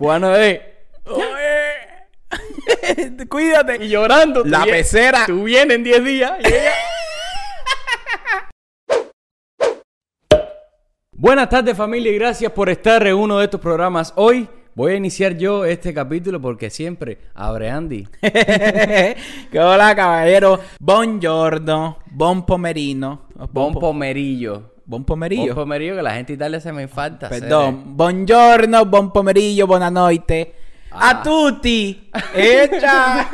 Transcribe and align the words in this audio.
Bueno, 0.00 0.36
eh. 0.36 0.62
Cuídate. 3.28 3.84
Y 3.84 3.88
llorando. 3.88 4.44
La 4.44 4.64
pecera. 4.64 5.24
Tú 5.26 5.42
vienes 5.44 5.76
en 5.76 5.82
10 5.84 6.04
días. 6.04 6.32
y 6.44 6.46
ella- 6.46 6.72
Buenas 11.12 11.48
tardes 11.48 11.76
familia 11.76 12.12
y 12.12 12.18
gracias 12.18 12.52
por 12.52 12.68
estar 12.68 13.04
en 13.08 13.14
uno 13.16 13.38
de 13.38 13.46
estos 13.46 13.60
programas. 13.60 14.12
Hoy 14.14 14.48
voy 14.76 14.92
a 14.92 14.96
iniciar 14.96 15.36
yo 15.36 15.64
este 15.64 15.92
capítulo 15.92 16.40
porque 16.40 16.70
siempre 16.70 17.18
abre 17.34 17.68
Andy. 17.68 18.06
¿Qué 18.22 19.16
hola, 19.58 19.96
caballero? 19.96 20.60
Buongiorno. 20.78 21.98
Bon 22.06 22.46
pomerino. 22.46 23.22
Bon 23.50 23.74
pomerillo. 23.74 24.74
Bon 24.88 25.00
Bon 25.00 25.04
pomerillo. 25.04 25.54
pomerillo 25.54 25.96
que 25.96 26.02
la 26.02 26.14
gente 26.14 26.32
Italia 26.32 26.60
se 26.60 26.72
me 26.72 26.88
falta. 26.88 27.28
Perdón. 27.28 27.94
Buongiorno, 27.94 28.86
buon 28.86 29.12
pomeriggio, 29.12 29.66
buonanotte. 29.66 30.54
Ah. 30.90 31.10
A 31.10 31.22
tutti. 31.22 32.08
Echa. 32.34 33.28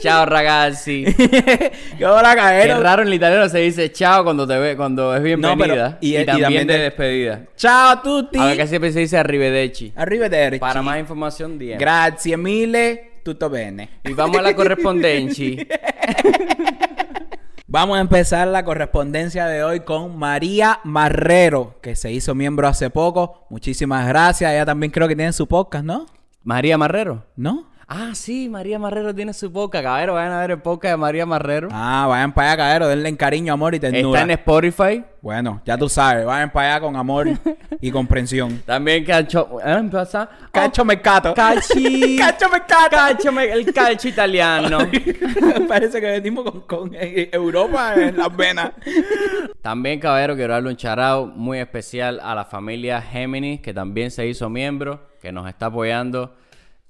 Ciao 0.00 0.24
ragazzi. 0.26 1.04
¿Qué 1.96 2.04
hola, 2.04 2.34
Qué 2.34 2.74
raro 2.74 3.02
en 3.02 3.08
el 3.08 3.14
italiano 3.14 3.48
se 3.48 3.58
dice 3.60 3.92
chao 3.92 4.24
cuando 4.24 4.48
te 4.48 4.58
ve, 4.58 4.76
cuando 4.76 5.14
es 5.14 5.22
bienvenida. 5.22 5.98
y- 6.00 6.16
y, 6.16 6.18
y 6.18 6.24
también, 6.24 6.42
también 6.46 6.66
de 6.66 6.74
de- 6.74 6.80
despedida. 6.80 7.42
Ciao 7.56 7.90
a 7.90 8.02
tutti. 8.02 8.38
A 8.40 8.46
ver 8.46 8.56
que 8.56 8.66
siempre 8.66 8.90
se 8.90 8.98
dice 8.98 9.16
arrivederci. 9.16 9.92
Arrivederci. 9.94 10.58
Para 10.58 10.82
más 10.82 10.98
información, 10.98 11.56
DM. 11.56 11.78
Grazie 11.78 12.36
mille. 12.36 13.10
Tutto 13.22 13.48
bene. 13.48 13.88
y 14.02 14.12
vamos 14.12 14.36
a 14.38 14.42
la 14.42 14.54
correspondencia. 14.56 15.64
Vamos 17.74 17.98
a 17.98 18.02
empezar 18.02 18.46
la 18.46 18.64
correspondencia 18.64 19.46
de 19.46 19.64
hoy 19.64 19.80
con 19.80 20.16
María 20.16 20.78
Marrero, 20.84 21.80
que 21.82 21.96
se 21.96 22.12
hizo 22.12 22.32
miembro 22.32 22.68
hace 22.68 22.88
poco. 22.88 23.48
Muchísimas 23.50 24.06
gracias. 24.06 24.52
Ella 24.52 24.64
también 24.64 24.92
creo 24.92 25.08
que 25.08 25.16
tiene 25.16 25.32
su 25.32 25.48
podcast, 25.48 25.84
¿no? 25.84 26.06
María 26.44 26.78
Marrero. 26.78 27.24
¿No? 27.34 27.66
Ah, 27.86 28.10
sí, 28.14 28.48
María 28.48 28.78
Marrero 28.78 29.14
tiene 29.14 29.32
su 29.34 29.52
podcast. 29.52 29.84
Caballero, 29.84 30.14
vayan 30.14 30.32
a 30.32 30.40
ver 30.40 30.52
el 30.52 30.58
podcast 30.62 30.92
de 30.92 30.96
María 30.96 31.26
Marrero. 31.26 31.68
Ah, 31.70 32.06
vayan 32.08 32.32
para 32.32 32.48
allá, 32.52 32.56
caballero. 32.56 32.88
Denle 32.88 33.08
en 33.10 33.16
cariño, 33.16 33.52
amor 33.52 33.74
y 33.74 33.80
ternura. 33.80 34.20
Está 34.20 34.32
en 34.32 34.38
Spotify. 34.38 35.04
Bueno, 35.20 35.60
ya 35.66 35.76
tú 35.76 35.88
sabes. 35.88 36.24
Vayan 36.24 36.50
para 36.50 36.72
allá 36.76 36.80
con 36.80 36.96
amor 36.96 37.28
y 37.80 37.90
comprensión. 37.90 38.62
También 38.66 39.04
Cacho. 39.04 39.58
¿eh? 39.64 39.90
Cacho 40.52 40.84
mercato. 40.84 41.34
Calci. 41.34 42.16
Cacho 42.18 42.48
mercato. 42.48 42.90
Calcio 42.96 43.32
me- 43.32 43.52
el 43.52 43.72
calcio 43.72 44.08
italiano. 44.10 44.78
Parece 45.68 46.00
que 46.00 46.06
venimos 46.06 46.44
con, 46.44 46.60
con 46.62 46.90
eh, 46.94 47.28
Europa 47.32 47.94
en 47.96 48.16
las 48.16 48.34
venas. 48.34 48.72
También, 49.60 50.00
caballero, 50.00 50.34
quiero 50.36 50.54
darle 50.54 50.70
un 50.70 50.76
charao 50.76 51.26
muy 51.26 51.58
especial 51.58 52.18
a 52.22 52.34
la 52.34 52.44
familia 52.46 53.00
Géminis, 53.02 53.60
que 53.60 53.74
también 53.74 54.10
se 54.10 54.26
hizo 54.26 54.48
miembro, 54.48 55.00
que 55.20 55.32
nos 55.32 55.48
está 55.48 55.66
apoyando. 55.66 56.34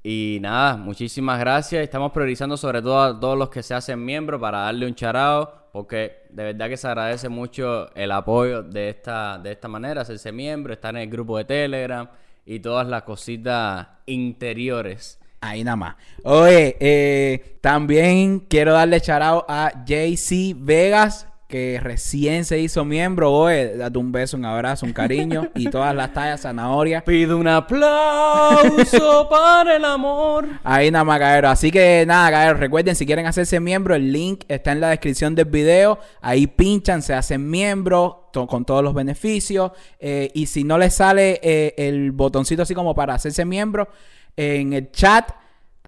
Y 0.06 0.36
nada, 0.42 0.77
muchísimas 0.77 1.41
gracias. 1.41 1.83
Estamos 1.83 2.12
priorizando 2.12 2.58
sobre 2.58 2.83
todo 2.83 3.02
a 3.02 3.19
todos 3.19 3.38
los 3.38 3.48
que 3.48 3.62
se 3.62 3.72
hacen 3.72 4.05
miembros 4.05 4.38
para 4.38 4.58
darle 4.58 4.84
un 4.84 4.94
charao, 4.94 5.50
porque 5.72 6.24
de 6.28 6.44
verdad 6.44 6.69
que 6.69 6.77
se 6.77 6.86
agradece 6.86 7.30
mucho 7.30 7.91
el 7.94 8.12
apoyo 8.12 8.62
de 8.62 8.91
esta, 8.91 9.38
de 9.38 9.52
esta 9.52 9.66
manera, 9.66 10.02
hacerse 10.02 10.30
miembro, 10.30 10.75
estar 10.75 10.94
en 10.94 11.00
el 11.00 11.08
grupo 11.08 11.38
de 11.38 11.47
Telegram 11.47 12.06
y 12.44 12.60
todas 12.60 12.86
las 12.86 13.05
cositas 13.05 13.88
interiores. 14.05 15.19
Ahí 15.41 15.64
nada 15.64 15.77
más. 15.77 15.97
Oye, 16.22 16.77
eh, 16.80 17.56
también 17.62 18.41
quiero 18.41 18.75
darle 18.75 19.00
charao 19.00 19.47
a 19.48 19.72
JC 19.86 20.55
Vegas, 20.55 21.28
que 21.48 21.78
recién 21.83 22.45
se 22.45 22.59
hizo 22.59 22.84
miembro. 22.84 23.31
Oye, 23.33 23.77
date 23.77 23.98
un 23.98 24.11
beso, 24.12 24.37
un 24.37 24.45
abrazo, 24.45 24.87
un 24.87 24.92
cariño 24.92 25.50
y 25.55 25.69
todas 25.70 25.95
las 25.95 26.12
tallas 26.12 26.41
zanahorias. 26.42 27.03
Pido 27.05 27.37
un 27.39 27.47
aplauso 27.48 29.28
para 29.31 29.77
el 29.77 29.84
amor. 29.84 30.48
Ahí 30.65 30.91
nada 30.91 31.05
más, 31.05 31.19
cabrón. 31.19 31.50
Así 31.53 31.70
que 31.70 32.05
nada, 32.06 32.31
cabrón. 32.31 32.61
Recuerden, 32.61 32.97
si 32.97 33.06
quieren 33.06 33.27
hacerse 33.27 33.61
miembro, 33.61 33.95
el 33.95 34.12
link 34.12 34.45
está 34.48 34.72
en 34.72 34.81
la 34.81 34.89
descripción 34.91 35.34
del 35.34 35.47
video. 35.47 35.98
Ahí 36.20 36.47
pinchan, 36.47 37.03
se 37.03 37.15
hacen 37.15 37.49
miembro 37.49 38.31
to- 38.32 38.47
con 38.47 38.65
todos 38.65 38.82
los 38.82 38.94
beneficios. 38.94 39.72
Eh, 39.99 40.31
y 40.34 40.47
si 40.47 40.65
no 40.65 40.78
les 40.78 40.94
sale 40.94 41.41
eh, 41.43 41.75
el 41.76 42.12
botoncito 42.12 42.62
así 42.62 42.75
como 42.75 42.94
para 42.94 43.15
hacerse 43.15 43.44
miembro, 43.44 43.88
en 44.37 44.72
el 44.72 44.91
chat 44.91 45.31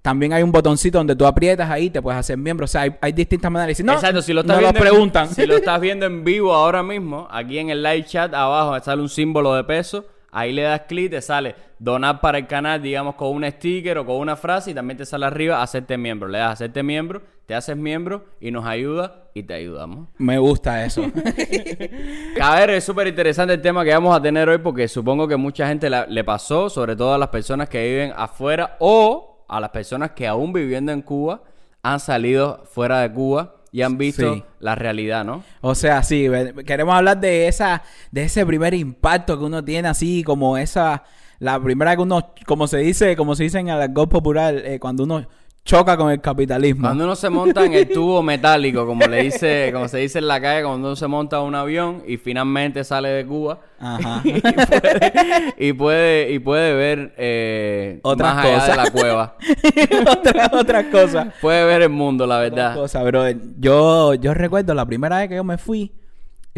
también 0.07 0.33
hay 0.33 0.45
un 0.45 0.53
botoncito 0.53 0.99
donde 0.99 1.17
tú 1.17 1.27
aprietas 1.27 1.69
ahí, 1.69 1.91
te 1.91 2.01
puedes 2.01 2.21
hacer 2.21 2.37
miembro. 2.39 2.63
O 2.63 2.69
sea, 2.69 2.83
hay, 2.83 2.95
hay 3.01 3.11
distintas 3.11 3.51
maneras. 3.51 3.77
Si 3.77 3.83
no, 3.83 3.95
Exacto, 3.95 4.23
si 4.23 4.33
lo 4.33 4.43
estás 4.43 4.55
no 4.57 4.61
viendo, 4.63 4.79
lo 4.79 4.81
preguntan. 4.89 5.29
si 5.29 5.45
lo 5.47 5.57
estás 5.57 5.81
viendo 5.81 6.07
en 6.07 6.23
vivo 6.23 6.55
ahora 6.55 6.85
mismo, 6.85 7.27
aquí 7.29 7.59
en 7.59 7.71
el 7.71 7.83
live 7.83 8.05
chat 8.05 8.33
abajo 8.33 8.79
sale 8.85 9.03
un 9.03 9.09
símbolo 9.09 9.53
de 9.57 9.65
peso. 9.65 10.05
Ahí 10.31 10.53
le 10.53 10.63
das 10.63 10.83
clic, 10.87 11.11
te 11.11 11.21
sale 11.21 11.57
donar 11.81 12.21
para 12.21 12.39
el 12.39 12.47
canal, 12.47 12.81
digamos, 12.81 13.17
con 13.17 13.35
un 13.35 13.45
sticker 13.51 13.99
o 13.99 14.07
con 14.07 14.17
una 14.17 14.37
frase. 14.37 14.71
Y 14.71 14.75
también 14.75 14.97
te 14.97 15.05
sale 15.07 15.27
arriba 15.27 15.61
hacerte 15.61 15.99
miembro. 15.99 16.29
Le 16.29 16.39
das 16.39 16.53
hacerte 16.53 16.85
miembro, 16.85 17.23
te 17.47 17.55
haces 17.57 17.77
miembro 17.77 18.27
y 18.41 18.53
nos 18.53 18.65
ayuda 18.65 19.25
y 19.35 19.43
te 19.43 19.55
ayudamos. 19.55 20.09
Me 20.19 20.39
gusta 20.39 20.85
eso. 20.85 21.03
A 22.41 22.55
ver, 22.57 22.71
es 22.71 22.85
súper 22.85 23.07
interesante 23.09 23.55
el 23.55 23.61
tema 23.63 23.85
que 23.85 23.91
vamos 23.93 24.15
a 24.17 24.21
tener 24.23 24.49
hoy 24.49 24.59
porque 24.59 24.87
supongo 24.89 25.27
que 25.27 25.37
mucha 25.37 25.67
gente 25.69 25.91
la- 25.91 26.07
le 26.07 26.23
pasó, 26.23 26.69
sobre 26.71 26.95
todo 26.97 27.15
a 27.15 27.19
las 27.19 27.29
personas 27.29 27.69
que 27.69 27.83
viven 27.89 28.13
afuera 28.17 28.77
o 28.79 29.36
a 29.49 29.61
las 29.61 29.71
personas 29.71 30.13
que 30.13 30.27
aún 30.27 30.53
viviendo 30.53 30.93
en 30.93 31.03
Cuba 31.03 31.43
han 31.83 32.01
salido 32.01 32.65
fuera 32.71 33.01
de 33.01 33.13
Cuba 33.13 33.55
y 33.73 33.83
han 33.83 33.99
visto 33.99 34.35
Sí. 34.35 34.45
la 34.61 34.75
realidad, 34.75 35.25
¿no? 35.25 35.43
O 35.61 35.75
sea, 35.75 36.03
sí, 36.03 36.27
queremos 36.67 36.95
hablar 36.95 37.21
de 37.21 37.47
esa, 37.49 37.83
de 38.11 38.23
ese 38.25 38.45
primer 38.47 38.75
impacto 38.75 39.39
que 39.39 39.45
uno 39.45 39.63
tiene 39.65 39.89
así, 39.89 40.23
como 40.25 40.57
esa, 40.57 41.05
la 41.39 41.61
primera 41.61 41.95
que 41.95 42.03
uno, 42.03 42.33
como 42.47 42.67
se 42.67 42.79
dice, 42.79 43.17
como 43.17 43.35
se 43.37 43.45
dice 43.45 43.59
en 43.59 43.69
el 43.69 43.81
argot 43.81 44.09
popular, 44.11 44.55
eh, 44.57 44.79
cuando 44.81 45.05
uno 45.05 45.27
choca 45.67 45.97
con 45.97 46.11
el 46.11 46.21
capitalismo. 46.21 46.83
Cuando 46.83 47.05
uno 47.05 47.17
se 47.17 47.29
monta 47.29 47.65
en 47.65 47.75
el 47.75 47.89
tubo 47.89 48.23
metálico, 48.23 48.87
como 48.87 49.05
le 49.07 49.25
dice, 49.25 49.71
como 49.73 49.89
se 49.89 49.99
dice 49.99 50.21
en 50.21 50.29
la 50.29 50.41
calle, 50.41 50.63
cuando 50.65 50.89
uno 50.89 50.97
se 50.97 51.09
monta 51.09 51.37
a 51.37 51.43
un 51.43 51.55
avión 51.55 52.03
y 52.07 52.17
finalmente 52.17 52.85
sale 52.85 53.09
de 53.09 53.27
Cuba 53.27 53.59
Ajá. 53.79 54.23
y 54.25 54.41
puede, 54.41 55.53
y 55.59 55.73
puede, 55.73 56.33
y 56.33 56.39
puede 56.39 56.75
ver 56.75 57.15
eh, 57.19 57.99
Otras 58.03 58.35
más 58.37 58.45
allá 58.45 58.55
cosas. 58.55 58.69
de 58.69 58.77
la 58.77 58.91
cueva. 58.91 59.37
otras 60.13 60.53
otras 60.53 60.85
cosas. 60.87 61.35
Puede 61.41 61.65
ver 61.65 61.83
el 61.83 61.91
mundo, 61.91 62.27
la 62.27 62.39
verdad. 62.39 62.75
cosas, 62.75 63.05
brother. 63.05 63.37
Yo, 63.59 64.15
yo 64.15 64.33
recuerdo 64.35 64.73
la 64.73 64.87
primera 64.87 65.19
vez 65.19 65.29
que 65.29 65.35
yo 65.35 65.45
me 65.45 65.59
fui. 65.59 65.93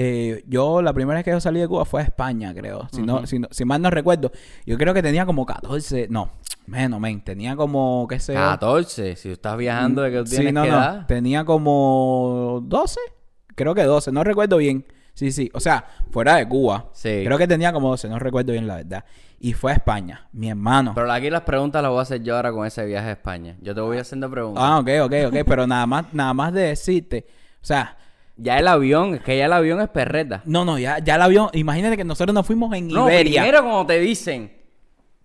Eh, 0.00 0.44
yo, 0.46 0.80
la 0.80 0.92
primera 0.92 1.18
vez 1.18 1.24
que 1.24 1.32
yo 1.32 1.40
salí 1.40 1.58
de 1.58 1.66
Cuba 1.66 1.84
fue 1.84 2.00
a 2.02 2.04
España, 2.04 2.54
creo. 2.54 2.86
Si, 2.92 3.02
no, 3.02 3.26
si, 3.26 3.40
no- 3.40 3.48
si 3.50 3.64
mal 3.64 3.82
no 3.82 3.90
recuerdo. 3.90 4.30
Yo 4.64 4.78
creo 4.78 4.94
que 4.94 5.02
tenía 5.02 5.26
como 5.26 5.44
14. 5.44 6.06
No, 6.08 6.30
menos, 6.66 7.00
men. 7.00 7.20
Tenía 7.20 7.56
como, 7.56 8.06
qué 8.08 8.20
sé 8.20 8.32
yo. 8.34 8.38
14, 8.38 9.16
si 9.16 9.30
estás 9.32 9.56
viajando 9.56 10.02
de 10.02 10.12
que 10.12 10.18
tú 10.18 10.24
tienes 10.30 10.46
Sí, 10.46 10.52
no, 10.52 10.62
que 10.62 10.70
no. 10.70 10.76
edad. 10.76 11.06
Tenía 11.06 11.44
como 11.44 12.60
12. 12.64 13.00
Creo 13.56 13.74
que 13.74 13.82
12. 13.82 14.12
No 14.12 14.22
recuerdo 14.22 14.58
bien. 14.58 14.86
Sí, 15.14 15.32
sí. 15.32 15.50
O 15.52 15.58
sea, 15.58 15.84
fuera 16.12 16.36
de 16.36 16.48
Cuba. 16.48 16.90
Sí. 16.92 17.22
Creo 17.24 17.36
que 17.36 17.48
tenía 17.48 17.72
como 17.72 17.88
12. 17.90 18.08
No 18.08 18.20
recuerdo 18.20 18.52
bien 18.52 18.68
la 18.68 18.76
verdad. 18.76 19.04
Y 19.40 19.52
fue 19.52 19.72
a 19.72 19.74
España. 19.74 20.28
Mi 20.32 20.48
hermano. 20.48 20.92
Pero 20.94 21.10
aquí 21.10 21.28
las 21.28 21.42
preguntas 21.42 21.82
las 21.82 21.90
voy 21.90 21.98
a 21.98 22.02
hacer 22.02 22.22
yo 22.22 22.36
ahora 22.36 22.52
con 22.52 22.64
ese 22.64 22.86
viaje 22.86 23.08
a 23.08 23.12
España. 23.12 23.56
Yo 23.60 23.74
te 23.74 23.80
voy 23.80 23.98
haciendo 23.98 24.30
preguntas. 24.30 24.62
Ah, 24.64 24.78
ok, 24.78 24.88
ok, 25.06 25.12
ok. 25.26 25.36
Pero 25.44 25.66
nada 25.66 25.86
más, 25.86 26.04
nada 26.12 26.32
más 26.34 26.52
de 26.52 26.60
decirte. 26.62 27.26
O 27.60 27.66
sea, 27.66 27.96
Ya 28.40 28.56
el 28.58 28.68
avión, 28.68 29.14
es 29.16 29.20
que 29.20 29.36
ya 29.36 29.46
el 29.46 29.52
avión 29.52 29.80
es 29.80 29.88
perreta. 29.88 30.42
no, 30.46 30.64
no, 30.64 30.78
ya, 30.78 30.98
ya 31.00 31.16
el 31.16 31.22
avión. 31.22 31.48
Imagínate 31.54 31.96
que 31.96 32.04
nosotros 32.04 32.32
nos 32.32 32.46
fuimos 32.46 32.72
en 32.76 32.86
No, 32.88 33.08
Iberia. 33.10 33.42
primero 33.42 33.62
como 33.64 33.84
te 33.84 33.98
dicen, 33.98 34.52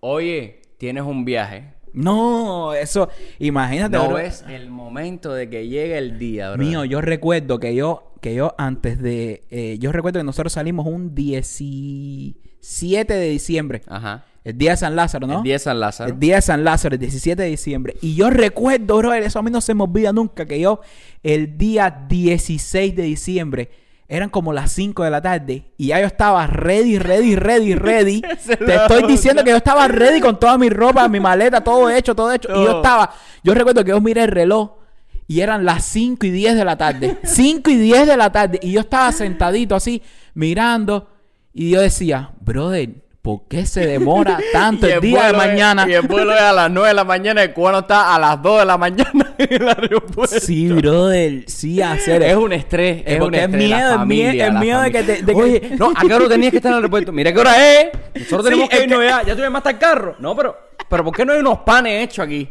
oye, 0.00 0.62
tienes 0.78 1.04
un 1.04 1.24
viaje. 1.24 1.72
No, 1.92 2.74
eso. 2.74 3.08
Imagínate. 3.38 3.96
No 3.96 4.08
bro. 4.08 4.18
es 4.18 4.44
el 4.48 4.68
momento 4.68 5.32
de 5.32 5.48
que 5.48 5.68
llegue 5.68 5.96
el 5.96 6.18
día, 6.18 6.50
bro. 6.50 6.58
Mío, 6.64 6.84
yo 6.84 7.00
recuerdo 7.00 7.60
que 7.60 7.72
yo, 7.76 8.13
que 8.24 8.34
yo 8.34 8.54
antes 8.56 9.02
de. 9.02 9.44
eh, 9.50 9.76
yo 9.78 9.92
recuerdo 9.92 10.18
que 10.18 10.24
nosotros 10.24 10.54
salimos 10.54 10.86
un 10.86 11.14
17 11.14 13.12
de 13.12 13.28
diciembre. 13.28 13.82
Ajá. 13.86 14.24
El 14.42 14.56
día 14.56 14.70
de 14.70 14.78
San 14.78 14.96
Lázaro, 14.96 15.26
¿no? 15.26 15.36
El 15.36 15.42
día 15.42 15.56
de 15.56 15.58
San 15.58 15.78
Lázaro. 15.78 16.10
El 16.10 16.18
día 16.18 16.36
de 16.36 16.42
San 16.42 16.64
Lázaro, 16.64 16.94
el 16.94 17.00
17 17.00 17.42
de 17.42 17.48
diciembre. 17.50 17.96
Y 18.00 18.14
yo 18.14 18.30
recuerdo, 18.30 18.96
bro, 18.96 19.12
eso 19.12 19.38
a 19.38 19.42
mí 19.42 19.50
no 19.50 19.60
se 19.60 19.74
me 19.74 19.82
olvida 19.82 20.10
nunca, 20.14 20.46
que 20.46 20.58
yo 20.58 20.80
el 21.22 21.58
día 21.58 22.06
16 22.08 22.96
de 22.96 23.02
diciembre 23.02 23.68
eran 24.08 24.30
como 24.30 24.54
las 24.54 24.72
5 24.72 25.04
de 25.04 25.10
la 25.10 25.20
tarde 25.20 25.74
y 25.76 25.88
ya 25.88 26.00
yo 26.00 26.06
estaba 26.06 26.46
ready, 26.46 26.98
ready, 26.98 27.36
ready, 27.36 27.74
ready. 27.74 28.22
Te 28.46 28.74
estoy 28.74 29.06
diciendo 29.06 29.44
que 29.44 29.50
yo 29.50 29.58
estaba 29.58 29.86
ready 29.86 30.22
con 30.22 30.40
toda 30.40 30.56
mi 30.56 30.70
ropa, 30.70 31.06
mi 31.08 31.20
maleta, 31.20 31.62
todo 31.62 31.90
hecho, 31.90 32.14
todo 32.14 32.32
hecho. 32.32 32.48
Y 32.48 32.64
yo 32.64 32.76
estaba, 32.76 33.10
yo 33.42 33.52
recuerdo 33.52 33.84
que 33.84 33.90
yo 33.90 34.00
miré 34.00 34.22
el 34.22 34.30
reloj 34.30 34.83
y 35.26 35.40
eran 35.40 35.64
las 35.64 35.84
5 35.86 36.26
y 36.26 36.30
10 36.30 36.56
de 36.56 36.64
la 36.64 36.76
tarde. 36.76 37.16
5 37.24 37.70
y 37.70 37.76
10 37.76 38.06
de 38.06 38.16
la 38.16 38.30
tarde. 38.32 38.58
Y 38.62 38.72
yo 38.72 38.80
estaba 38.80 39.10
sentadito 39.12 39.74
así, 39.74 40.02
mirando. 40.34 41.08
Y 41.52 41.70
yo 41.70 41.80
decía, 41.80 42.30
brother, 42.40 42.90
¿por 43.22 43.48
qué 43.48 43.64
se 43.64 43.86
demora 43.86 44.38
tanto 44.52 44.86
Y 44.88 44.90
el 44.92 45.00
día 45.00 45.22
de 45.26 45.30
es- 45.30 45.36
mañana? 45.36 45.86
y 45.88 45.94
el 45.94 46.02
vuelo 46.02 46.34
es 46.34 46.40
a 46.40 46.52
las 46.52 46.70
9 46.70 46.88
de 46.88 46.94
la 46.94 47.04
mañana, 47.04 47.42
el 47.42 47.52
cubano 47.54 47.78
está 47.78 48.14
a 48.14 48.18
las 48.18 48.42
2 48.42 48.58
de 48.60 48.64
la 48.66 48.76
mañana 48.76 49.34
en 49.38 49.62
el 49.62 49.68
aeropuerto. 49.68 50.38
Sí, 50.40 50.68
brother, 50.68 51.44
sí, 51.46 51.80
hacer 51.80 52.22
Es 52.22 52.36
un 52.36 52.52
estrés, 52.52 53.02
es, 53.06 53.18
porque 53.18 53.24
un 53.28 53.34
es 53.36 53.42
estrés. 53.44 53.62
miedo, 53.68 53.78
la 53.78 53.90
es 53.90 53.96
familia, 53.96 54.32
mie- 54.32 54.46
es 54.48 54.52
la 54.54 54.60
miedo 54.60 54.80
de 54.82 54.92
que 54.92 55.02
te- 55.04 55.22
de 55.22 55.32
que- 55.34 55.40
Oye, 55.42 55.70
no, 55.78 55.92
¿a 55.94 56.00
qué 56.06 56.12
hora 56.14 56.28
tenías 56.28 56.50
que 56.50 56.56
estar 56.58 56.70
en 56.70 56.74
el 56.74 56.82
aeropuerto? 56.82 57.12
Mira 57.12 57.32
qué 57.32 57.38
hora 57.40 57.80
es. 57.80 57.86
Nosotros 58.14 58.44
tenemos 58.44 58.64
Sí, 58.64 58.68
que 58.70 58.76
es 58.76 58.82
irnos 58.84 59.02
ya. 59.04 59.22
Ya 59.22 59.34
tú 59.36 59.42
más 59.42 59.54
hasta 59.60 59.70
el 59.70 59.78
carro. 59.78 60.16
No, 60.18 60.36
pero, 60.36 60.56
pero 60.90 61.04
¿por 61.04 61.14
qué 61.16 61.24
no 61.24 61.32
hay 61.32 61.38
unos 61.40 61.60
panes 61.60 62.04
hechos 62.04 62.26
aquí? 62.26 62.48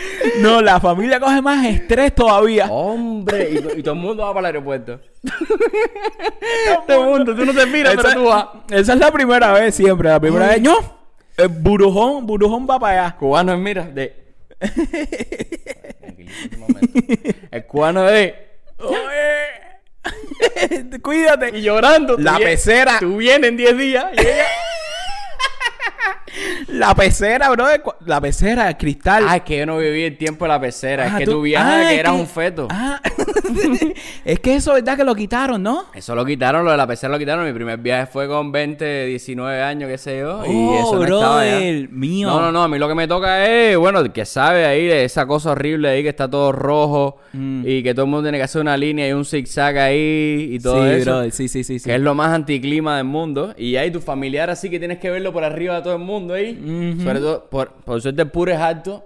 No, 0.40 0.60
la 0.62 0.80
familia 0.80 1.20
coge 1.20 1.40
más 1.42 1.64
estrés 1.66 2.14
todavía. 2.14 2.66
Hombre, 2.66 3.50
y, 3.52 3.60
to- 3.60 3.76
y 3.76 3.82
todo 3.82 3.94
el 3.94 4.00
mundo 4.00 4.22
va 4.24 4.34
para 4.34 4.48
el 4.48 4.56
aeropuerto. 4.56 5.00
todo 6.86 7.04
el 7.04 7.10
mundo, 7.10 7.34
tú 7.34 7.44
no 7.44 7.52
te 7.54 7.66
miras, 7.66 7.94
esa, 7.94 8.02
pero 8.02 8.14
tú 8.14 8.24
vas. 8.26 8.46
esa 8.70 8.92
es 8.94 8.98
la 8.98 9.12
primera 9.12 9.52
vez 9.52 9.74
siempre. 9.74 10.08
La 10.08 10.20
primera 10.20 10.48
vez, 10.48 10.62
no. 10.62 10.76
El 11.36 11.48
burujón, 11.48 12.26
burujón 12.26 12.66
va 12.68 12.78
para 12.78 13.04
allá. 13.06 13.16
Cubano 13.16 13.52
es, 13.52 13.58
mira, 13.58 13.82
de. 13.84 14.16
El 17.50 17.66
cubano 17.66 18.08
es. 18.08 18.32
Oye, 18.78 18.98
Cuídate. 21.02 21.58
Y 21.58 21.62
llorando. 21.62 22.16
La 22.18 22.38
pecera. 22.38 22.98
Tú 23.00 23.16
vienes 23.18 23.50
en 23.50 23.56
10 23.56 23.78
días. 23.78 24.06
y 24.16 24.20
ella- 24.20 24.44
La 26.80 26.94
pecera, 26.94 27.50
bro. 27.50 27.66
La 28.06 28.22
pecera, 28.22 28.68
el 28.70 28.76
cristal. 28.78 29.26
Ah, 29.28 29.36
es 29.36 29.42
que 29.42 29.58
yo 29.58 29.66
no 29.66 29.76
viví 29.76 30.02
el 30.02 30.16
tiempo 30.16 30.46
de 30.46 30.48
la 30.48 30.58
pecera. 30.58 31.06
es 31.08 31.12
Ah, 31.12 31.18
que 31.18 31.26
tú, 31.26 31.42
viajas 31.42 31.74
ah, 31.84 31.88
que 31.90 32.00
eras 32.00 32.12
un 32.14 32.26
feto. 32.26 32.68
Ah. 32.70 32.98
Es 34.24 34.40
que 34.40 34.54
eso 34.56 34.76
es 34.76 34.82
verdad 34.82 34.96
que 34.98 35.04
lo 35.04 35.14
quitaron, 35.14 35.62
¿no? 35.62 35.84
Eso 35.94 36.14
lo 36.14 36.24
quitaron, 36.24 36.64
lo 36.64 36.70
de 36.70 36.76
la 36.76 36.86
pecera 36.86 37.12
lo 37.12 37.18
quitaron. 37.18 37.46
Mi 37.46 37.52
primer 37.52 37.78
viaje 37.78 38.06
fue 38.10 38.26
con 38.28 38.52
20, 38.52 39.06
19 39.06 39.62
años, 39.62 39.88
qué 39.90 39.98
sé 39.98 40.18
yo. 40.20 40.44
y 40.44 40.48
Oh, 40.50 40.78
eso 40.78 40.96
no 40.96 41.04
estaba 41.04 41.36
brother, 41.44 41.88
mío. 41.90 42.28
No, 42.28 42.40
no, 42.40 42.52
no. 42.52 42.62
A 42.62 42.68
mí 42.68 42.78
lo 42.78 42.88
que 42.88 42.94
me 42.94 43.08
toca 43.08 43.46
es, 43.46 43.76
bueno, 43.76 44.12
que 44.12 44.24
sabe 44.24 44.64
ahí 44.66 44.86
de 44.86 45.04
esa 45.04 45.26
cosa 45.26 45.52
horrible 45.52 45.88
ahí 45.88 46.02
que 46.02 46.08
está 46.10 46.28
todo 46.30 46.52
rojo 46.52 47.18
Mm. 47.32 47.62
y 47.64 47.82
que 47.84 47.94
todo 47.94 48.06
el 48.06 48.10
mundo 48.10 48.24
tiene 48.24 48.38
que 48.38 48.42
hacer 48.44 48.60
una 48.60 48.76
línea 48.76 49.08
y 49.08 49.12
un 49.12 49.24
zigzag 49.24 49.78
ahí 49.78 50.48
y 50.52 50.58
todo 50.58 50.82
sí, 50.84 50.94
eso. 50.96 51.04
brother, 51.12 51.30
sí, 51.30 51.46
sí, 51.46 51.62
sí. 51.62 51.78
sí. 51.78 51.84
Que 51.88 51.94
es 51.94 52.00
lo 52.00 52.12
más 52.12 52.32
anticlima 52.32 52.96
del 52.96 53.04
mundo. 53.06 53.54
Y 53.56 53.76
hay 53.76 53.92
tu 53.92 54.00
familiar 54.00 54.50
así 54.50 54.68
que 54.68 54.80
tienes 54.80 54.98
que 54.98 55.10
verlo 55.10 55.32
por 55.32 55.44
arriba 55.44 55.76
de 55.76 55.82
todo 55.82 55.92
el 55.94 56.00
mundo 56.00 56.34
ahí. 56.34 56.96
Sobre 57.04 57.20
todo, 57.20 57.48
por, 57.48 57.72
por 57.84 58.02
suerte 58.02 58.26
puro 58.26 58.50
es 58.52 58.58
alto. 58.58 59.04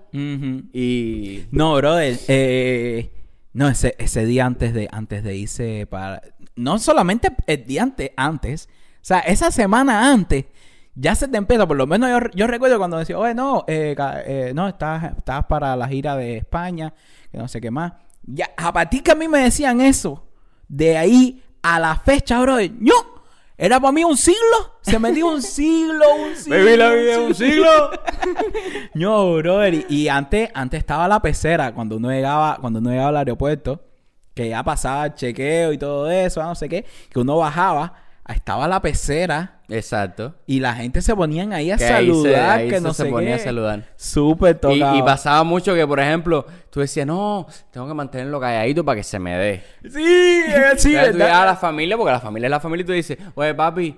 Y... 0.72 1.42
No, 1.50 1.74
brother. 1.76 2.16
Eh, 2.28 3.10
no, 3.54 3.68
ese, 3.68 3.94
ese 3.98 4.26
día 4.26 4.46
antes 4.46 4.74
de, 4.74 4.88
antes 4.90 5.22
de 5.22 5.36
irse 5.36 5.86
para... 5.88 6.20
No 6.56 6.78
solamente 6.80 7.32
el 7.46 7.64
día 7.64 7.84
antes, 7.84 8.10
antes. 8.16 8.68
O 8.96 9.04
sea, 9.04 9.20
esa 9.20 9.52
semana 9.52 10.12
antes. 10.12 10.46
Ya 10.96 11.14
se 11.14 11.28
te 11.28 11.36
empieza. 11.36 11.66
Por 11.66 11.76
lo 11.76 11.86
menos 11.86 12.10
yo, 12.10 12.30
yo 12.34 12.46
recuerdo 12.48 12.78
cuando 12.78 12.98
decía, 12.98 13.16
oye, 13.16 13.32
no, 13.32 13.64
eh, 13.68 13.94
eh, 14.26 14.52
no, 14.54 14.66
estás, 14.66 15.16
estás 15.16 15.44
para 15.46 15.76
la 15.76 15.86
gira 15.86 16.16
de 16.16 16.36
España. 16.36 16.92
Que 17.30 17.38
no 17.38 17.46
sé 17.46 17.60
qué 17.60 17.70
más. 17.70 17.92
Ya, 18.24 18.50
a 18.56 18.72
partir 18.72 19.04
que 19.04 19.12
a 19.12 19.14
mí 19.14 19.28
me 19.28 19.38
decían 19.38 19.80
eso. 19.80 20.26
De 20.66 20.96
ahí 20.96 21.42
a 21.62 21.78
la 21.78 21.94
fecha, 21.96 22.40
brother. 22.40 22.72
¡No! 22.78 23.13
Era 23.64 23.80
para 23.80 23.92
mí 23.92 24.04
un 24.04 24.18
siglo. 24.18 24.74
Se 24.82 24.98
metió 24.98 25.26
un 25.26 25.40
siglo, 25.40 26.04
un 26.16 26.36
siglo. 26.36 26.56
Viví 26.58 26.76
la 26.76 26.90
vida 26.90 27.18
un 27.18 27.34
siglo. 27.34 27.90
No, 28.94 29.36
brother. 29.36 29.72
Y, 29.72 29.86
y 29.88 30.08
antes, 30.08 30.50
antes 30.52 30.78
estaba 30.80 31.08
la 31.08 31.22
pecera 31.22 31.72
cuando 31.72 31.96
uno 31.96 32.10
llegaba, 32.10 32.58
cuando 32.60 32.80
uno 32.80 32.90
llegaba 32.90 33.08
al 33.08 33.16
aeropuerto, 33.16 33.82
que 34.34 34.50
ya 34.50 34.62
pasaba 34.62 35.06
el 35.06 35.14
chequeo 35.14 35.72
y 35.72 35.78
todo 35.78 36.10
eso, 36.10 36.42
no 36.42 36.54
sé 36.54 36.68
qué, 36.68 36.84
que 37.08 37.18
uno 37.18 37.38
bajaba, 37.38 37.94
estaba 38.28 38.68
la 38.68 38.82
pecera 38.82 39.53
Exacto. 39.68 40.34
y 40.46 40.60
la 40.60 40.74
gente 40.74 41.00
se 41.00 41.14
ponían 41.16 41.52
ahí 41.52 41.70
a 41.70 41.76
Que 41.76 41.84
ahí 41.84 42.06
se- 42.06 42.12
saludar, 42.12 42.58
ahí 42.58 42.68
que 42.68 42.74
se- 42.76 42.80
no 42.82 42.92
se 42.94 43.04
ponía 43.06 43.36
qué. 43.36 43.40
a 43.42 43.44
saludar. 43.44 43.84
Súper 43.96 44.58
tocado. 44.58 44.96
y 44.96 45.02
pasaba 45.02 45.42
mucho 45.44 45.74
que, 45.74 45.86
por 45.86 46.00
ejemplo, 46.00 46.46
tú 46.70 46.80
decías, 46.80 47.06
no, 47.06 47.46
tengo 47.70 47.86
que 47.88 47.94
mantenerlo 47.94 48.38
calladito 48.40 48.84
para 48.84 48.96
que 48.96 49.02
se 49.04 49.18
me 49.18 49.36
dé. 49.36 49.62
Sí, 49.90 50.42
sí, 50.76 50.96
a 50.96 51.44
la 51.44 51.56
familia, 51.56 51.96
porque 51.96 52.12
la 52.12 52.20
familia 52.20 52.46
es 52.46 52.50
la 52.50 52.60
familia, 52.60 52.82
y 52.82 52.86
tú 52.86 52.92
dices, 52.92 53.18
oye, 53.34 53.54
papi, 53.54 53.96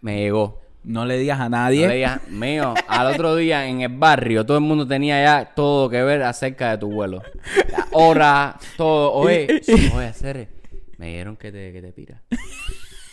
me 0.00 0.16
llegó. 0.18 0.60
No 0.84 1.04
le 1.06 1.16
digas 1.16 1.38
a 1.38 1.44
No 1.44 1.50
nadie. 1.50 1.86
le 1.86 1.94
digas, 1.94 2.20
mío, 2.28 2.74
al 2.88 3.06
otro 3.14 3.36
día 3.36 3.66
en 3.66 3.82
el 3.82 3.96
barrio, 3.96 4.44
todo 4.44 4.56
el 4.56 4.64
mundo 4.64 4.84
tenía 4.88 5.22
ya 5.22 5.54
todo 5.54 5.88
que 5.88 6.02
ver 6.02 6.22
acerca 6.24 6.70
de 6.72 6.78
tu 6.78 6.90
vuelo. 6.90 7.22
La 7.70 7.86
hora, 7.92 8.56
todo. 8.76 9.12
Oye, 9.12 9.60
oye, 9.94 10.06
hacer, 10.06 10.48
me 10.98 11.06
dijeron 11.08 11.36
que 11.36 11.52
te, 11.52 11.72
que 11.72 11.82
te 11.82 11.92
pira. 11.92 12.22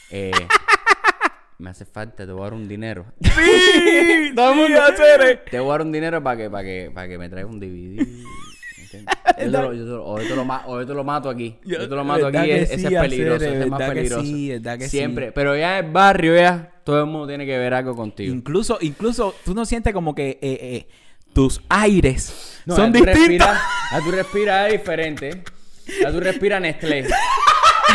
Eh, 0.10 0.32
me 1.60 1.70
hace 1.70 1.86
falta, 1.86 2.26
te 2.26 2.32
voy 2.32 2.42
a 2.42 2.44
dar 2.46 2.54
un 2.54 2.68
dinero. 2.68 3.06
Sí, 3.22 3.30
el 4.36 4.36
sí, 4.36 4.74
hacer. 4.74 5.44
Te 5.50 5.60
voy 5.60 5.70
a 5.70 5.72
dar 5.74 5.82
un 5.84 5.92
dinero 5.92 6.22
para 6.24 6.38
que, 6.38 6.50
para 6.50 6.64
que, 6.64 6.92
para 6.94 7.08
que 7.08 7.18
me 7.18 7.30
traiga 7.30 7.48
un 7.50 7.60
DVD. 7.60 8.00
¿entiendes? 8.78 9.16
Yo 9.40 9.46
te 9.46 9.48
lo, 9.52 9.74
yo 9.74 9.84
te 9.86 9.90
lo- 9.92 10.06
o, 10.06 10.20
yo 10.22 10.28
te 10.28 10.36
lo, 10.36 10.44
ma- 10.46 10.64
o 10.68 10.80
yo 10.82 10.86
te 10.88 10.94
lo 10.94 11.04
mato 11.06 11.30
aquí. 11.30 11.56
Yo, 11.64 11.78
te 11.88 11.96
lo 11.96 12.04
mato 12.04 12.28
aquí. 12.28 12.50
es- 12.52 12.72
ese 12.72 12.88
sí, 12.90 12.94
es 12.96 13.02
peligroso. 13.02 13.46
Ese 13.46 13.62
es 13.62 13.68
más 13.70 13.82
peligroso. 13.90 14.22
sí, 14.24 14.52
sí. 14.80 14.90
Siempre. 14.90 15.32
Pero 15.32 15.56
ya 15.56 15.80
en 15.80 15.86
el 15.86 15.92
barrio, 15.92 16.36
ya, 16.36 16.72
todo 16.84 17.00
el 17.02 17.06
mundo 17.06 17.28
tiene 17.28 17.46
que 17.46 17.58
ver 17.58 17.74
algo 17.74 17.96
contigo. 17.96 18.34
Incluso, 18.34 18.78
incluso, 18.82 19.34
tú 19.46 19.54
no 19.54 19.66
sientes 19.66 19.94
como 19.94 20.14
que 20.16 20.32
eh, 20.32 20.38
eh, 20.42 20.88
tus 21.34 21.62
aires 21.70 22.60
No, 22.66 22.76
son 22.76 22.92
distintos. 22.92 23.20
respiras- 23.20 23.62
Ya 23.92 24.00
tú 24.04 24.12
respiras 24.12 24.68
es 24.68 24.72
diferente. 24.80 25.44
Ya 26.02 26.12
tú 26.12 26.20
respiras 26.20 26.62
Nestlé. 26.62 27.06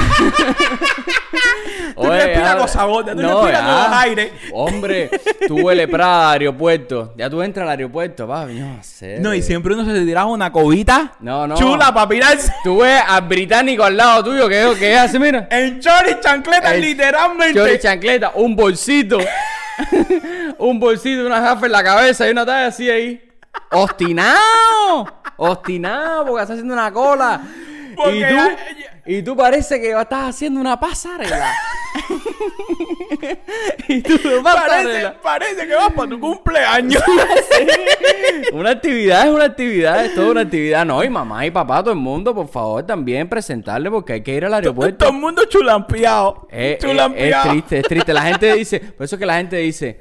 Tú 1.94 2.02
respiras 2.10 2.56
con 2.56 2.68
sabor, 2.68 3.04
tú 3.04 3.10
respiras 3.20 3.62
nuevos 3.62 3.88
aires. 3.92 4.32
Hombre, 4.52 5.10
tú 5.46 5.56
hueles 5.60 5.86
Prada, 5.88 6.32
aeropuerto. 6.32 7.12
Ya 7.16 7.30
tú 7.30 7.40
entras 7.42 7.64
al 7.64 7.70
aeropuerto, 7.70 8.26
va, 8.26 8.46
no 8.46 8.82
sé. 8.82 9.18
No, 9.20 9.32
y 9.34 9.42
siempre 9.42 9.74
uno 9.74 9.84
se 9.84 10.00
tiraba 10.04 10.26
una 10.26 10.50
cobita 10.50 11.12
No, 11.20 11.46
no. 11.46 11.54
chula 11.56 11.92
para 11.94 12.08
pirarse. 12.08 12.52
Tú 12.64 12.78
ves 12.78 13.00
al 13.06 13.22
británico 13.28 13.84
al 13.84 13.96
lado 13.96 14.24
tuyo, 14.24 14.48
que, 14.48 14.74
que 14.78 14.96
hace, 14.96 15.18
mira. 15.18 15.46
En 15.50 15.78
chori 15.80 16.18
chancleta, 16.20 16.74
El 16.74 16.80
literalmente. 16.80 17.58
Chori 17.58 17.78
chancleta, 17.78 18.32
un 18.34 18.56
bolsito. 18.56 19.18
un 20.58 20.80
bolsito, 20.80 21.26
una 21.26 21.40
gafa 21.40 21.66
en 21.66 21.72
la 21.72 21.84
cabeza 21.84 22.26
y 22.26 22.30
una 22.32 22.44
talla 22.46 22.66
así 22.66 22.90
ahí. 22.90 23.22
¡Obstinado! 23.70 25.22
¡Obstinado! 25.36 26.24
Porque 26.26 26.42
estás 26.42 26.54
haciendo 26.54 26.74
una 26.74 26.92
cola. 26.92 27.40
Porque 27.96 28.18
y 28.18 28.24
tú, 28.24 28.34
ya- 28.34 28.56
y 29.06 29.22
tú 29.22 29.36
parece 29.36 29.80
que 29.80 29.90
estás 29.90 30.30
haciendo 30.30 30.60
una 30.60 30.80
pasarela. 30.80 31.52
y 33.88 34.00
tú 34.00 34.18
parece, 34.42 35.10
parece 35.22 35.66
que 35.66 35.74
vas 35.74 35.92
para 35.92 36.08
tu 36.08 36.18
cumpleaños. 36.18 37.02
Una 38.52 38.70
actividad 38.70 39.26
es 39.26 39.34
una 39.34 39.44
actividad, 39.44 40.04
es 40.06 40.14
toda 40.14 40.30
una 40.30 40.40
actividad. 40.42 40.86
No, 40.86 41.04
y 41.04 41.10
mamá 41.10 41.44
y 41.44 41.50
papá, 41.50 41.82
todo 41.82 41.92
el 41.92 41.98
mundo, 42.00 42.34
por 42.34 42.48
favor, 42.48 42.82
también 42.84 43.28
presentarle 43.28 43.90
porque 43.90 44.14
hay 44.14 44.22
que 44.22 44.34
ir 44.34 44.44
al 44.46 44.54
aeropuerto. 44.54 45.04
Todo 45.04 45.10
el 45.10 45.20
mundo 45.20 45.44
chulampeado. 45.44 46.48
Eh, 46.50 46.70
eh, 46.70 46.78
es 46.80 46.84
chulampeado. 46.84 47.50
triste, 47.50 47.78
es 47.80 47.86
triste. 47.86 48.12
La 48.14 48.22
gente 48.22 48.54
dice, 48.54 48.80
por 48.80 49.04
eso 49.04 49.16
es 49.16 49.20
que 49.20 49.26
la 49.26 49.36
gente 49.36 49.56
dice, 49.56 50.00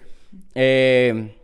eh, 0.55 1.35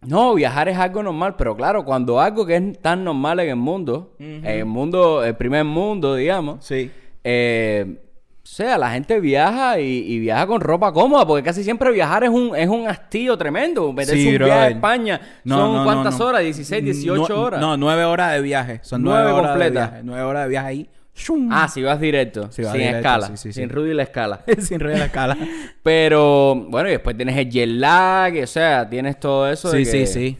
no, 0.00 0.34
viajar 0.34 0.68
es 0.68 0.78
algo 0.78 1.02
normal, 1.02 1.36
pero 1.36 1.54
claro, 1.54 1.84
cuando 1.84 2.20
algo 2.20 2.46
que 2.46 2.56
es 2.56 2.80
tan 2.80 3.04
normal 3.04 3.38
en 3.40 3.50
el 3.50 3.56
mundo, 3.56 4.16
en 4.18 4.44
el 4.46 4.64
mundo, 4.64 5.22
el 5.22 5.36
primer 5.36 5.64
mundo, 5.64 6.14
digamos, 6.14 6.64
Sí. 6.64 6.90
Eh, 7.24 7.98
o 8.44 8.46
sea, 8.54 8.76
la 8.76 8.90
gente 8.90 9.20
viaja 9.20 9.78
y, 9.78 9.84
y 10.12 10.18
viaja 10.18 10.46
con 10.46 10.60
ropa 10.60 10.92
cómoda, 10.92 11.24
porque 11.26 11.44
casi 11.44 11.62
siempre 11.62 11.90
viajar 11.92 12.24
es 12.24 12.30
un, 12.30 12.54
es 12.56 12.68
un 12.68 12.88
hastío 12.88 13.38
tremendo. 13.38 13.92
Meterse 13.92 14.20
Sí, 14.20 14.28
un 14.36 14.38
viaje 14.44 14.52
a. 14.52 14.68
España 14.68 15.20
No, 15.44 15.56
son 15.58 15.74
no, 15.76 15.84
cuántas 15.84 16.18
no. 16.18 16.26
horas, 16.26 16.42
16, 16.42 16.84
18 16.84 17.28
No- 17.34 17.40
horas. 17.40 17.60
No, 17.60 17.76
nueve 17.76 18.04
horas 18.04 18.32
de 18.34 18.40
viaje. 18.42 18.80
Son 18.82 19.00
nueve, 19.02 19.20
Nueve 19.22 19.38
horas 19.38 19.50
completas. 19.52 19.72
de 19.72 19.90
viaje. 19.90 20.02
Nueve 20.04 20.22
horas 20.24 20.42
de 20.44 20.48
viaje 20.48 20.66
ahí. 20.68 20.88
Shum. 21.14 21.48
Ah, 21.52 21.68
si 21.68 21.82
vas 21.82 22.00
directo, 22.00 22.50
Si 22.50 22.62
vas 22.62 22.72
sin 22.72 22.80
directo, 22.80 22.98
escala, 22.98 23.26
sí, 23.28 23.36
sí, 23.36 23.52
sin 23.52 23.68
Rudy 23.68 23.92
la 23.94 24.02
escala. 24.04 24.40
Sin 24.58 24.78
de 24.78 24.96
la 24.98 25.04
escala. 25.04 25.36
Pero, 25.82 26.54
bueno, 26.68 26.88
y 26.88 26.92
después 26.92 27.14
tienes 27.16 27.36
el 27.36 27.50
jet 27.50 27.68
lag, 27.68 28.32
o 28.42 28.46
sea, 28.46 28.88
tienes 28.88 29.20
todo 29.20 29.48
eso. 29.50 29.70
de 29.70 29.84
sí, 29.84 29.92
que- 29.98 30.06
sí, 30.06 30.12
sí. 30.12 30.38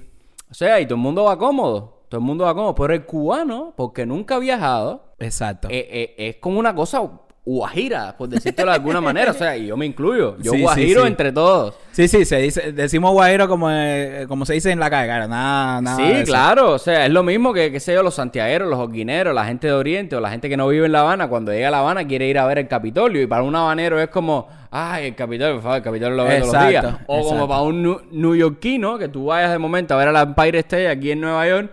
O 0.51 0.55
sea, 0.55 0.81
y 0.81 0.87
todo 0.87 0.95
el 0.97 1.01
mundo 1.03 1.25
va 1.25 1.39
cómodo. 1.39 2.05
Todo 2.09 2.19
el 2.21 2.25
mundo 2.27 2.45
va 2.45 2.55
cómodo. 2.55 2.75
Pero 2.75 2.95
el 2.95 3.05
cubano, 3.05 3.75
porque 3.77 4.07
nunca 4.07 4.37
ha 4.37 4.39
viajado, 4.39 5.12
Exacto. 5.23 5.69
eh, 5.71 5.87
eh, 5.91 6.15
es 6.29 6.37
como 6.37 6.59
una 6.59 6.75
cosa 6.75 7.01
guajira, 7.45 8.17
por 8.17 8.29
decirlo 8.29 8.67
de 8.67 8.71
alguna 8.71 9.01
manera. 9.01 9.33
O 9.33 9.35
sea, 9.35 9.57
y 9.57 9.67
yo 9.67 9.77
me 9.77 9.85
incluyo. 9.85 10.37
Yo 10.39 10.53
Sí, 10.53 10.63
guajiro 10.63 11.03
sí. 11.03 11.09
entre 11.09 11.33
todos. 11.33 11.75
Sí, 11.91 12.07
sí, 12.07 12.25
se 12.25 12.37
dice, 12.39 12.71
decimos 12.73 13.11
guajiro 13.11 13.49
como, 13.49 13.69
eh, 13.69 14.27
como 14.29 14.47
se 14.47 14.55
dice 14.55 14.71
en 14.71 14.79
la 14.79 14.89
calle, 14.89 15.09
cara. 15.09 15.27
Nada, 15.27 15.81
nada. 15.81 15.97
sí, 15.97 16.25
claro. 16.25 16.71
O 16.73 16.79
sea, 16.79 17.05
es 17.05 17.13
lo 17.13 17.25
mismo 17.25 17.53
que, 17.53 17.73
qué 17.73 17.81
sé 17.81 17.95
yo, 17.95 18.05
los 18.05 18.15
santiagueros, 18.15 18.69
los 18.71 18.79
orguineros, 18.79 19.35
la 19.35 19.45
gente 19.45 19.67
de 19.67 19.73
Oriente 19.73 20.15
o 20.15 20.21
la 20.21 20.31
gente 20.31 20.49
que 20.49 20.57
no 20.57 20.69
vive 20.69 20.87
en 20.87 20.93
La 20.93 21.01
Habana. 21.01 21.27
Cuando 21.29 21.53
llega 21.53 21.67
a 21.67 21.71
La 21.73 21.79
Habana 21.81 22.07
quiere 22.07 22.29
ir 22.29 22.39
a 22.39 22.47
ver 22.47 22.59
el 22.59 22.69
Capitolio. 22.69 23.21
Y 23.21 23.27
para 23.27 23.43
un 23.43 23.57
habanero 23.57 24.01
es 24.01 24.09
como, 24.09 24.49
ay, 24.71 25.07
el 25.07 25.15
Capitolio, 25.17 25.55
por 25.55 25.63
favor, 25.63 25.77
el 25.79 25.83
Capitolio 25.83 26.17
lo 26.17 26.25
ve 26.25 26.41
todos 26.43 26.53
los 26.53 26.69
días. 26.69 26.85
Exacto, 26.85 27.05
O 27.09 27.29
como 27.29 27.49
para 27.49 27.63
un 27.63 28.03
newyorkino 28.13 28.99
que 28.99 29.09
tú 29.09 29.27
vayas 29.27 29.51
de 29.51 29.59
momento 29.59 29.95
a 29.95 29.97
ver 29.97 30.07
a 30.09 30.13
la 30.13 30.23
Empire 30.23 30.61
State 30.61 30.89
aquí 30.89 31.11
en 31.11 31.21
Nueva 31.21 31.49
York. 31.49 31.73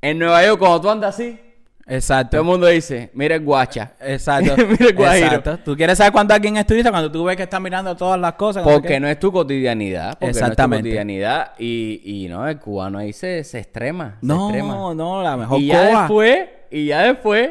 En 0.00 0.18
Nueva 0.20 0.44
York, 0.46 0.60
cuando 0.60 0.80
tú 0.80 0.90
andas 0.90 1.16
así, 1.16 1.38
Exacto. 1.86 2.30
Todo 2.36 2.40
el 2.42 2.46
mundo 2.46 2.66
dice, 2.68 3.10
mira 3.14 3.34
el 3.34 3.44
guacha. 3.44 3.92
Exacto. 4.00 4.54
Mira 4.68 4.86
el 4.86 4.94
guajiro. 4.94 5.26
Exacto. 5.26 5.58
Tú 5.64 5.76
quieres 5.76 5.98
saber 5.98 6.12
cuándo 6.12 6.32
alguien 6.32 6.56
es 6.56 6.66
turista 6.66 6.90
cuando 6.90 7.10
tú 7.10 7.24
ves 7.24 7.36
que 7.36 7.42
está 7.42 7.58
mirando 7.58 7.96
todas 7.96 8.18
las 8.20 8.34
cosas. 8.34 8.62
Porque 8.62 9.00
no 9.00 9.08
es 9.08 9.18
tu 9.18 9.32
cotidianidad. 9.32 10.12
Porque 10.12 10.26
Exactamente. 10.30 10.68
No 10.68 10.76
es 10.76 10.82
tu 10.82 10.88
cotidianidad. 10.88 11.52
Y, 11.58 12.00
y 12.04 12.28
no, 12.28 12.46
el 12.48 12.58
cubano 12.58 12.98
ahí 12.98 13.12
se, 13.12 13.42
se 13.44 13.58
extrema. 13.58 14.18
se 14.24 14.32
extrema. 14.32 14.74
No, 14.74 14.94
no, 14.94 15.22
la 15.22 15.36
mejor 15.36 15.60
Y 15.60 15.66
ya 15.66 15.88
coba. 15.88 16.00
después, 16.02 16.38
y 16.70 16.86
ya 16.86 17.02
después, 17.02 17.50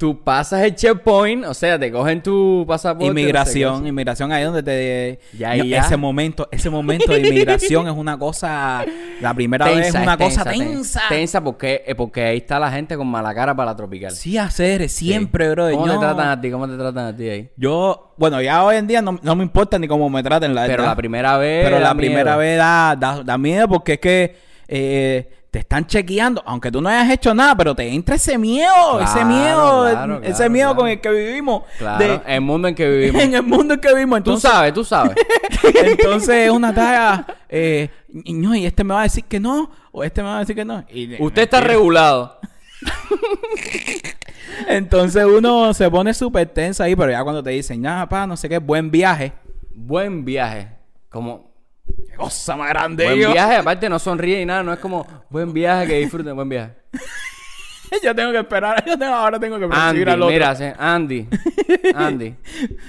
tú 0.00 0.18
pasas 0.24 0.62
el 0.62 0.74
checkpoint, 0.74 1.44
o 1.44 1.52
sea, 1.52 1.78
te 1.78 1.92
cogen 1.92 2.22
tu 2.22 2.64
pasaporte. 2.66 3.06
no 3.06 3.12
sé 3.12 3.20
Inmigración, 3.20 3.86
inmigración 3.86 4.32
ahí 4.32 4.44
donde 4.44 4.62
te... 4.62 5.20
Ya, 5.36 5.54
No, 5.54 5.64
ya. 5.64 5.80
Ese 5.80 5.98
momento, 5.98 6.48
ese 6.50 6.70
momento 6.70 7.12
de 7.12 7.20
inmigración 7.20 7.86
es 7.86 7.92
una 7.92 8.18
cosa... 8.18 8.82
La 9.20 9.34
primera 9.34 9.66
vez 9.66 9.88
es 9.88 9.94
una 9.94 10.16
cosa 10.16 10.44
tensa. 10.44 11.02
Tensa 11.10 11.44
porque, 11.44 11.84
eh, 11.86 11.94
porque 11.94 12.24
ahí 12.24 12.38
está 12.38 12.58
la 12.58 12.70
gente 12.72 12.96
con 12.96 13.08
mala 13.08 13.34
cara 13.34 13.54
para 13.54 13.72
la 13.72 13.76
tropical. 13.76 14.12
Sí, 14.12 14.38
hacer, 14.38 14.88
siempre, 14.88 15.50
bro. 15.50 15.70
¿Cómo 15.70 15.86
yo, 15.86 15.92
te 15.92 15.98
tratan 15.98 16.28
a 16.28 16.40
ti? 16.40 16.50
¿Cómo 16.50 16.66
te 16.66 16.78
tratan 16.78 17.06
a 17.06 17.14
ti 17.14 17.28
ahí? 17.28 17.50
Yo, 17.58 18.14
bueno, 18.16 18.40
ya 18.40 18.64
hoy 18.64 18.76
en 18.76 18.86
día 18.86 19.02
no, 19.02 19.18
no 19.22 19.36
me 19.36 19.42
importa 19.42 19.78
ni 19.78 19.86
cómo 19.86 20.08
me 20.08 20.22
traten, 20.22 20.54
la 20.54 20.64
Pero 20.64 20.82
la 20.82 20.96
primera 20.96 21.36
vez. 21.36 21.62
Pero 21.62 21.78
la 21.78 21.94
primera 21.94 22.36
vez 22.38 22.56
da, 22.56 22.96
da, 22.98 23.22
da 23.22 23.36
miedo 23.36 23.68
porque 23.68 23.92
es 23.92 24.00
que 24.00 24.36
eh, 24.66 25.28
te 25.50 25.58
están 25.58 25.84
chequeando, 25.86 26.42
aunque 26.46 26.70
tú 26.70 26.80
no 26.80 26.88
hayas 26.88 27.10
hecho 27.10 27.34
nada, 27.34 27.56
pero 27.56 27.74
te 27.74 27.88
entra 27.92 28.14
ese 28.14 28.38
miedo, 28.38 29.00
ese 29.00 29.24
miedo, 29.24 29.88
claro, 29.90 30.20
ese 30.22 30.34
claro, 30.34 30.50
miedo 30.50 30.76
con 30.76 30.88
el 30.88 31.00
que 31.00 31.10
vivimos. 31.10 31.64
Claro, 31.78 31.98
de- 32.04 32.20
el 32.34 32.40
mundo 32.40 32.68
en 32.68 32.74
que 32.76 32.88
vivimos. 32.88 33.22
en 33.24 33.34
el 33.34 33.42
mundo 33.42 33.74
en 33.74 33.80
que 33.80 33.88
vivimos. 33.92 34.22
tú 34.22 34.38
sabes, 34.38 34.72
tú 34.72 34.84
sabes. 34.84 35.16
entonces 35.84 36.46
es 36.46 36.50
una 36.50 36.72
tarea. 36.72 37.26
Eh, 37.48 37.88
y, 38.24 38.32
no, 38.32 38.54
y 38.54 38.64
este 38.64 38.84
me 38.84 38.94
va 38.94 39.00
a 39.00 39.04
decir 39.04 39.24
que 39.24 39.40
no, 39.40 39.70
o 39.90 40.04
este 40.04 40.22
me 40.22 40.28
va 40.28 40.36
a 40.36 40.40
decir 40.40 40.54
que 40.54 40.64
no. 40.64 40.84
Y- 40.88 41.20
Usted 41.20 41.42
está 41.42 41.60
regulado. 41.60 42.38
Entonces 44.68 45.24
uno 45.24 45.72
se 45.74 45.90
pone 45.90 46.14
súper 46.14 46.46
tenso 46.48 46.82
ahí, 46.82 46.94
pero 46.94 47.10
ya 47.10 47.22
cuando 47.22 47.42
te 47.42 47.50
dicen, 47.50 47.80
nada, 47.82 48.08
pa, 48.08 48.26
no 48.26 48.36
sé 48.36 48.48
qué, 48.48 48.58
buen 48.58 48.90
viaje. 48.90 49.32
Buen 49.74 50.24
viaje. 50.24 50.68
Como. 51.08 51.49
Qué 51.96 52.14
cosa 52.16 52.56
más 52.56 52.68
grande. 52.68 53.04
Buen 53.04 53.18
yo. 53.18 53.32
viaje, 53.32 53.56
aparte 53.56 53.88
no 53.88 53.98
sonríe 53.98 54.40
y 54.40 54.46
nada, 54.46 54.62
no 54.62 54.72
es 54.72 54.78
como 54.78 55.06
buen 55.28 55.52
viaje 55.52 55.86
que 55.86 55.98
disfruten, 55.98 56.34
buen 56.34 56.48
viaje. 56.48 56.74
yo 58.02 58.14
tengo 58.14 58.32
que 58.32 58.38
esperar, 58.38 58.84
yo 58.86 58.98
tengo, 58.98 59.14
ahora 59.14 59.38
tengo 59.38 59.58
que 59.58 59.64
Andy, 59.64 59.74
perseguir 59.74 60.10
al 60.10 60.22
otro. 60.22 60.32
mira, 60.32 60.76
Andy. 60.78 61.28
Andy. 61.94 62.34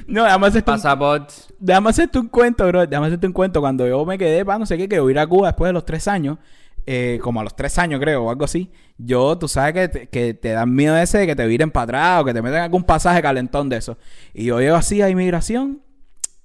No, 0.08 0.24
déjame 0.24 0.48
hacerte, 0.48 0.72
un, 0.72 1.27
déjame 1.60 1.89
hacerte 1.89 2.20
un 2.20 2.27
cuento, 2.27 2.67
bro. 2.67 2.86
Déjame 2.86 3.08
hacerte 3.08 3.27
un 3.27 3.34
cuento. 3.34 3.62
Cuando 3.62 3.88
yo 3.88 4.05
me 4.05 4.17
quedé, 4.17 4.46
pa, 4.46 4.58
no 4.58 4.65
sé 4.65 4.77
qué, 4.77 4.88
que 4.88 5.01
ir 5.01 5.20
a 5.20 5.27
Cuba 5.27 5.48
después 5.48 5.70
de 5.70 5.74
los 5.74 5.86
tres 5.86 6.08
años, 6.08 6.38
eh, 6.86 7.20
como 7.22 7.39
a 7.41 7.43
los 7.43 7.55
tres 7.55 7.77
años 7.77 8.00
creo, 8.00 8.25
o 8.25 8.29
algo 8.29 8.46
así. 8.46 8.72
Yo, 8.98 9.38
tú 9.38 9.48
sabes 9.48 9.74
que 9.74 9.88
te, 9.88 10.08
que 10.08 10.34
te 10.34 10.50
dan 10.50 10.74
miedo 10.74 10.96
ese 10.98 11.20
de 11.20 11.27
que 11.27 11.36
te 11.36 11.46
viren 11.48 11.72
para 11.72 11.84
atrás 11.84 12.22
o 12.22 12.25
que 12.25 12.34
te 12.34 12.41
metan 12.41 12.62
algún 12.62 12.84
pasaje 12.84 13.22
calentón 13.22 13.70
de 13.70 13.77
eso. 13.77 13.98
Y 14.34 14.46
yo 14.46 14.60
llego 14.60 14.75
así 14.75 15.01
a 15.01 15.10
inmigración 15.10 15.81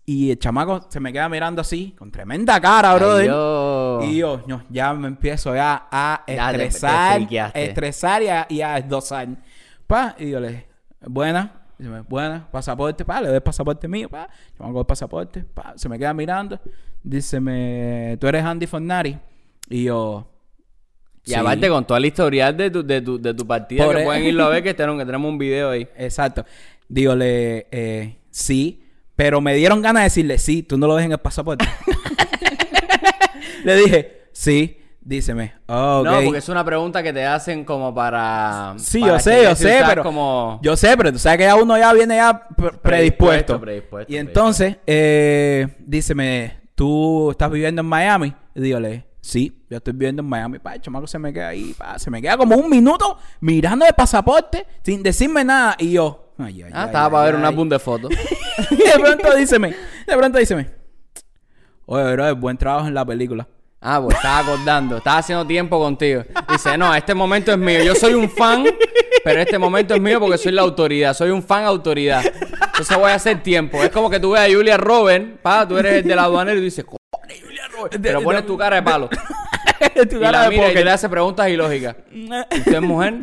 y 0.08 0.30
el 0.30 0.38
chamaco 0.38 0.86
se 0.88 1.00
me 1.00 1.12
queda 1.12 1.28
mirando 1.28 1.60
así, 1.60 1.92
con 1.98 2.10
tremenda 2.12 2.60
cara, 2.60 2.94
brother. 2.94 3.28
Ay. 3.28 4.14
Y 4.14 4.18
yo, 4.18 4.42
no, 4.46 4.62
ya 4.70 4.94
me 4.94 5.08
empiezo 5.08 5.54
ya 5.54 5.88
a 5.90 6.22
Ya 6.28 6.52
te- 6.52 6.58
te 6.58 6.64
estresar, 6.64 7.20
estresar 7.54 8.22
y 8.22 8.28
a, 8.28 8.46
y 8.48 8.60
a. 8.62 8.86
Pa, 9.86 10.14
y 10.18 10.30
yo 10.30 10.40
le 10.40 10.48
dije, 10.48 10.66
buena, 11.06 11.62
buena, 12.08 12.48
pasaporte, 12.50 13.04
pa, 13.04 13.20
le 13.20 13.26
doy 13.28 13.36
el 13.36 13.42
pasaporte 13.42 13.86
mío, 13.88 14.08
pa, 14.08 14.28
yo 14.58 14.64
hago 14.64 14.80
el 14.80 14.86
pasaporte, 14.86 15.42
pa, 15.44 15.74
se 15.76 15.88
me 15.88 15.98
queda 15.98 16.14
mirando, 16.14 16.58
dice, 17.02 17.40
me, 17.40 18.16
tú 18.20 18.26
eres 18.28 18.44
Andy 18.44 18.66
Fornari, 18.66 19.18
y 19.68 19.84
yo, 19.84 20.28
Y 21.24 21.30
"Sí". 21.30 21.34
aparte 21.34 21.68
con 21.68 21.84
toda 21.84 21.98
la 22.00 22.06
historial 22.06 22.56
de 22.56 22.70
tu, 22.70 22.84
de 22.86 23.00
tu, 23.00 23.20
de 23.20 23.34
tu 23.34 23.44
partida 23.46 23.84
Por 23.84 23.96
que 23.96 24.02
e- 24.02 24.04
pueden 24.04 24.24
irlo 24.24 24.44
a 24.44 24.48
ver 24.50 24.62
que 24.62 24.74
tenemos, 24.74 24.98
que 25.00 25.06
tenemos 25.06 25.28
un 25.28 25.38
video 25.38 25.70
ahí. 25.70 25.88
exacto, 25.96 26.44
dígole, 26.88 27.66
eh, 27.70 28.18
sí, 28.30 28.82
pero 29.16 29.40
me 29.40 29.54
dieron 29.54 29.82
ganas 29.82 30.02
de 30.02 30.04
decirle, 30.04 30.38
sí, 30.38 30.62
tú 30.62 30.78
no 30.78 30.86
lo 30.86 30.94
ves 30.94 31.06
en 31.06 31.12
el 31.12 31.18
pasaporte. 31.18 31.64
le 33.64 33.76
dije, 33.76 34.28
sí, 34.32 34.78
díceme, 35.00 35.54
oh. 35.66 36.02
No, 36.04 36.20
porque 36.22 36.38
es 36.38 36.48
una 36.48 36.64
pregunta 36.64 37.02
que 37.02 37.12
te 37.12 37.24
hacen 37.24 37.64
como 37.64 37.94
para... 37.94 38.74
Sí, 38.76 39.00
para 39.00 39.14
yo 39.14 39.18
sé, 39.18 39.42
yo 39.42 39.56
sé, 39.56 39.80
pero 39.86 40.02
como... 40.02 40.60
yo 40.62 40.76
sé, 40.76 40.96
pero 40.96 41.12
tú 41.12 41.18
sabes 41.18 41.38
que 41.38 41.44
ya 41.44 41.56
uno 41.56 41.76
ya 41.78 41.92
viene 41.92 42.16
ya 42.16 42.46
pre- 42.56 42.72
predispuesto. 42.72 43.60
predispuesto, 43.60 44.12
y 44.12 44.16
entonces, 44.18 44.76
eh, 44.86 45.66
díceme, 45.78 46.60
¿tú 46.74 47.30
estás 47.30 47.50
viviendo 47.50 47.80
en 47.80 47.86
Miami? 47.86 48.34
Y 48.54 48.60
dígole, 48.60 49.06
sí, 49.22 49.64
yo 49.68 49.78
estoy 49.78 49.92
viviendo 49.92 50.22
en 50.22 50.28
Miami. 50.28 50.58
Pa, 50.58 50.74
el 50.74 50.80
chamaco 50.80 51.06
se 51.06 51.18
me 51.18 51.32
queda 51.32 51.48
ahí, 51.48 51.74
pa, 51.76 51.98
se 51.98 52.10
me 52.10 52.20
queda 52.22 52.36
como 52.36 52.56
un 52.56 52.70
minuto 52.70 53.18
mirando 53.40 53.84
el 53.86 53.94
pasaporte 53.94 54.66
sin 54.82 55.02
decirme 55.02 55.44
nada. 55.44 55.76
Y 55.78 55.92
yo, 55.92 56.25
ay, 56.38 56.62
ay, 56.62 56.70
Ah, 56.72 56.82
ay, 56.82 56.86
estaba 56.86 57.10
para 57.10 57.24
ver 57.26 57.34
un 57.36 57.44
álbum 57.44 57.68
de 57.68 57.78
fotos. 57.78 58.10
y 58.70 58.76
de 58.76 58.98
pronto 58.98 59.34
díceme, 59.36 59.74
de 60.06 60.16
pronto 60.16 60.38
díceme, 60.38 60.66
oye, 61.86 62.12
bro, 62.12 62.36
buen 62.36 62.56
trabajo 62.56 62.86
en 62.88 62.94
la 62.94 63.04
película. 63.04 63.46
Ah, 63.80 64.00
pues 64.02 64.16
estaba 64.16 64.38
acordando, 64.38 64.96
estaba 64.96 65.18
haciendo 65.18 65.46
tiempo 65.46 65.78
contigo. 65.78 66.24
Dice, 66.50 66.76
no, 66.76 66.92
este 66.94 67.14
momento 67.14 67.52
es 67.52 67.58
mío. 67.58 67.84
Yo 67.84 67.94
soy 67.94 68.14
un 68.14 68.28
fan, 68.28 68.64
pero 69.22 69.40
este 69.40 69.58
momento 69.58 69.94
es 69.94 70.00
mío 70.00 70.18
porque 70.18 70.38
soy 70.38 70.52
la 70.52 70.62
autoridad. 70.62 71.14
Soy 71.14 71.30
un 71.30 71.42
fan 71.42 71.64
autoridad. 71.64 72.24
Entonces 72.24 72.96
voy 72.96 73.10
a 73.10 73.14
hacer 73.14 73.42
tiempo. 73.42 73.80
Es 73.82 73.90
como 73.90 74.10
que 74.10 74.18
tú 74.18 74.32
veas 74.32 74.48
a 74.50 74.52
Julia 74.52 74.76
Robert, 74.76 75.40
pa, 75.40 75.68
tú 75.68 75.76
eres 75.78 75.92
el 76.02 76.08
del 76.08 76.18
aduanero 76.18 76.56
y 76.56 76.60
tú 76.60 76.64
dices, 76.64 76.84
"Cojones, 76.84 77.40
Julia 77.44 77.68
Robert. 77.68 77.96
Pero 78.02 78.22
pones 78.22 78.46
tu 78.46 78.56
cara 78.56 78.76
de 78.76 78.82
palo. 78.82 79.08
Tu 80.10 80.16
Y 80.16 80.20
la 80.20 80.44
de 80.44 80.48
mira 80.48 80.70
y 80.70 80.74
te 80.74 80.84
le 80.84 80.90
hace 80.90 81.08
preguntas 81.08 81.48
ilógicas. 81.48 81.96
¿Usted 82.12 82.74
es 82.74 82.82
mujer? 82.82 83.14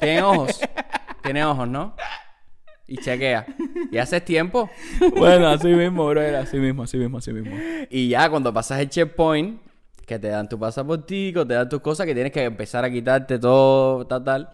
¿Tiene 0.00 0.22
ojos? 0.22 0.58
Tiene 1.24 1.44
ojos, 1.44 1.66
¿no? 1.66 1.96
Y 2.86 2.98
chequea. 2.98 3.46
Y 3.90 3.96
haces 3.96 4.24
tiempo. 4.24 4.70
Bueno, 5.16 5.48
así 5.48 5.68
mismo, 5.68 6.06
bro, 6.06 6.20
era 6.20 6.40
así 6.40 6.58
mismo, 6.58 6.82
así 6.82 6.98
mismo, 6.98 7.18
así 7.18 7.32
mismo. 7.32 7.56
Y 7.88 8.08
ya 8.08 8.28
cuando 8.28 8.52
pasas 8.52 8.80
el 8.80 8.90
checkpoint, 8.90 9.60
que 10.06 10.18
te 10.18 10.28
dan 10.28 10.48
tu 10.48 10.58
pasaportico, 10.58 11.46
te 11.46 11.54
dan 11.54 11.68
tus 11.68 11.80
cosas, 11.80 12.04
que 12.04 12.12
tienes 12.12 12.30
que 12.30 12.44
empezar 12.44 12.84
a 12.84 12.90
quitarte 12.90 13.38
todo, 13.38 14.06
tal, 14.06 14.22
tal. 14.22 14.50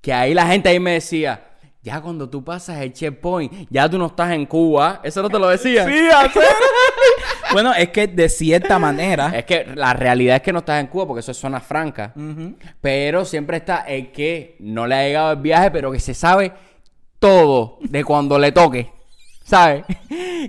Que 0.00 0.12
ahí 0.12 0.32
la 0.32 0.46
gente 0.46 0.68
ahí 0.68 0.78
me 0.78 0.92
decía, 0.92 1.42
ya 1.82 2.00
cuando 2.00 2.30
tú 2.30 2.44
pasas 2.44 2.80
el 2.80 2.92
checkpoint, 2.92 3.68
ya 3.68 3.88
tú 3.88 3.98
no 3.98 4.06
estás 4.06 4.30
en 4.30 4.46
Cuba. 4.46 5.00
Eso 5.02 5.20
no 5.20 5.28
te 5.28 5.38
lo 5.40 5.48
decía. 5.48 5.84
Sí, 5.84 6.08
hacer. 6.08 6.42
Bueno, 7.52 7.74
es 7.74 7.90
que 7.90 8.06
de 8.06 8.28
cierta 8.28 8.78
manera. 8.78 9.36
Es 9.36 9.44
que 9.44 9.66
la 9.74 9.92
realidad 9.94 10.36
es 10.36 10.42
que 10.42 10.52
no 10.52 10.60
estás 10.60 10.80
en 10.80 10.86
Cuba 10.88 11.06
porque 11.06 11.20
eso 11.20 11.32
es 11.32 11.38
zona 11.38 11.60
franca. 11.60 12.12
Pero 12.80 13.24
siempre 13.24 13.58
está 13.58 13.82
el 13.82 14.12
que 14.12 14.56
no 14.60 14.86
le 14.86 14.94
ha 14.94 15.02
llegado 15.04 15.32
el 15.32 15.38
viaje, 15.38 15.70
pero 15.70 15.90
que 15.92 16.00
se 16.00 16.14
sabe 16.14 16.52
todo 17.18 17.78
de 17.80 18.04
cuando 18.04 18.38
le 18.38 18.52
toque. 18.52 18.90
¿Sabes? 19.44 19.84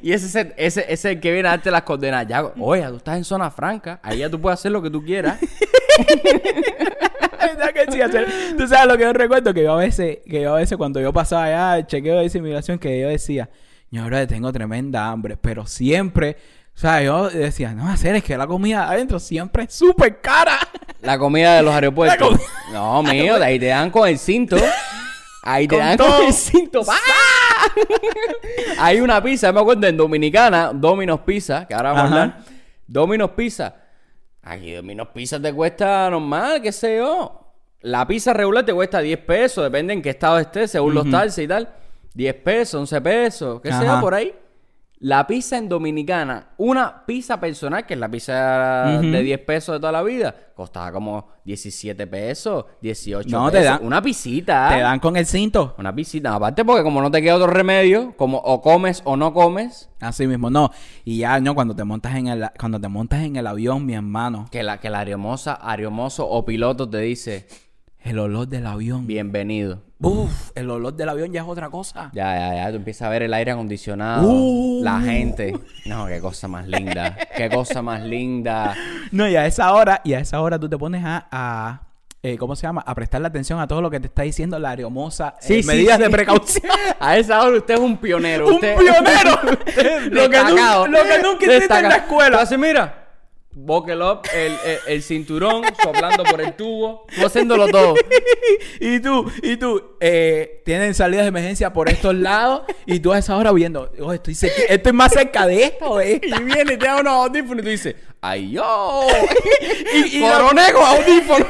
Y 0.02 0.12
ese 0.12 0.28
es 0.28 0.36
el, 0.36 0.54
ese, 0.56 0.82
ese 0.82 0.94
es 0.94 1.06
el 1.06 1.20
que 1.20 1.32
viene 1.32 1.48
a 1.48 1.52
darte 1.52 1.72
las 1.72 1.84
coordenadas. 1.84 2.28
Ya, 2.28 2.44
oye, 2.60 2.84
tú 2.88 2.98
estás 2.98 3.18
en 3.18 3.24
zona 3.24 3.50
franca. 3.52 4.00
Ahí 4.04 4.20
ya 4.20 4.30
tú 4.30 4.40
puedes 4.40 4.60
hacer 4.60 4.72
lo 4.72 4.82
que 4.82 4.90
tú 4.90 5.04
quieras. 5.04 5.40
¿Verdad 7.40 7.74
que 7.74 7.92
sí, 7.92 8.02
hacer? 8.02 8.28
Tú 8.58 8.68
sabes 8.68 8.88
lo 8.88 8.98
que 8.98 9.04
yo 9.04 9.14
recuerdo 9.14 9.54
que 9.54 9.64
yo 9.64 9.74
a 9.74 9.78
veces, 9.78 10.20
que 10.26 10.42
yo 10.42 10.56
a 10.56 10.58
veces 10.58 10.78
cuando 10.78 11.00
yo 11.00 11.12
pasaba 11.12 11.46
allá 11.46 11.78
el 11.78 11.88
chequeo 11.88 12.20
de 12.20 12.32
inmigración, 12.38 12.80
que 12.80 13.00
yo 13.00 13.10
decía, 13.10 13.50
yo 13.92 14.06
bro, 14.06 14.26
tengo 14.28 14.52
tremenda 14.52 15.10
hambre, 15.10 15.38
pero 15.38 15.66
siempre, 15.66 16.38
o 16.76 16.80
sea, 16.80 17.02
yo 17.02 17.30
decía, 17.30 17.74
no, 17.74 17.88
hacer 17.90 18.16
es 18.16 18.24
que 18.24 18.38
la 18.38 18.48
comida 18.48 18.90
adentro 18.90 19.20
siempre 19.20 19.64
es 19.64 19.74
súper 19.74 20.20
cara. 20.22 20.58
La 21.02 21.18
comida 21.18 21.56
de 21.56 21.64
los 21.64 21.74
aeropuertos. 21.74 22.40
No, 22.72 23.04
mío, 23.04 23.38
de 23.38 23.46
ahí 23.46 23.60
te 23.60 23.68
dan 23.68 23.90
con 23.92 24.08
el 24.08 24.18
cinto. 24.18 24.58
Ahí 25.44 25.68
te 25.68 25.76
Con 25.76 25.86
dan 25.86 25.98
todo. 25.98 26.18
con 26.18 26.28
el 26.28 26.34
cinto. 26.34 26.82
¡Ah! 26.88 27.68
Hay 28.80 29.00
una 29.02 29.22
pizza, 29.22 29.52
me 29.52 29.60
acuerdo, 29.60 29.86
en 29.88 29.98
Dominicana, 29.98 30.72
Domino's 30.74 31.20
Pizza, 31.22 31.68
que 31.68 31.74
ahora 31.74 31.92
vamos 31.92 32.12
Ajá. 32.12 32.16
a 32.20 32.22
hablar. 32.24 32.38
Domino's 32.88 33.32
Pizza. 33.32 33.76
Aquí 34.42 34.74
Domino's 34.74 35.10
Pizza 35.14 35.40
te 35.42 35.54
cuesta 35.54 36.10
normal, 36.10 36.62
qué 36.62 36.72
sé 36.72 36.98
yo. 36.98 37.40
La 37.82 38.08
pizza 38.08 38.34
regular 38.34 38.66
te 38.66 38.74
cuesta 38.74 39.00
10 39.00 39.20
pesos, 39.20 39.64
depende 39.64 39.94
en 39.94 40.02
qué 40.02 40.12
estado 40.12 40.40
estés, 40.40 40.72
según 40.72 40.94
los 40.94 41.10
taxis 41.10 41.44
y 41.44 41.48
tal. 41.48 41.70
10 42.14 42.36
pesos, 42.36 42.80
11 42.80 43.02
pesos, 43.02 43.62
qué 43.62 43.72
sé 43.74 43.86
yo, 43.86 44.00
por 44.00 44.14
ahí. 44.14 44.34
La 45.06 45.28
pizza 45.28 45.58
en 45.58 45.68
Dominicana, 45.68 46.54
una 46.58 47.06
pizza 47.06 47.38
personal, 47.38 47.86
que 47.86 47.94
es 47.94 48.00
la 48.00 48.10
pizza 48.10 49.00
de 49.02 49.22
10 49.22 49.40
pesos 49.42 49.74
de 49.76 49.80
toda 49.82 49.92
la 49.92 50.02
vida, 50.02 50.34
costaba 50.56 50.94
como 50.94 51.28
17 51.44 52.08
pesos, 52.08 52.64
18 52.82 53.28
No, 53.30 53.52
te 53.52 53.58
pesos. 53.58 53.66
dan- 53.80 53.86
Una 53.86 54.02
pisita. 54.02 54.70
Te 54.74 54.80
dan 54.80 55.00
con 55.02 55.18
el 55.18 55.26
cinto. 55.26 55.76
Una 55.78 55.94
pisita. 55.94 56.34
Aparte 56.34 56.64
porque 56.64 56.84
como 56.84 57.02
no 57.02 57.12
te 57.12 57.22
queda 57.22 57.36
otro 57.36 57.48
remedio, 57.48 58.16
como 58.16 58.38
o 58.38 58.62
comes 58.62 59.02
o 59.04 59.18
no 59.18 59.34
comes, 59.34 59.90
Así 60.00 60.26
mismo, 60.26 60.50
no. 60.50 60.70
Y 61.04 61.18
ya, 61.18 61.38
no, 61.42 61.54
cuando 61.54 61.76
te 61.76 61.84
montas 61.84 62.16
en 62.16 62.28
el, 62.28 62.50
cuando 62.58 62.80
te 62.80 62.88
montas 62.88 63.24
en 63.24 63.36
el 63.36 63.46
avión, 63.48 63.86
mi 63.86 63.96
hermano, 63.96 64.48
que 64.52 64.64
la, 64.64 64.80
que 64.80 64.90
la 64.90 65.00
ariomosa, 65.02 65.54
ariomoso 65.54 66.26
o 66.30 66.46
piloto 66.46 66.90
te 66.90 67.00
dice, 67.00 67.46
el 68.04 68.20
olor 68.20 68.48
del 68.48 68.66
avión. 68.68 69.08
bienvenido. 69.08 69.82
Uf, 70.02 70.52
el 70.56 70.70
olor 70.70 70.94
del 70.96 71.08
avión 71.08 71.32
ya 71.32 71.42
es 71.42 71.48
otra 71.48 71.70
cosa. 71.70 72.10
Ya, 72.14 72.36
ya, 72.38 72.56
ya, 72.56 72.70
tú 72.72 72.76
empiezas 72.76 73.04
a 73.08 73.10
ver 73.10 73.24
el 73.24 73.34
aire 73.34 73.52
acondicionado, 73.52 74.28
Uh. 74.30 74.82
la 74.84 75.00
gente. 75.00 75.58
No, 75.86 76.08
qué 76.08 76.20
cosa 76.20 76.48
más 76.50 76.68
linda. 76.68 77.18
Qué 77.38 77.50
cosa 77.50 77.82
más 77.82 78.02
linda. 78.04 78.76
No, 79.12 79.28
y 79.30 79.36
a 79.38 79.46
esa 79.46 79.74
hora, 79.74 80.02
y 80.04 80.14
a 80.14 80.20
esa 80.20 80.42
hora 80.42 80.60
tú 80.60 80.68
te 80.68 80.78
pones 80.78 81.04
a, 81.06 81.26
a, 81.32 81.84
eh, 82.22 82.38
¿cómo 82.38 82.54
se 82.58 82.64
llama? 82.64 82.84
A 82.86 82.94
prestarle 82.96 83.28
atención 83.28 83.62
a 83.62 83.68
todo 83.68 83.82
lo 83.82 83.90
que 83.90 84.02
te 84.02 84.08
está 84.08 84.24
diciendo 84.24 84.60
la 84.60 84.72
areomosa. 84.72 85.36
Sí, 85.40 85.56
eh, 85.60 85.62
sí, 85.62 85.68
medidas 85.68 85.98
sí. 85.98 86.04
de 86.04 86.10
precaución. 86.10 86.72
A 87.00 87.18
esa 87.18 87.42
hora 87.42 87.58
usted 87.58 87.74
es 87.76 87.80
un 87.80 87.96
pionero. 87.98 88.48
¡Un 88.48 88.54
usted- 88.56 88.76
pionero! 88.78 89.40
Lo 90.12 90.30
que 90.30 90.38
nunca- 90.44 90.88
lo 90.88 91.04
que 91.04 91.20
nunca 91.24 91.46
hiciste 91.56 91.80
en 91.80 91.90
la 91.90 91.96
escuela. 91.96 92.42
Haces, 92.42 92.58
mira. 92.60 93.03
Buckle 93.56 94.04
up, 94.04 94.22
el, 94.34 94.58
el, 94.66 94.80
el 94.88 95.04
cinturón, 95.04 95.64
soplando 95.82 96.24
por 96.24 96.42
el 96.42 96.54
tubo. 96.56 97.06
Tú 97.16 97.26
haciéndolo 97.26 97.68
todo. 97.68 97.94
y 98.80 99.00
tú, 99.00 99.32
y 99.44 99.58
tú, 99.58 99.96
eh, 100.00 100.62
tienen 100.66 100.96
salidas 100.96 101.26
de 101.26 101.28
emergencia 101.30 101.72
por 101.72 101.88
estos 101.88 102.16
lados 102.16 102.64
y 102.88 103.00
tú 103.00 103.14
a 103.14 103.20
esa 103.20 103.38
hora 103.38 103.52
viendo, 103.52 103.92
oh, 104.02 104.12
estoy, 104.12 104.34
cerca- 104.34 104.64
estoy 104.68 104.94
más 104.94 105.14
cerca 105.14 105.46
de 105.46 105.64
esta 105.66 105.88
o 105.88 105.98
de 105.98 106.14
esta. 106.14 106.28
Y 106.28 106.44
viene 106.44 106.74
y 106.74 106.78
te 106.78 106.86
da 106.86 106.98
unos 107.00 107.14
audífonos 107.14 107.60
y 107.60 107.64
tú 107.64 107.70
dices, 107.70 107.96
¡ay 108.22 108.52
yo! 108.52 109.08
Y- 109.94 110.18
y 110.18 110.20
la- 110.22 110.38
audífonos. 110.38 111.48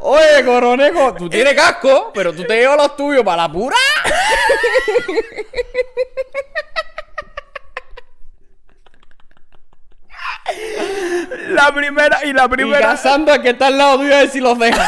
Oye, 0.00 0.44
coroneco, 0.44 1.14
tú 1.14 1.28
tienes 1.28 1.52
casco, 1.54 2.12
pero 2.14 2.32
tú 2.32 2.44
te 2.44 2.54
llevas 2.60 2.78
los 2.78 2.96
tuyos 2.96 3.22
para 3.24 3.42
la 3.42 3.52
pura. 3.52 3.76
La 11.48 11.72
primera 11.74 12.24
y 12.24 12.32
la 12.32 12.44
Y 12.44 12.48
primera. 12.48 12.80
cazando 12.80 13.32
al 13.32 13.42
que 13.42 13.50
está 13.50 13.66
al 13.68 13.78
lado 13.78 13.98
tuyo 13.98 14.14
a 14.14 14.18
ver 14.18 14.30
si 14.30 14.40
los 14.40 14.58
deja. 14.58 14.86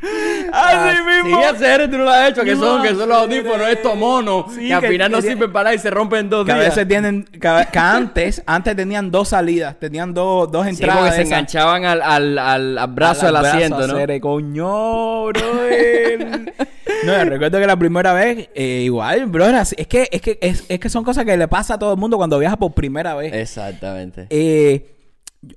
Así 0.52 1.02
mismo. 1.02 1.38
Sí, 1.38 1.44
hacer, 1.44 1.90
tú 1.90 1.98
no 1.98 2.04
lo 2.04 2.10
has 2.10 2.30
hecho, 2.30 2.42
que 2.44 2.56
son, 2.56 2.82
que 2.82 2.88
son 2.90 3.08
los 3.08 3.18
sí, 3.18 3.24
audífonos, 3.24 3.66
sí. 3.66 3.72
estos 3.72 3.96
monos, 3.96 4.44
Sí, 4.54 4.68
que 4.68 4.74
al 4.74 4.80
que 4.80 4.88
final 4.88 5.12
no 5.12 5.20
sirven 5.20 5.52
para 5.52 5.74
y 5.74 5.78
se 5.78 5.90
rompen 5.90 6.20
en 6.20 6.30
dos 6.30 6.46
Que 6.46 6.52
a 6.52 6.54
días. 6.56 6.66
veces 6.68 6.88
tienen, 6.88 7.24
que, 7.24 7.38
que 7.72 7.78
antes, 7.78 8.42
antes 8.46 8.76
tenían 8.76 9.10
dos 9.10 9.28
salidas, 9.28 9.78
tenían 9.78 10.14
dos, 10.14 10.50
dos 10.50 10.64
Sí, 10.64 10.70
entradas. 10.70 10.98
porque 11.00 11.14
se 11.16 11.22
enganchaban 11.22 11.84
al, 11.84 12.02
al, 12.02 12.38
al, 12.38 12.78
al 12.78 12.86
brazo 12.88 13.26
del 13.26 13.36
asiento, 13.36 13.86
¿no? 13.86 13.94
hacer, 13.94 14.20
coño, 14.20 15.24
brother. 15.26 16.54
no, 17.04 17.24
recuerdo 17.24 17.58
que 17.60 17.66
la 17.66 17.76
primera 17.76 18.12
vez, 18.12 18.48
eh, 18.54 18.82
igual, 18.84 19.26
bro, 19.26 19.44
era 19.46 19.60
así. 19.60 19.74
es 19.78 19.86
que, 19.86 20.08
es 20.10 20.20
que, 20.20 20.38
es, 20.40 20.64
es 20.68 20.78
que 20.80 20.88
son 20.88 21.04
cosas 21.04 21.24
que 21.24 21.36
le 21.36 21.48
pasa 21.48 21.74
a 21.74 21.78
todo 21.78 21.92
el 21.92 21.98
mundo 21.98 22.16
cuando 22.16 22.38
viaja 22.38 22.56
por 22.56 22.72
primera 22.72 23.14
vez. 23.14 23.32
Exactamente. 23.34 24.26
Eh, 24.30 24.94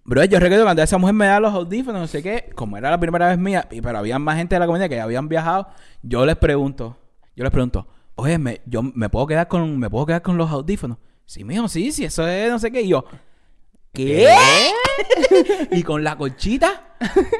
bro, 0.04 0.24
yo 0.26 0.40
recuerdo 0.40 0.64
cuando 0.66 0.82
esa 0.84 0.98
mujer 0.98 1.16
me 1.16 1.26
da 1.26 1.40
los 1.40 1.54
audífonos, 1.54 2.02
no 2.02 2.08
sé 2.08 2.22
qué, 2.22 2.52
como 2.56 2.78
era 2.78 2.90
la 2.90 3.00
primera 3.00 3.28
vez 3.30 3.38
mía, 3.38 3.68
pero 3.70 3.98
había 3.98 4.20
más 4.20 4.38
gente 4.38 4.56
de 4.56 4.60
la 4.60 4.66
comunidad 4.66 4.90
que 4.90 4.96
ya 4.96 5.04
habían 5.04 5.28
viajado, 5.28 5.68
yo 6.02 6.26
les 6.26 6.36
pregunto, 6.36 6.98
yo 7.36 7.44
les 7.44 7.52
pregunto, 7.52 7.88
oye, 8.16 8.38
me, 8.38 8.62
yo 8.66 8.84
me 8.84 9.10
puedo 9.10 9.28
quedar 9.28 9.48
con, 9.48 9.78
me 9.80 9.90
puedo 9.90 10.06
quedar 10.06 10.22
con 10.22 10.38
los 10.38 10.50
audífonos. 10.50 10.98
Sí, 11.26 11.44
mijo, 11.44 11.68
sí, 11.68 11.92
sí, 11.92 12.04
eso 12.04 12.28
es 12.28 12.52
no 12.52 12.60
sé 12.60 12.72
qué. 12.72 12.82
Y 12.82 12.90
yo, 12.90 13.06
¿qué? 13.94 14.28
y 15.72 15.84
con 15.84 16.04
la 16.04 16.16
colchita. 16.18 16.88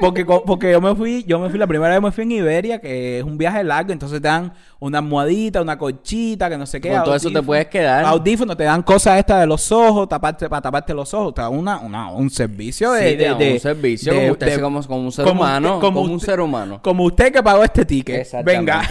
Porque, 0.00 0.24
porque 0.24 0.72
yo 0.72 0.80
me 0.80 0.92
fui, 0.96 1.22
yo 1.22 1.38
me 1.38 1.48
fui, 1.48 1.56
la 1.56 1.68
primera 1.68 1.92
vez 1.94 2.02
me 2.02 2.10
fui 2.10 2.24
en 2.24 2.32
Iberia, 2.32 2.80
que 2.80 3.18
es 3.18 3.24
un 3.24 3.38
viaje 3.38 3.62
largo, 3.62 3.92
entonces 3.92 4.20
te 4.20 4.26
dan 4.26 4.52
una 4.80 4.98
almohadita, 4.98 5.62
una 5.62 5.78
colchita, 5.78 6.50
que 6.50 6.58
no 6.58 6.66
sé 6.66 6.80
qué. 6.80 6.90
Con 6.90 7.04
todo 7.04 7.14
eso 7.14 7.30
te 7.30 7.40
puedes 7.42 7.66
quedar. 7.68 8.04
Audífonos, 8.04 8.56
te 8.56 8.64
dan 8.64 8.82
cosas 8.82 9.20
estas 9.20 9.38
de 9.40 9.46
los 9.46 9.70
ojos, 9.70 10.08
taparte, 10.08 10.48
para 10.48 10.62
taparte 10.62 10.92
los 10.92 11.14
ojos. 11.14 11.32
Te 11.34 11.42
dan 11.42 11.56
una, 11.56 11.78
una- 11.78 12.10
un 12.10 12.28
servicio 12.28 12.90
de, 12.90 13.10
Sí, 13.10 13.16
de, 13.16 13.52
un 13.54 13.60
servicio 13.60 14.12
de- 14.12 14.18
como 14.18 14.32
usted 14.32 14.60
como, 14.60 14.82
como 14.82 15.00
un 15.04 15.12
ser 15.12 15.24
como 15.26 15.40
humano. 15.42 15.68
usted- 15.76 15.80
como, 15.80 16.00
un 16.00 16.10
usted- 16.10 16.26
ser 16.26 16.40
humano. 16.40 16.80
Como 16.82 17.04
usted 17.04 17.32
que 17.32 17.42
pagó 17.42 17.62
este 17.62 17.84
ticket. 17.84 18.26
Venga. 18.44 18.82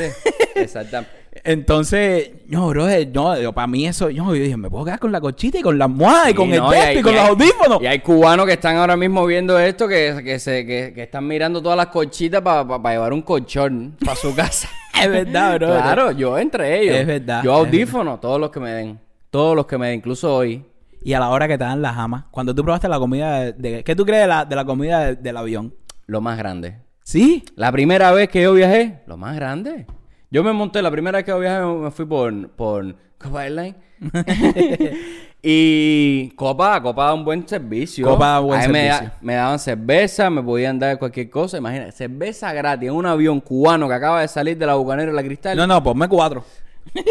Exactamente. 0.55 1.11
Entonces, 1.43 2.31
no, 2.47 2.67
bro, 2.69 2.85
no, 3.13 3.53
para 3.53 3.67
mí 3.67 3.87
eso, 3.87 4.09
yo, 4.09 4.25
yo 4.35 4.43
dije, 4.43 4.57
me 4.57 4.69
puedo 4.69 4.85
quedar 4.85 4.99
con 4.99 5.11
la 5.11 5.21
colchita 5.21 5.59
y 5.59 5.61
con 5.61 5.77
la 5.77 5.85
almohada 5.85 6.25
y 6.29 6.31
Sí, 6.31 6.35
con 6.35 6.51
el 6.51 6.51
de 6.51 6.57
y 6.57 6.59
esto 6.59 6.71
hay- 6.89 6.97
y 6.97 7.01
con 7.01 7.13
y 7.13 7.15
los 7.15 7.25
audífonos. 7.29 7.81
Y 7.81 7.85
hay 7.87 7.99
cubanos 7.99 8.45
que 8.45 8.53
están 8.53 8.75
ahora 8.77 8.97
mismo 8.97 9.25
viendo 9.25 9.57
esto 9.57 9.87
que, 9.87 10.21
que, 10.23 10.39
se, 10.39 10.65
que, 10.65 10.91
que 10.93 11.03
están 11.03 11.25
mirando 11.27 11.61
todas 11.61 11.77
las 11.77 11.87
colchitas 11.87 12.41
para 12.41 12.63
llevar 12.91 13.13
un 13.13 13.21
colchón 13.21 13.95
para 14.03 14.15
su 14.15 14.35
casa. 14.35 14.69
Es 15.01 15.09
verdad, 15.09 15.55
bro. 15.55 15.67
claro, 15.67 16.11
yo 16.11 16.37
entre 16.37 16.81
ellos. 16.81 16.95
Es 16.97 17.07
verdad, 17.07 17.41
Yo 17.43 17.53
audífonos, 17.53 18.19
todos 18.19 18.39
los 18.39 18.51
que 18.51 18.59
me 18.59 18.71
den. 18.71 18.99
Todos 19.29 19.55
los 19.55 19.65
que 19.65 19.77
me 19.77 19.87
den, 19.87 19.95
incluso 19.95 20.35
hoy. 20.35 20.65
Y 21.01 21.13
a 21.13 21.19
la 21.19 21.29
hora 21.29 21.47
que 21.47 21.57
te 21.57 21.63
dan 21.63 21.81
las 21.81 21.95
jamas, 21.95 22.25
cuando 22.29 22.53
tú 22.53 22.61
probaste 22.61 22.87
la 22.89 22.99
comida 22.99 23.39
de, 23.39 23.53
de- 23.53 23.83
¿qué 23.85 23.95
tú 23.95 24.05
crees 24.05 24.23
de 24.23 24.27
la, 24.27 24.45
de 24.45 24.55
la 24.55 24.65
comida 24.65 24.99
de- 25.05 25.15
del 25.15 25.37
avión? 25.37 25.73
Lo 26.05 26.19
más 26.21 26.37
grande. 26.37 26.75
¿Sí? 27.03 27.43
La 27.55 27.71
primera 27.71 28.11
vez 28.11 28.27
que 28.29 28.43
yo 28.43 28.53
viajé, 28.53 28.99
lo 29.07 29.15
más 29.17 29.35
grande. 29.35 29.87
Yo 30.31 30.43
me 30.43 30.53
monté, 30.53 30.81
la 30.81 30.89
primera 30.89 31.17
vez 31.17 31.25
que 31.25 31.33
viajé 31.37 31.59
me 31.65 31.75
me 31.75 31.91
fui 31.91 32.05
por, 32.05 32.49
por 32.51 32.95
Copa 33.17 33.43
Airlines. 33.45 33.75
y 35.43 36.29
Copa, 36.35 36.81
Copa 36.81 37.05
da 37.05 37.13
un 37.13 37.25
buen 37.25 37.47
servicio. 37.47 38.07
Copa 38.07 38.27
da 38.27 38.39
buen 38.39 38.61
Ahí 38.61 38.69
me 38.69 38.85
da- 38.85 38.97
servicio. 38.97 39.17
Me, 39.21 39.33
daban 39.35 39.59
cerveza, 39.59 40.29
me 40.29 40.41
podían 40.41 40.79
dar 40.79 40.97
cualquier 40.99 41.29
cosa. 41.29 41.57
Imagínate, 41.57 41.91
cerveza 41.91 42.53
gratis 42.53 42.87
en 42.89 42.95
un 42.95 43.05
avión 43.05 43.39
cubano 43.41 43.87
que 43.87 43.93
acaba 43.93 44.21
de 44.21 44.27
salir 44.27 44.57
de 44.57 44.65
la 44.65 44.75
Bucanera 44.75 45.11
de 45.11 45.15
la 45.15 45.23
Cristal. 45.23 45.57
No, 45.57 45.67
no, 45.67 45.83
ponme 45.83 46.07
cuatro. 46.07 46.43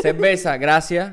Cerveza, 0.03 0.57
gracias. 0.57 1.13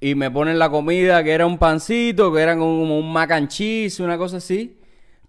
Y 0.00 0.14
me 0.14 0.30
ponen 0.30 0.58
la 0.58 0.68
comida 0.70 1.22
que 1.24 1.32
era 1.32 1.46
un 1.46 1.58
pancito, 1.58 2.32
que 2.32 2.40
era 2.40 2.56
como 2.56 2.98
un 2.98 3.12
mac 3.12 3.30
and 3.32 3.48
cheese, 3.48 4.00
una 4.00 4.18
cosa 4.18 4.36
así. 4.38 4.78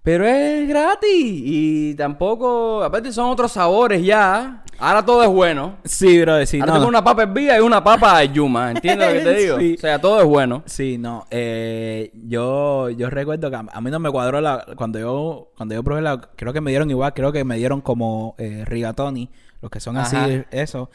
Pero 0.04 0.25
es 0.28 0.67
gratis. 0.67 1.10
Y 1.12 1.95
tampoco. 1.95 2.84
Aparte, 2.84 3.12
son 3.12 3.30
otros 3.30 3.51
sabores 3.54 4.04
ya. 4.04 4.63
Ahora 4.77 5.05
todo 5.05 5.23
es 5.23 5.29
bueno. 5.29 5.77
Sí, 5.83 6.21
bro, 6.21 6.45
sí, 6.45 6.59
Ahora 6.59 6.73
no, 6.73 6.79
tengo 6.79 6.89
una 6.89 7.03
papa 7.03 7.23
hervida 7.23 7.57
y 7.57 7.61
una 7.61 7.83
papa 7.83 8.23
yuma. 8.23 8.71
¿Entiendes 8.71 9.07
lo 9.07 9.13
que 9.13 9.23
te 9.23 9.35
digo? 9.41 9.59
Sí. 9.59 9.75
O 9.77 9.81
sea, 9.81 9.99
todo 9.99 10.19
es 10.19 10.25
bueno. 10.25 10.63
Sí, 10.65 10.97
no. 10.97 11.25
Eh, 11.31 12.11
yo, 12.25 12.89
yo 12.89 13.09
recuerdo 13.09 13.49
que 13.49 13.55
a, 13.55 13.81
mí 13.81 13.91
no 13.91 13.99
me 13.99 14.11
cuadró 14.11 14.41
la... 14.41 14.65
Cuando 14.75 14.99
yo, 14.99 15.51
cuando 15.55 15.75
yo 15.75 15.83
probé 15.83 16.01
la... 16.01 16.19
Creo 16.35 16.53
que 16.53 16.61
me 16.61 16.71
dieron 16.71 16.89
igual. 16.89 17.13
Creo 17.13 17.31
que 17.31 17.43
me 17.43 17.57
dieron 17.57 17.81
como 17.81 18.35
eh, 18.38 18.63
rigatoni. 18.65 19.29
Los 19.61 19.71
que 19.71 19.79
son 19.79 19.97
así, 19.97 20.17
eso. 20.51 20.89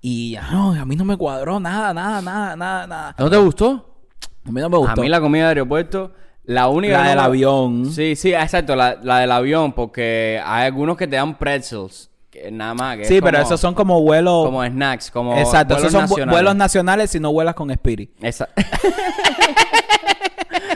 Y 0.00 0.36
no, 0.50 0.72
a 0.72 0.84
mí 0.84 0.96
no 0.96 1.04
me 1.04 1.16
cuadró 1.16 1.58
nada, 1.58 1.94
nada, 1.94 2.20
nada, 2.20 2.56
nada, 2.56 2.86
nada. 2.86 3.14
¿No 3.18 3.30
te 3.30 3.36
gustó? 3.36 3.96
A 4.44 4.50
mí 4.50 4.60
no 4.60 4.68
me 4.68 4.76
gustó. 4.76 5.00
A 5.00 5.02
mí 5.02 5.08
la 5.08 5.20
comida 5.20 5.44
de 5.44 5.48
aeropuerto, 5.48 6.12
la 6.44 6.68
única... 6.68 6.98
La 6.98 7.08
del 7.08 7.16
no 7.16 7.22
avión. 7.22 7.86
Sí, 7.90 8.16
sí, 8.16 8.34
exacto, 8.34 8.76
la, 8.76 8.98
la 9.02 9.18
del 9.20 9.32
avión, 9.32 9.72
porque 9.72 10.40
hay 10.44 10.66
algunos 10.66 10.96
que 10.96 11.06
te 11.06 11.16
dan 11.16 11.38
pretzels, 11.38 12.11
que 12.32 12.50
nada 12.50 12.72
más. 12.74 12.96
Que 12.96 13.04
Sí, 13.04 13.16
es 13.16 13.22
pero 13.22 13.36
como- 13.38 13.46
esos 13.46 13.60
son 13.60 13.74
como 13.74 14.00
vuelos... 14.02 14.46
Como 14.46 14.64
snacks, 14.64 15.10
como 15.10 15.36
Exacto, 15.38 15.76
esos 15.76 15.92
son 15.92 16.00
nacionales. 16.02 16.32
vuelos 16.34 16.56
nacionales 16.56 17.10
si 17.10 17.20
no 17.20 17.30
vuelas 17.32 17.54
con 17.54 17.70
Spirit. 17.70 18.10
Esa. 18.22 18.48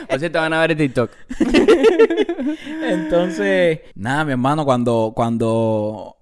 Por 0.09 0.19
cierto, 0.19 0.39
van 0.39 0.53
a 0.53 0.61
ver 0.61 0.71
el 0.71 0.77
TikTok. 0.77 1.11
Entonces, 2.83 3.79
nada, 3.95 4.23
mi 4.25 4.31
hermano, 4.31 4.63
cuando, 4.65 5.11
cuando... 5.15 6.15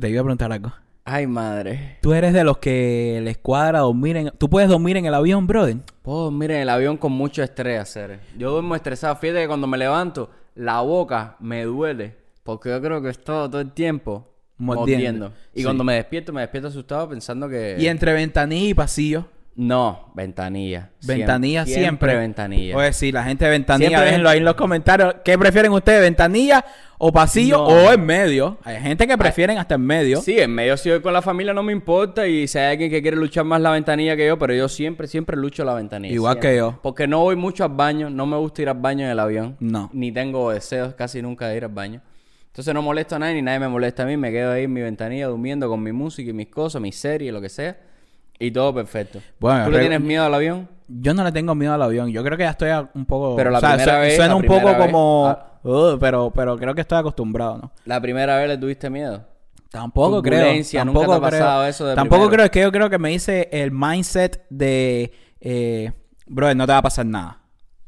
Te 0.00 0.08
iba 0.08 0.20
a 0.20 0.24
preguntar 0.24 0.52
algo. 0.52 0.72
Ay, 1.04 1.26
madre. 1.26 1.98
Tú 2.00 2.12
eres 2.14 2.32
de 2.32 2.44
los 2.44 2.58
que 2.58 3.20
les 3.24 3.36
cuadra 3.38 3.80
dormir 3.80 4.16
en... 4.16 4.30
¿Tú 4.38 4.48
puedes 4.48 4.68
dormir 4.70 4.96
en 4.96 5.06
el 5.06 5.14
avión, 5.14 5.46
brother? 5.48 5.78
Puedo 6.02 6.24
dormir 6.24 6.52
en 6.52 6.58
el 6.60 6.68
avión 6.68 6.96
con 6.96 7.10
mucho 7.12 7.42
estrés, 7.42 7.80
hacer. 7.80 8.20
Yo 8.38 8.52
duermo 8.52 8.76
estresado. 8.76 9.16
Fíjate 9.16 9.40
que 9.40 9.48
cuando 9.48 9.66
me 9.66 9.76
levanto, 9.78 10.30
la 10.54 10.80
boca 10.80 11.36
me 11.40 11.64
duele. 11.64 12.21
Porque 12.42 12.70
yo 12.70 12.80
creo 12.80 13.00
que 13.02 13.10
estoy 13.10 13.48
todo 13.50 13.60
el 13.60 13.72
tiempo 13.72 14.28
Mordiendo. 14.58 15.28
mordiendo. 15.28 15.32
Y 15.54 15.58
Sí. 15.60 15.64
cuando 15.64 15.84
me 15.84 15.94
despierto, 15.94 16.32
me 16.32 16.40
despierto 16.40 16.68
asustado 16.68 17.08
pensando 17.08 17.48
que... 17.48 17.76
Y 17.78 17.86
entre 17.86 18.12
ventanilla 18.12 18.68
y 18.70 18.74
pasillo. 18.74 19.26
No, 19.54 20.10
ventanilla. 20.14 20.90
Ventanilla 21.06 21.66
siempre. 21.66 21.82
Siempre 21.82 22.16
ventanilla. 22.16 22.74
Oye, 22.76 22.92
sí, 22.94 23.12
la 23.12 23.22
gente 23.24 23.44
de 23.44 23.50
ventanilla, 23.50 23.88
Siempre- 23.90 24.06
déjenlo 24.06 24.28
ahí 24.30 24.38
en 24.38 24.44
los 24.46 24.54
comentarios. 24.54 25.16
¿Qué 25.22 25.36
prefieren 25.36 25.70
ustedes, 25.72 26.00
ventanilla 26.00 26.64
o 26.96 27.12
pasillo 27.12 27.58
No. 27.58 27.64
o 27.66 27.92
en 27.92 28.02
medio? 28.06 28.56
Hay 28.64 28.80
gente 28.80 29.06
que 29.06 29.18
prefieren 29.18 29.58
hasta 29.58 29.74
en 29.74 29.82
medio. 29.82 30.22
Sí, 30.22 30.38
en 30.40 30.54
medio 30.54 30.74
si 30.78 30.88
voy 30.88 31.02
con 31.02 31.12
la 31.12 31.20
familia 31.20 31.52
no 31.52 31.62
me 31.62 31.72
importa 31.72 32.26
y 32.26 32.48
si 32.48 32.56
hay 32.58 32.72
alguien 32.72 32.90
que 32.90 33.02
quiere 33.02 33.18
luchar 33.18 33.44
más 33.44 33.60
la 33.60 33.70
ventanilla 33.72 34.16
que 34.16 34.26
yo, 34.26 34.38
pero 34.38 34.54
yo 34.54 34.70
siempre, 34.70 35.06
siempre 35.06 35.36
lucho 35.36 35.66
la 35.66 35.74
ventanilla. 35.74 36.14
Igual 36.14 36.32
siempre. 36.34 36.50
que 36.52 36.56
yo. 36.56 36.78
Porque 36.82 37.06
no 37.06 37.18
voy 37.20 37.36
mucho 37.36 37.62
al 37.64 37.72
baño, 37.74 38.08
no 38.08 38.24
me 38.24 38.38
gusta 38.38 38.62
ir 38.62 38.70
al 38.70 38.78
baño 38.80 39.04
en 39.04 39.10
el 39.10 39.18
avión. 39.20 39.56
No. 39.60 39.90
Ni 39.92 40.12
tengo 40.12 40.50
deseos 40.50 40.94
casi 40.94 41.20
nunca 41.20 41.48
de 41.48 41.58
ir 41.58 41.64
al 41.64 41.72
baño. 41.72 42.00
Entonces 42.52 42.74
no 42.74 42.82
molesto 42.82 43.16
a 43.16 43.18
nadie 43.18 43.34
ni 43.34 43.42
nadie 43.42 43.58
me 43.60 43.68
molesta 43.68 44.02
a 44.02 44.06
mí, 44.06 44.16
me 44.16 44.30
quedo 44.30 44.52
ahí 44.52 44.64
en 44.64 44.72
mi 44.72 44.82
ventanilla 44.82 45.26
durmiendo 45.26 45.68
con 45.70 45.82
mi 45.82 45.90
música 45.92 46.28
y 46.30 46.34
mis 46.34 46.48
cosas, 46.48 46.82
mis 46.82 46.94
series, 46.96 47.32
lo 47.32 47.40
que 47.40 47.48
sea. 47.48 47.78
Y 48.38 48.50
todo 48.50 48.74
perfecto. 48.74 49.20
Bueno, 49.40 49.64
¿Tú 49.64 49.70
le 49.70 49.80
tienes 49.80 50.00
miedo 50.00 50.24
al 50.24 50.34
avión? 50.34 50.68
Yo 50.88 51.14
no 51.14 51.24
le 51.24 51.32
tengo 51.32 51.54
miedo 51.54 51.72
al 51.72 51.82
avión. 51.82 52.10
Yo 52.10 52.22
creo 52.22 52.36
que 52.36 52.42
ya 52.44 52.50
estoy 52.50 52.68
un 52.94 53.06
poco... 53.06 53.36
Pero 53.36 53.50
la 53.50 53.58
o 53.58 53.60
sea, 53.60 53.70
primera 53.76 53.94
su- 53.94 54.00
vez- 54.00 54.16
Suena 54.16 54.34
un 54.34 54.42
poco 54.42 54.66
vez- 54.66 54.76
como... 54.76 55.26
ah. 55.28 55.60
"Ugh", 55.62 55.98
pero, 55.98 56.30
pero 56.34 56.58
creo 56.58 56.74
que 56.74 56.80
estoy 56.82 56.98
acostumbrado, 56.98 57.56
¿no? 57.58 57.72
La 57.86 58.00
primera 58.00 58.36
vez 58.36 58.48
le 58.48 58.58
tuviste 58.58 58.90
miedo. 58.90 59.24
Tampoco 59.70 60.20
creo. 60.20 60.52
Nunca 60.52 60.68
Tampoco 60.72 61.06
te 61.06 61.12
ha 61.12 61.18
creo. 61.18 61.20
pasado 61.40 61.66
eso 61.66 61.86
de 61.86 61.94
Tampoco 61.94 62.22
primero. 62.28 62.32
creo. 62.34 62.44
Es 62.44 62.50
que 62.50 62.60
yo 62.60 62.72
creo 62.72 62.90
que 62.90 62.98
me 62.98 63.12
hice 63.14 63.48
el 63.52 63.70
mindset 63.70 64.44
de... 64.50 65.12
Eh, 65.40 65.92
bro, 66.26 66.54
no 66.54 66.66
te 66.66 66.72
va 66.72 66.78
a 66.78 66.82
pasar 66.82 67.06
nada. 67.06 67.38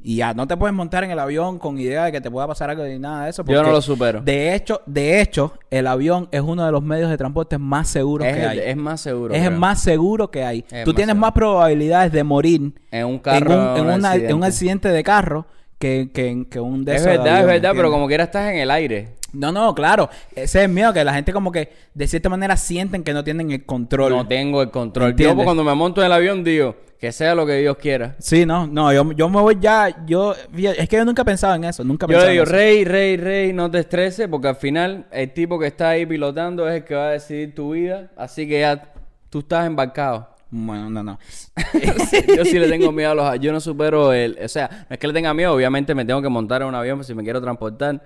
Y 0.06 0.16
ya 0.16 0.34
no 0.34 0.46
te 0.46 0.54
puedes 0.54 0.76
montar 0.76 1.02
en 1.02 1.10
el 1.12 1.18
avión 1.18 1.58
con 1.58 1.78
idea 1.78 2.04
de 2.04 2.12
que 2.12 2.20
te 2.20 2.30
pueda 2.30 2.46
pasar 2.46 2.68
algo 2.68 2.84
ni 2.84 2.98
nada 2.98 3.24
de 3.24 3.30
eso. 3.30 3.42
Yo 3.46 3.62
no 3.62 3.70
lo 3.72 3.80
supero. 3.80 4.20
De 4.20 4.54
hecho, 4.54 4.82
de 4.84 5.22
hecho, 5.22 5.54
el 5.70 5.86
avión 5.86 6.28
es 6.30 6.42
uno 6.42 6.66
de 6.66 6.70
los 6.70 6.82
medios 6.82 7.08
de 7.08 7.16
transporte 7.16 7.56
más 7.56 7.88
seguros 7.88 8.26
Es, 8.28 8.34
que 8.36 8.42
el- 8.42 8.48
hay. 8.50 8.58
es 8.58 8.76
más 8.76 9.00
seguro. 9.00 9.32
es 9.34 9.42
el 9.42 9.54
más 9.56 9.80
seguro 9.80 10.30
que 10.30 10.44
hay. 10.44 10.58
Es 10.70 10.84
Tú 10.84 10.90
más 10.90 10.96
tienes 10.96 11.14
seguro. 11.14 11.20
más 11.20 11.32
probabilidades 11.32 12.12
de 12.12 12.22
morir 12.22 12.74
En 12.90 13.06
un 13.06 13.12
en 13.12 13.18
carro. 13.20 13.50
un, 13.72 13.76
en 13.78 13.86
un 13.86 13.94
una- 13.94 13.94
en 13.94 13.96
un 13.96 14.04
accidente. 14.44 14.46
accidente 14.46 14.88
de 14.90 15.02
carro 15.02 15.46
que, 15.78 16.10
que, 16.12 16.46
que 16.50 16.60
un 16.60 16.84
de 16.84 16.96
Es 16.96 17.04
verdad, 17.04 17.40
es 17.40 17.46
verdad, 17.46 17.72
pero 17.76 17.90
como 17.90 18.06
quiera 18.06 18.24
estás 18.24 18.50
en 18.52 18.58
el 18.58 18.70
aire. 18.70 19.14
No, 19.32 19.50
no, 19.50 19.74
claro. 19.74 20.08
Ese 20.30 20.58
es 20.60 20.64
el 20.66 20.68
miedo 20.70 20.92
que 20.92 21.02
la 21.02 21.12
gente 21.12 21.32
como 21.32 21.50
que 21.50 21.72
de 21.92 22.06
cierta 22.06 22.28
manera 22.28 22.56
sienten 22.56 23.02
que 23.02 23.12
no 23.12 23.24
tienen 23.24 23.50
el 23.50 23.66
control. 23.66 24.12
No 24.12 24.26
tengo 24.28 24.62
el 24.62 24.70
control. 24.70 25.06
Yo 25.06 25.10
¿Entiendes? 25.10 25.44
cuando 25.44 25.64
me 25.64 25.74
monto 25.74 26.00
en 26.00 26.06
el 26.06 26.12
avión 26.12 26.44
digo 26.44 26.76
que 27.00 27.10
sea 27.12 27.34
lo 27.34 27.44
que 27.44 27.56
Dios 27.56 27.76
quiera. 27.76 28.14
Sí, 28.18 28.46
no, 28.46 28.66
no, 28.66 28.92
yo, 28.92 29.12
yo 29.12 29.28
me 29.28 29.40
voy 29.40 29.58
ya, 29.60 30.04
yo, 30.06 30.34
es 30.54 30.88
que 30.88 30.96
yo 30.96 31.04
nunca 31.04 31.20
he 31.22 31.24
pensado 31.24 31.54
en 31.54 31.64
eso, 31.64 31.84
nunca 31.84 32.06
he 32.06 32.08
Yo 32.08 32.14
pensado 32.14 32.26
le 32.28 32.32
digo, 32.32 32.44
en 32.44 32.48
eso. 32.48 32.56
rey, 32.56 32.84
rey, 32.84 33.16
rey, 33.18 33.52
no 33.52 33.70
te 33.70 33.80
estreses, 33.80 34.26
porque 34.28 34.48
al 34.48 34.56
final 34.56 35.06
el 35.10 35.30
tipo 35.32 35.58
que 35.58 35.66
está 35.66 35.90
ahí 35.90 36.06
pilotando 36.06 36.66
es 36.68 36.76
el 36.76 36.84
que 36.84 36.94
va 36.94 37.08
a 37.08 37.10
decidir 37.10 37.54
tu 37.54 37.72
vida. 37.72 38.10
Así 38.16 38.48
que 38.48 38.60
ya 38.60 38.90
tú 39.28 39.40
estás 39.40 39.66
embarcado. 39.66 40.33
Bueno, 40.56 40.88
no, 40.88 41.02
no. 41.02 41.18
yo 42.36 42.44
sí 42.44 42.60
le 42.60 42.68
tengo 42.68 42.92
miedo 42.92 43.10
a 43.10 43.14
los... 43.14 43.40
Yo 43.40 43.52
no 43.52 43.58
supero 43.58 44.12
el... 44.12 44.38
O 44.40 44.46
sea, 44.46 44.86
no 44.88 44.94
es 44.94 45.00
que 45.00 45.08
le 45.08 45.12
tenga 45.12 45.34
miedo. 45.34 45.52
Obviamente 45.52 45.96
me 45.96 46.04
tengo 46.04 46.22
que 46.22 46.28
montar 46.28 46.62
en 46.62 46.68
un 46.68 46.76
avión 46.76 47.02
si 47.02 47.12
me 47.12 47.24
quiero 47.24 47.40
transportar. 47.40 48.00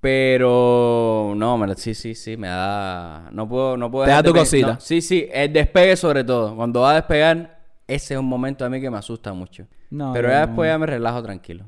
Pero... 0.00 1.34
No, 1.36 1.58
me, 1.58 1.74
sí, 1.74 1.92
sí, 1.94 2.14
sí. 2.14 2.36
Me 2.36 2.46
da... 2.46 3.28
No 3.32 3.48
puedo... 3.48 3.76
No 3.76 3.90
puedo 3.90 4.04
Te 4.04 4.12
da 4.12 4.22
tu 4.22 4.32
cosita. 4.32 4.74
no, 4.74 4.80
sí, 4.80 5.00
sí. 5.00 5.26
El 5.32 5.52
despegue 5.52 5.96
sobre 5.96 6.22
todo. 6.22 6.54
Cuando 6.54 6.82
va 6.82 6.92
a 6.92 6.94
despegar, 6.94 7.58
ese 7.88 8.14
es 8.14 8.20
un 8.20 8.26
momento 8.26 8.64
a 8.64 8.70
mí 8.70 8.80
que 8.80 8.88
me 8.88 8.98
asusta 8.98 9.32
mucho. 9.32 9.66
No, 9.90 10.12
Pero 10.12 10.28
ya 10.28 10.42
no. 10.42 10.46
después 10.46 10.70
ya 10.70 10.78
me 10.78 10.86
relajo 10.86 11.20
tranquilo. 11.24 11.64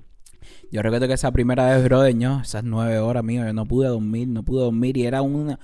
Yo 0.70 0.80
recuerdo 0.80 1.08
que 1.08 1.14
esa 1.14 1.32
primera 1.32 1.74
vez, 1.74 1.82
brother, 1.82 2.16
yo, 2.16 2.38
esas 2.40 2.62
nueve 2.62 3.00
horas, 3.00 3.24
mío, 3.24 3.44
yo 3.44 3.52
no 3.52 3.66
pude 3.66 3.88
dormir, 3.88 4.28
no 4.28 4.44
pude 4.44 4.62
dormir 4.62 4.96
y 4.96 5.06
era 5.06 5.22
una... 5.22 5.58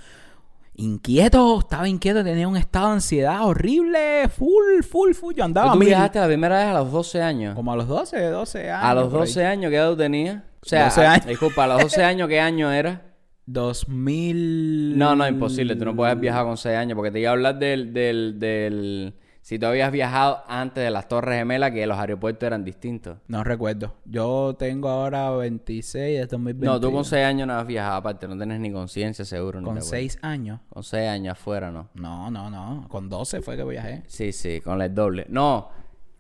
Inquieto, 0.77 1.61
estaba 1.61 1.89
inquieto, 1.89 2.25
tenía 2.25 2.49
un 2.49 2.57
estado 2.57 2.89
de 2.89 2.93
ansiedad 2.95 3.45
horrible, 3.47 4.29
full, 4.29 4.83
full, 4.83 5.13
full. 5.13 5.35
Yo 5.35 5.45
andaba 5.45 5.73
¿Tú 5.73 5.79
viajaste 5.79 6.19
la 6.19 6.27
primera 6.27 6.59
vez 6.59 6.67
a 6.67 6.75
los 6.81 6.91
12 6.91 7.23
años? 7.23 7.55
como 7.55 7.73
a 7.73 7.77
los 7.77 7.87
12, 7.87 8.21
12 8.21 8.71
años. 8.71 8.85
A 8.85 8.95
los 8.95 9.05
por 9.09 9.21
ahí. 9.23 9.27
12 9.29 9.45
años, 9.47 9.71
¿qué 9.71 9.77
edad 9.77 9.91
tú 9.91 9.97
tenías? 9.97 10.43
O 10.63 10.67
sea, 10.67 10.85
12 10.87 11.07
años. 11.07 11.27
a- 11.27 11.29
disculpa, 11.29 11.65
a 11.65 11.67
los 11.69 11.83
12 11.83 12.03
años, 12.03 12.29
¿qué 12.29 12.41
año 12.41 12.73
era? 12.73 13.03
2000... 13.47 14.99
No, 14.99 15.15
no, 15.15 15.29
imposible. 15.29 15.77
Tú 15.77 15.85
no 15.85 15.95
puedes 15.95 16.19
viajar 16.19 16.45
con 16.45 16.57
6 16.57 16.77
años 16.77 16.97
porque 16.97 17.11
te 17.11 17.21
iba 17.21 17.31
a 17.31 17.33
hablar 17.33 17.59
del, 17.59 17.93
del, 17.93 18.39
del... 18.39 19.15
Si 19.45 19.59
tú 19.59 19.67
habías 19.67 19.93
viajado 19.93 20.43
antes 20.49 20.83
de 20.83 20.91
las 20.91 21.07
Torres 21.07 21.39
Gemelas, 21.39 21.71
que 21.71 21.87
los 21.87 21.99
aeropuertos 21.99 22.47
eran 22.47 22.65
distintos. 22.65 23.19
No 23.29 23.45
recuerdo. 23.45 23.95
Yo 24.07 24.57
tengo 24.59 24.89
ahora 24.89 25.31
26, 25.33 26.21
es 26.21 26.31
2020. 26.31 26.65
No, 26.65 26.81
tú 26.81 26.91
con 26.91 27.05
6 27.05 27.27
años 27.27 27.47
no 27.47 27.53
has 27.53 27.67
viajado 27.67 27.97
aparte, 27.97 28.27
no 28.27 28.39
tienes 28.39 28.59
ni 28.59 28.73
conciencia 28.73 29.23
seguro. 29.27 29.59
Con 29.59 29.65
te 29.65 29.81
acuerdas. 29.81 29.89
6 29.91 30.19
años. 30.23 30.61
Con 30.71 30.83
6 30.83 31.09
años 31.11 31.33
afuera, 31.33 31.71
¿no? 31.71 31.91
No, 31.93 32.31
no, 32.31 32.49
no. 32.49 32.89
Con 32.89 33.11
12 33.11 33.43
fue 33.43 33.59
que 33.59 33.65
viajé. 33.65 34.03
Sí, 34.07 34.33
sí, 34.33 34.63
con 34.63 34.81
el 34.81 34.95
doble. 34.95 35.27
No, 35.29 35.69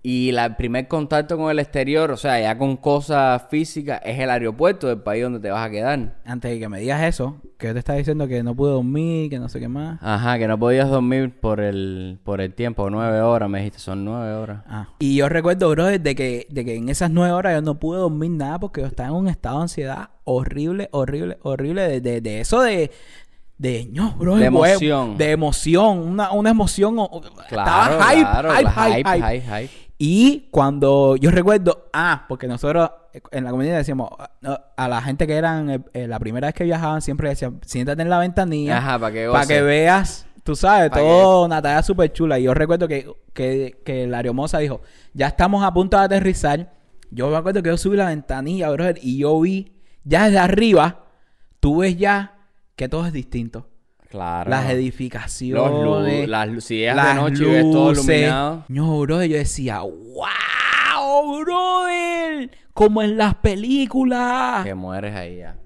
y 0.06 0.32
la- 0.32 0.44
el 0.44 0.54
primer 0.56 0.86
contacto 0.86 1.38
con 1.38 1.50
el 1.50 1.58
exterior, 1.58 2.10
o 2.10 2.16
sea, 2.18 2.38
ya 2.38 2.58
con 2.58 2.76
cosas 2.76 3.42
físicas, 3.50 4.02
es 4.04 4.18
el 4.20 4.28
aeropuerto 4.28 4.86
del 4.86 4.98
país 4.98 5.22
donde 5.22 5.40
te 5.40 5.50
vas 5.50 5.66
a 5.66 5.70
quedar. 5.70 6.16
Antes 6.26 6.50
de 6.50 6.58
que 6.58 6.68
me 6.68 6.78
digas 6.78 7.02
eso, 7.02 7.40
que 7.56 7.68
yo 7.68 7.72
te 7.72 7.78
estaba 7.78 7.96
diciendo 7.96 8.28
que 8.28 8.42
no 8.42 8.54
pude 8.54 8.72
dormir, 8.72 9.30
que 9.30 9.38
no 9.38 9.48
sé 9.48 9.60
qué 9.60 9.66
más. 9.68 9.98
Ajá, 10.02 10.38
que 10.38 10.46
no 10.46 10.58
podías 10.58 10.90
dormir 10.90 11.40
por 11.40 11.58
el, 11.60 12.18
por 12.22 12.42
el 12.42 12.52
tiempo, 12.52 12.90
nueve 12.90 13.22
horas, 13.22 13.48
me 13.48 13.60
dijiste, 13.60 13.78
son 13.78 14.04
nueve 14.04 14.30
horas. 14.34 14.62
Ah. 14.68 14.88
Y 14.98 15.16
yo 15.16 15.28
recuerdo, 15.30 15.70
bro, 15.70 15.86
de 15.86 16.14
que, 16.14 16.46
de 16.50 16.64
que 16.66 16.76
en 16.76 16.90
esas 16.90 17.10
nueve 17.10 17.32
horas 17.32 17.54
yo 17.54 17.62
no 17.62 17.78
pude 17.80 17.98
dormir 18.00 18.30
nada 18.32 18.58
porque 18.60 18.82
yo 18.82 18.86
estaba 18.86 19.08
en 19.08 19.14
un 19.14 19.28
estado 19.28 19.56
de 19.56 19.62
ansiedad 19.62 20.10
horrible, 20.24 20.90
horrible, 20.92 21.38
horrible. 21.42 21.88
De, 21.88 22.00
de, 22.02 22.20
de 22.20 22.40
eso 22.40 22.60
de. 22.60 22.90
De, 23.56 23.88
no, 23.92 24.12
bro, 24.18 24.34
De 24.36 24.46
emoción. 24.46 25.16
De 25.16 25.30
emoción. 25.30 25.98
Una, 26.00 26.32
una 26.32 26.50
emoción. 26.50 26.96
Claro, 27.48 27.94
estaba 27.94 28.10
hype, 28.10 28.20
claro, 28.20 28.50
hype, 28.50 28.62
la 28.64 28.70
hype, 28.72 28.96
hype, 28.96 29.08
hype. 29.08 29.40
hype, 29.40 29.62
hype. 29.68 29.83
Y 30.06 30.48
cuando 30.50 31.16
yo 31.16 31.30
recuerdo, 31.30 31.88
ah, 31.94 32.26
porque 32.28 32.46
nosotros 32.46 32.90
eh, 33.14 33.22
en 33.30 33.42
la 33.42 33.50
comunidad 33.50 33.78
decíamos 33.78 34.10
ah, 34.18 34.60
a 34.76 34.86
la 34.86 35.00
gente 35.00 35.26
que 35.26 35.32
eran 35.32 35.70
eh, 35.70 35.80
eh, 35.94 36.06
la 36.06 36.18
primera 36.18 36.48
vez 36.48 36.54
que 36.54 36.64
viajaban, 36.64 37.00
siempre 37.00 37.30
decían, 37.30 37.58
siéntate 37.64 38.02
en 38.02 38.10
la 38.10 38.18
ventanilla 38.18 38.76
Ajá, 38.76 38.98
para 38.98 39.14
que 39.14 39.30
que 39.48 39.62
veas, 39.62 40.26
tú 40.42 40.54
sabes, 40.56 40.90
todo 40.90 41.46
una 41.46 41.62
talla 41.62 41.82
súper 41.82 42.12
chula. 42.12 42.38
Y 42.38 42.42
yo 42.42 42.52
recuerdo 42.52 42.86
que, 42.86 43.10
que, 43.32 43.80
que 43.82 44.06
la 44.06 44.18
aeromoza 44.18 44.58
dijo, 44.58 44.82
ya 45.14 45.28
estamos 45.28 45.64
a 45.64 45.72
punto 45.72 45.96
de 45.96 46.04
aterrizar. 46.04 46.74
Yo 47.10 47.30
me 47.30 47.38
acuerdo 47.38 47.62
que 47.62 47.70
yo 47.70 47.78
subí 47.78 47.96
la 47.96 48.08
ventanilla, 48.08 48.68
brother, 48.68 48.98
y 49.00 49.16
yo 49.16 49.40
vi, 49.40 49.72
ya 50.04 50.26
desde 50.26 50.38
arriba, 50.38 51.06
tú 51.60 51.78
ves 51.78 51.96
ya 51.96 52.34
que 52.76 52.90
todo 52.90 53.06
es 53.06 53.14
distinto. 53.14 53.70
Claro. 54.14 54.48
Las 54.48 54.62
Los 54.64 54.72
edificaciones. 54.74 55.72
lu- 56.22 56.26
las 56.28 56.48
lu- 56.48 56.60
si 56.60 56.84
es 56.84 56.92
de 56.92 56.96
las 57.02 57.16
noche 57.16 57.42
y 57.42 57.50
ves 57.50 57.62
todo 57.72 57.88
luces. 57.90 58.04
iluminado. 58.06 58.64
No, 58.68 59.00
brother, 59.00 59.28
yo 59.28 59.36
decía, 59.38 59.80
wow, 59.80 61.40
brother, 61.40 62.50
como 62.72 63.02
en 63.02 63.16
las 63.16 63.34
películas. 63.36 64.62
Te 64.64 64.74
mueres 64.74 65.16
ahí 65.16 65.38
ya. 65.38 65.56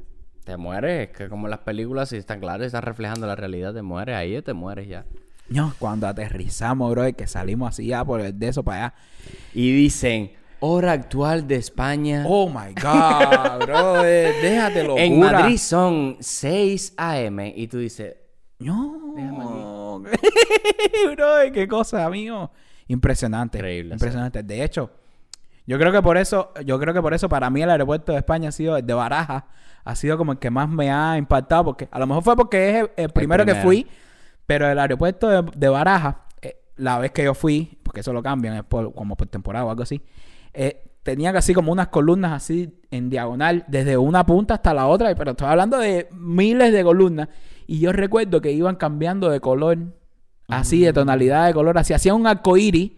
Te 0.44 0.56
mueres, 0.56 1.10
es 1.10 1.16
que 1.16 1.28
como 1.28 1.46
en 1.46 1.50
las 1.50 1.60
películas, 1.60 2.08
si 2.08 2.16
están 2.16 2.40
claras, 2.40 2.66
están 2.68 2.82
reflejando 2.82 3.26
la 3.26 3.36
realidad, 3.36 3.74
te 3.74 3.82
mueres 3.82 4.16
ahí, 4.16 4.40
te 4.40 4.54
mueres 4.54 4.88
ya. 4.88 5.04
No, 5.50 5.74
cuando 5.78 6.06
aterrizamos, 6.06 6.90
brother, 6.90 7.14
que 7.14 7.26
salimos 7.26 7.68
así 7.70 7.86
ya 7.88 8.02
por 8.04 8.20
el 8.22 8.38
de 8.38 8.48
eso 8.48 8.62
para 8.62 8.78
allá. 8.86 8.94
Y 9.52 9.72
dicen, 9.72 10.32
hora 10.60 10.92
actual 10.92 11.46
de 11.46 11.56
España. 11.56 12.24
Oh 12.26 12.48
my 12.48 12.72
God, 12.82 13.66
brother, 13.66 14.34
déjate 14.42 14.84
locura. 14.84 15.04
en 15.04 15.20
Madrid 15.20 15.58
son 15.58 16.16
6 16.20 16.94
a.m. 16.96 17.52
Y 17.54 17.68
tú 17.68 17.76
dices, 17.78 18.14
No, 18.58 20.00
brother, 21.16 21.52
qué 21.52 21.68
cosa, 21.68 22.04
amigo. 22.04 22.50
Impresionante. 22.88 23.58
Increíble, 23.58 23.94
Impresionante. 23.94 24.42
De 24.42 24.64
hecho, 24.64 24.90
yo 25.66 25.78
creo 25.78 25.92
que 25.92 26.02
por 26.02 26.16
eso, 26.16 26.52
yo 26.64 26.78
creo 26.80 26.94
que 26.94 27.02
por 27.02 27.14
eso 27.14 27.28
para 27.28 27.50
mí 27.50 27.62
el 27.62 27.70
aeropuerto 27.70 28.12
de 28.12 28.18
España 28.18 28.48
ha 28.48 28.52
sido 28.52 28.76
el 28.76 28.86
de 28.86 28.94
Baraja, 28.94 29.46
ha 29.84 29.94
sido 29.94 30.16
como 30.18 30.32
el 30.32 30.38
que 30.38 30.50
más 30.50 30.68
me 30.68 30.90
ha 30.90 31.16
impactado, 31.18 31.64
porque 31.64 31.88
a 31.90 31.98
lo 31.98 32.06
mejor 32.06 32.22
fue 32.22 32.36
porque 32.36 32.70
es 32.70 32.76
el, 32.76 32.90
el 32.96 33.10
primero, 33.10 33.44
que 33.44 33.52
primero. 33.52 33.68
fui, 33.68 33.86
pero 34.46 34.68
el 34.68 34.78
aeropuerto 34.78 35.28
de, 35.28 35.50
de 35.56 35.68
Baraja, 35.68 36.24
eh, 36.40 36.56
la 36.76 36.98
vez 36.98 37.12
que 37.12 37.24
yo 37.24 37.34
fui, 37.34 37.78
porque 37.82 38.00
eso 38.00 38.12
lo 38.12 38.22
cambian, 38.22 38.54
es 38.56 38.64
por, 38.64 38.94
como 38.94 39.14
por 39.16 39.28
temporada 39.28 39.66
o 39.66 39.70
algo 39.70 39.82
así, 39.82 40.00
eh, 40.54 40.82
tenía 41.02 41.30
así 41.30 41.54
como 41.54 41.70
unas 41.70 41.88
columnas 41.88 42.32
así 42.32 42.80
en 42.90 43.10
diagonal, 43.10 43.64
desde 43.68 43.96
una 43.96 44.24
punta 44.26 44.54
hasta 44.54 44.74
la 44.74 44.86
otra, 44.86 45.14
pero 45.14 45.30
estoy 45.32 45.48
hablando 45.48 45.78
de 45.78 46.08
miles 46.12 46.72
de 46.72 46.82
columnas, 46.82 47.28
y 47.68 47.78
yo 47.78 47.92
recuerdo 47.92 48.40
que 48.40 48.50
iban 48.50 48.74
cambiando 48.74 49.30
de 49.30 49.38
color, 49.38 49.78
así 50.48 50.80
de 50.80 50.92
tonalidad 50.92 51.46
de 51.46 51.54
color, 51.54 51.78
así 51.78 51.92
hacían 51.94 52.16
un 52.16 52.26
arcoíris, 52.26 52.92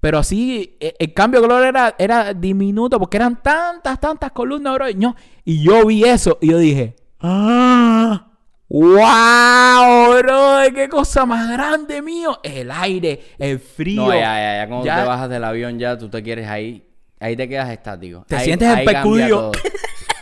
pero 0.00 0.18
así 0.18 0.76
eh, 0.80 0.94
el 0.98 1.14
cambio 1.14 1.40
de 1.40 1.46
color 1.48 1.64
era, 1.64 1.94
era 1.98 2.34
diminuto 2.34 2.98
porque 2.98 3.16
eran 3.16 3.40
tantas, 3.42 3.98
tantas 3.98 4.32
columnas, 4.32 4.74
bro. 4.74 4.90
Y 4.90 4.98
yo, 4.98 5.14
y 5.44 5.62
yo 5.62 5.86
vi 5.86 6.04
eso 6.04 6.36
y 6.42 6.50
yo 6.50 6.58
dije, 6.58 6.96
¡Ah! 7.20 8.24
¡Wow, 8.68 10.18
bro! 10.18 10.56
¡Qué 10.74 10.88
cosa 10.88 11.24
más 11.24 11.48
grande 11.50 12.02
mío! 12.02 12.38
El 12.42 12.70
aire, 12.72 13.20
el 13.38 13.58
frío. 13.60 14.02
no, 14.06 14.12
ya, 14.12 14.20
ya, 14.20 14.56
ya, 14.62 14.68
cuando 14.68 14.84
Ya- 14.86 15.02
te 15.02 15.08
bajas 15.08 15.30
del 15.30 15.44
avión 15.44 15.78
ya, 15.78 15.96
tú 15.96 16.08
te 16.08 16.22
quieres 16.22 16.48
ahí, 16.48 16.84
ahí 17.20 17.36
te 17.36 17.48
quedas 17.48 17.70
estático. 17.70 18.24
Te 18.26 18.36
Ahí- 18.36 18.44
sientes 18.44 18.68
ahí 18.68 18.84
el 18.86 18.92
pecudio. 18.92 19.52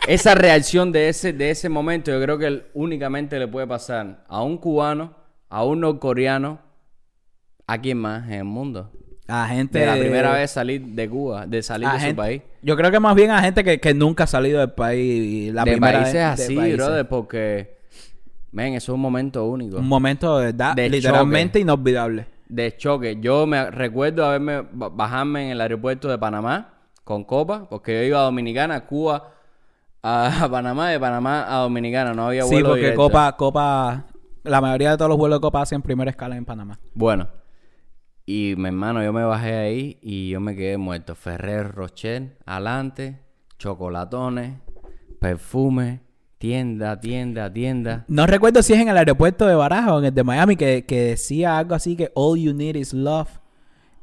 Esa 0.07 0.35
reacción 0.35 0.91
de 0.91 1.09
ese, 1.09 1.33
de 1.33 1.49
ese 1.49 1.67
momento, 1.67 2.11
yo 2.11 2.21
creo 2.21 2.37
que 2.37 2.63
únicamente 2.73 3.39
le 3.39 3.47
puede 3.47 3.65
pasar 3.65 4.23
a 4.27 4.43
un 4.43 4.57
cubano, 4.57 5.15
a 5.49 5.63
un 5.65 5.79
norcoreano, 5.79 6.59
¿a 7.65 7.79
quién 7.81 7.97
más 7.97 8.25
en 8.27 8.33
el 8.33 8.43
mundo? 8.43 8.91
A 9.27 9.47
gente. 9.47 9.79
De 9.79 9.85
la 9.87 9.93
primera 9.97 10.33
vez 10.33 10.51
salir 10.51 10.81
de 10.83 11.09
Cuba, 11.09 11.47
de 11.47 11.63
salir 11.63 11.89
de 11.89 12.09
su 12.11 12.15
país. 12.15 12.43
Yo 12.61 12.75
creo 12.77 12.91
que 12.91 12.99
más 12.99 13.15
bien 13.15 13.31
a 13.31 13.41
gente 13.41 13.63
que, 13.63 13.79
que 13.79 13.95
nunca 13.95 14.25
ha 14.25 14.27
salido 14.27 14.59
del 14.59 14.71
país. 14.73 15.51
La 15.51 15.63
de 15.63 15.71
primera 15.71 15.93
países 16.03 16.13
vez, 16.13 16.37
de 16.37 16.43
así, 16.43 16.55
países. 16.55 16.77
brother, 16.77 17.07
porque, 17.07 17.77
men, 18.51 18.75
eso 18.75 18.91
es 18.91 18.95
un 18.95 19.01
momento 19.01 19.43
único. 19.45 19.77
Un 19.77 19.87
momento 19.87 20.37
de 20.37 20.45
verdad, 20.47 20.75
De 20.75 20.87
literalmente 20.87 21.59
inolvidable. 21.59 22.27
de 22.47 22.77
choque. 22.77 23.17
Yo 23.19 23.47
me 23.47 23.71
recuerdo 23.71 24.23
haberme 24.23 24.61
ba- 24.71 24.89
bajarme 24.89 25.45
en 25.45 25.51
el 25.53 25.61
aeropuerto 25.61 26.07
de 26.07 26.19
Panamá 26.19 26.75
con 27.03 27.23
Copa, 27.23 27.67
porque 27.67 27.93
yo 27.93 28.03
iba 28.03 28.19
a 28.19 28.23
Dominicana, 28.25 28.85
Cuba 28.85 29.31
a 30.43 30.47
Panamá, 30.49 30.89
de 30.89 30.99
Panamá 30.99 31.45
a 31.47 31.61
Dominicana, 31.61 32.13
no 32.13 32.27
había 32.27 32.43
Sí, 32.43 32.51
vuelo 32.55 32.69
porque 32.69 32.81
directo. 32.81 33.01
Copa, 33.01 33.35
Copa, 33.35 34.05
la 34.43 34.61
mayoría 34.61 34.91
de 34.91 34.97
todos 34.97 35.09
los 35.09 35.17
vuelos 35.17 35.39
de 35.39 35.41
Copa 35.41 35.61
hacen 35.61 35.81
primera 35.81 36.11
escala 36.11 36.37
en 36.37 36.45
Panamá. 36.45 36.79
Bueno, 36.93 37.27
y 38.25 38.53
mi 38.57 38.67
hermano, 38.67 39.03
yo 39.03 39.11
me 39.13 39.23
bajé 39.23 39.55
ahí 39.55 39.99
y 40.01 40.29
yo 40.29 40.39
me 40.39 40.55
quedé 40.55 40.77
muerto. 40.77 41.15
Ferrer 41.15 41.71
Rocher, 41.71 42.37
adelante, 42.45 43.19
chocolatones, 43.57 44.59
perfume, 45.19 46.01
tienda, 46.37 46.99
tienda, 46.99 47.51
tienda. 47.51 48.05
No 48.07 48.27
recuerdo 48.27 48.61
si 48.61 48.73
es 48.73 48.79
en 48.79 48.89
el 48.89 48.97
aeropuerto 48.97 49.47
de 49.47 49.55
Baraja 49.55 49.95
o 49.95 49.99
en 49.99 50.05
el 50.05 50.13
de 50.13 50.23
Miami 50.23 50.55
que, 50.55 50.85
que 50.85 51.01
decía 51.01 51.57
algo 51.57 51.73
así 51.73 51.95
que 51.95 52.11
all 52.13 52.39
you 52.39 52.53
need 52.53 52.75
is 52.75 52.93
love. 52.93 53.29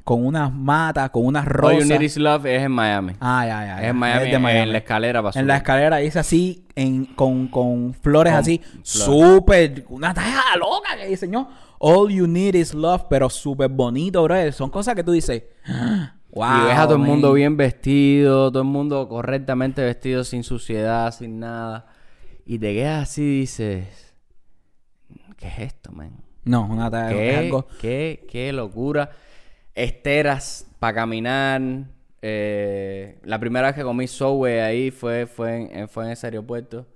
Con 0.03 0.25
unas 0.25 0.51
matas, 0.51 1.09
con 1.11 1.25
unas 1.25 1.45
All 1.45 1.53
rosas. 1.53 1.79
You 1.83 1.93
Need 1.93 2.01
Is 2.01 2.17
Love 2.17 2.45
es 2.45 2.63
en 2.63 2.71
Miami. 2.71 3.13
Ah, 3.19 3.45
ya, 3.45 3.65
ya. 3.65 3.75
es 3.75 3.81
ya. 3.81 3.89
en 3.89 3.95
Miami, 3.95 4.25
Es 4.25 4.41
de 4.41 4.59
en 4.59 4.71
la 4.71 4.77
escalera 4.77 5.23
para 5.23 5.39
En 5.39 5.47
la 5.47 5.57
escalera 5.57 5.97
dice 5.97 6.19
así, 6.19 6.65
en, 6.75 7.05
con, 7.05 7.47
con 7.47 7.93
flores 7.93 8.33
Con 8.33 8.39
así, 8.41 8.61
súper, 8.81 9.85
una 9.89 10.13
talla 10.13 10.57
loca 10.57 10.97
que 10.97 11.07
dice, 11.07 11.27
¿no? 11.27 11.49
All 11.79 12.11
you 12.11 12.27
need 12.27 12.55
is 12.55 12.73
love, 12.73 13.03
pero 13.09 13.29
súper 13.29 13.69
bonito, 13.69 14.23
bro. 14.23 14.51
Son 14.51 14.69
cosas 14.69 14.95
que 14.95 15.03
tú 15.03 15.11
dices, 15.11 15.43
wow. 16.31 16.61
y 16.63 16.65
ves 16.67 16.77
a 16.77 16.83
todo 16.83 16.95
el 16.95 17.01
mundo 17.01 17.33
bien 17.33 17.55
vestido, 17.55 18.51
todo 18.51 18.63
el 18.63 18.69
mundo 18.69 19.07
correctamente 19.07 19.83
vestido, 19.83 20.23
sin 20.23 20.43
suciedad, 20.43 21.13
sin 21.13 21.39
nada. 21.39 21.87
Y 22.45 22.59
te 22.59 22.73
quedas 22.73 23.03
así 23.09 23.21
y 23.21 23.39
dices, 23.41 24.15
¿qué 25.37 25.47
es 25.47 25.59
esto, 25.59 25.93
man? 25.93 26.11
No, 26.43 26.65
una 26.65 26.87
es 26.87 27.15
¿Qué, 27.15 27.35
algo. 27.37 27.67
qué, 27.79 28.25
qué 28.29 28.51
locura. 28.51 29.11
Esteras 29.75 30.67
para 30.79 30.95
caminar. 30.95 31.61
Eh, 32.21 33.19
la 33.23 33.39
primera 33.39 33.67
vez 33.67 33.75
que 33.75 33.83
comí 33.83 34.07
Subway 34.07 34.59
ahí 34.59 34.91
fue, 34.91 35.25
fue, 35.25 35.69
en, 35.71 35.89
fue 35.89 36.05
en 36.05 36.11
ese 36.11 36.27
aeropuerto. 36.27 36.87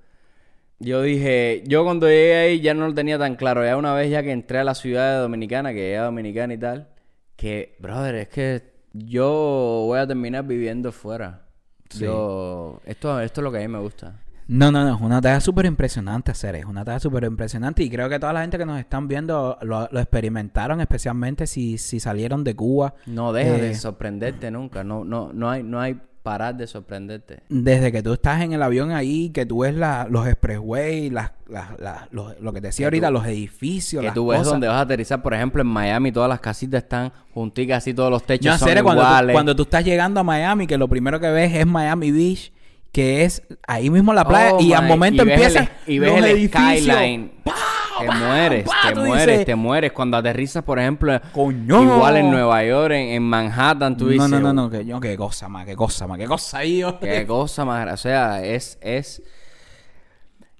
Yo 0.80 1.02
dije, 1.02 1.64
yo 1.66 1.84
cuando 1.84 2.08
llegué 2.08 2.36
ahí 2.36 2.62
ya 2.62 2.74
no 2.74 2.88
lo 2.88 2.94
tenía 2.94 3.18
tan 3.18 3.36
claro. 3.36 3.66
Ya 3.66 3.78
una 3.78 3.94
vez 3.94 4.12
ya 4.12 4.22
que 4.24 4.32
entré 4.32 4.60
a 4.60 4.64
la 4.64 4.76
ciudad 4.76 5.14
de 5.14 5.20
Dominicana, 5.20 5.74
que 5.74 5.80
llegué 5.80 5.98
a 5.98 6.04
Dominicana 6.04 6.54
y 6.54 6.58
tal, 6.58 6.90
que, 7.36 7.76
brother, 7.80 8.16
es 8.16 8.28
que 8.30 8.64
yo 8.94 9.84
voy 9.88 10.00
a 10.00 10.08
terminar 10.08 10.46
viviendo 10.46 10.92
fuera. 10.92 11.48
Sí. 11.90 12.04
Yo, 12.04 12.82
esto, 12.86 13.20
esto 13.22 13.42
es 13.42 13.44
lo 13.44 13.52
que 13.52 13.58
a 13.58 13.62
mí 13.62 13.68
me 13.68 13.80
gusta. 13.80 14.20
No, 14.48 14.72
no, 14.72 14.84
no, 14.86 14.96
es 14.96 15.02
una 15.02 15.20
tarea 15.20 15.42
súper 15.42 15.66
impresionante 15.66 16.32
hacer, 16.32 16.56
es 16.56 16.66
una 16.66 16.86
tarea 16.86 17.00
súper 17.00 17.26
impresionante 17.26 17.84
y 17.84 17.90
creo 17.90 18.08
que 18.08 18.18
toda 18.20 18.32
la 18.34 18.42
gente 18.42 18.58
que 18.58 18.66
nos 18.66 18.80
están 18.80 19.08
viendo 19.08 19.58
lo, 19.62 19.90
lo 19.92 20.00
experimentaron, 20.00 20.80
especialmente 20.80 21.48
si, 21.48 21.78
si 21.78 22.00
salieron 22.00 22.44
de 22.46 22.56
Cuba. 22.56 22.94
No 23.06 23.34
dejas 23.34 23.60
Eh, 23.60 23.62
de 23.62 23.76
sorprenderte 23.76 24.50
nunca. 24.52 24.84
No, 24.86 25.04
no, 25.04 25.32
no 25.34 25.50
hay, 25.50 25.64
no 25.64 25.82
hay 25.82 26.00
parar 26.24 26.56
de 26.58 26.68
sorprenderte. 26.68 27.40
Desde 27.48 27.90
que 27.92 28.04
tú 28.04 28.12
estás 28.14 28.42
en 28.42 28.52
el 28.52 28.62
avión 28.62 28.92
ahí, 28.92 29.30
que 29.30 29.46
tú 29.46 29.60
ves 29.60 29.74
la- 29.76 30.08
los 30.10 30.28
expressways, 30.28 31.12
las, 31.12 31.32
las- 31.48 31.80
las- 31.80 32.12
los- 32.12 32.40
lo 32.42 32.52
que 32.52 32.60
te 32.60 32.68
decía 32.68 32.84
Que 32.84 32.88
ahorita, 32.88 33.08
tú- 33.08 33.14
los 33.14 33.26
edificios, 33.26 34.02
Que 34.02 34.08
las 34.08 34.14
tú 34.14 34.28
ves 34.28 34.40
cosas. 34.40 34.52
donde 34.54 34.68
vas 34.68 34.78
a 34.78 34.82
aterrizar, 34.82 35.22
por 35.22 35.34
ejemplo, 35.34 35.62
en 35.62 35.68
Miami, 35.70 36.12
todas 36.12 36.28
las 36.30 36.42
casitas 36.42 36.84
están 36.84 37.14
junticas, 37.34 37.78
así 37.78 37.94
todos 37.94 38.12
los 38.12 38.24
techos 38.24 38.54
en 38.54 38.60
son 38.60 38.68
serio, 38.68 38.84
cuando 38.84 39.02
tú, 39.04 39.08
iguales. 39.08 39.34
cuando 39.34 39.56
tú 39.56 39.64
estás 39.64 39.86
llegando 39.86 40.20
a 40.20 40.24
Miami, 40.24 40.68
que 40.68 40.78
lo 40.78 40.88
primero 40.90 41.18
que 41.20 41.30
ves 41.32 41.54
es 41.56 41.66
Miami 41.66 42.12
Beach, 42.12 42.52
que 42.98 43.24
es 43.26 43.44
ahí 43.68 43.92
mismo 43.92 44.12
la 44.12 44.26
playa, 44.28 44.56
Oh, 44.56 44.60
y 44.60 44.74
al 44.74 44.88
momento 44.88 45.22
y 45.22 45.26
ves 45.28 45.36
empiezan 45.36 45.70
el- 45.86 45.94
y 45.94 46.00
ves 46.00 46.10
los 46.10 46.18
el 46.18 46.26
edificios. 46.32 46.96
skyline. 46.96 47.32
Te 47.44 48.06
¡Pah! 48.08 48.16
mueres, 48.16 48.64
¡Pah! 48.66 48.90
te 48.90 48.96
mueres, 48.96 49.28
dices, 49.28 49.46
te 49.46 49.56
mueres. 49.56 49.92
Cuando 49.92 50.18
aterrizas, 50.18 50.64
por 50.64 50.80
ejemplo, 50.80 51.22
Coño. 51.32 51.84
igual 51.84 52.18
en 52.18 52.32
Nueva 52.32 52.64
York, 52.66 52.92
en, 52.96 53.10
en 53.10 53.22
Manhattan, 53.22 53.96
tú 53.98 54.06
No, 54.06 54.10
dices, 54.14 54.30
no, 54.32 54.40
no, 54.40 54.52
no, 54.52 54.68
que 54.72 54.84
yo, 54.84 55.00
qué 55.00 55.16
cosa 55.16 55.48
más, 55.48 55.68
qué 55.68 55.76
cosa 55.76 56.08
más, 56.08 56.18
qué 56.18 56.26
cosa 56.26 56.58
ahí. 56.58 56.84
Qué 57.00 57.26
cosa 57.28 57.66
más, 57.66 57.94
o 57.94 57.98
sea, 57.98 58.44
es, 58.44 58.80
es, 58.82 59.22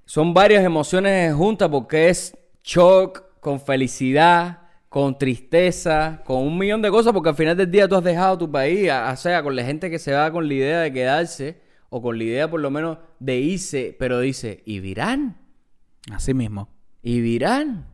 son 0.04 0.32
varias 0.32 0.64
emociones 0.64 1.34
juntas 1.34 1.68
porque 1.68 2.08
es 2.08 2.36
shock 2.62 3.24
con 3.40 3.58
felicidad, 3.60 4.60
con 4.88 5.18
tristeza, 5.18 6.22
con 6.24 6.38
un 6.38 6.56
millón 6.56 6.82
de 6.82 6.90
cosas 6.90 7.12
porque 7.12 7.30
al 7.30 7.34
final 7.34 7.56
del 7.56 7.68
día 7.68 7.88
tú 7.88 7.96
has 7.96 8.04
dejado 8.04 8.38
tu 8.38 8.48
país, 8.48 8.88
o 8.90 9.16
sea, 9.16 9.42
con 9.42 9.56
la 9.56 9.64
gente 9.64 9.90
que 9.90 9.98
se 9.98 10.12
va 10.12 10.30
con 10.30 10.46
la 10.46 10.54
idea 10.54 10.80
de 10.82 10.92
quedarse 10.92 11.66
o 11.90 12.02
con 12.02 12.18
la 12.18 12.24
idea 12.24 12.50
por 12.50 12.60
lo 12.60 12.70
menos 12.70 12.98
de 13.18 13.38
irse, 13.38 13.96
pero 13.98 14.20
dice, 14.20 14.62
¿y 14.66 14.80
virán? 14.80 15.36
Así 16.12 16.34
mismo. 16.34 16.68
¿Y 17.02 17.20
virán? 17.20 17.86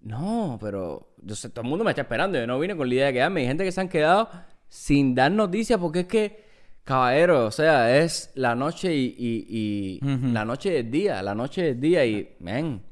No, 0.00 0.58
pero 0.60 1.14
yo 1.22 1.34
sé, 1.36 1.48
todo 1.50 1.62
el 1.62 1.68
mundo 1.68 1.84
me 1.84 1.90
está 1.90 2.02
esperando. 2.02 2.38
Yo 2.38 2.46
no 2.46 2.58
vine 2.58 2.76
con 2.76 2.88
la 2.88 2.94
idea 2.94 3.06
de 3.06 3.12
quedarme. 3.12 3.42
Hay 3.42 3.46
gente 3.46 3.64
que 3.64 3.72
se 3.72 3.80
han 3.80 3.88
quedado 3.88 4.28
sin 4.68 5.14
dar 5.14 5.30
noticias 5.30 5.78
porque 5.78 6.00
es 6.00 6.06
que, 6.06 6.44
caballero, 6.84 7.46
o 7.46 7.50
sea, 7.50 7.96
es 7.98 8.30
la 8.34 8.54
noche 8.54 8.94
y, 8.94 9.14
y- 9.18 9.46
y- 9.48 10.04
Ujú. 10.04 10.28
la 10.32 10.44
noche 10.44 10.70
del 10.70 10.90
día, 10.90 11.22
la 11.22 11.34
noche 11.34 11.62
del 11.62 11.80
día 11.80 12.04
y, 12.04 12.34
men, 12.40 12.82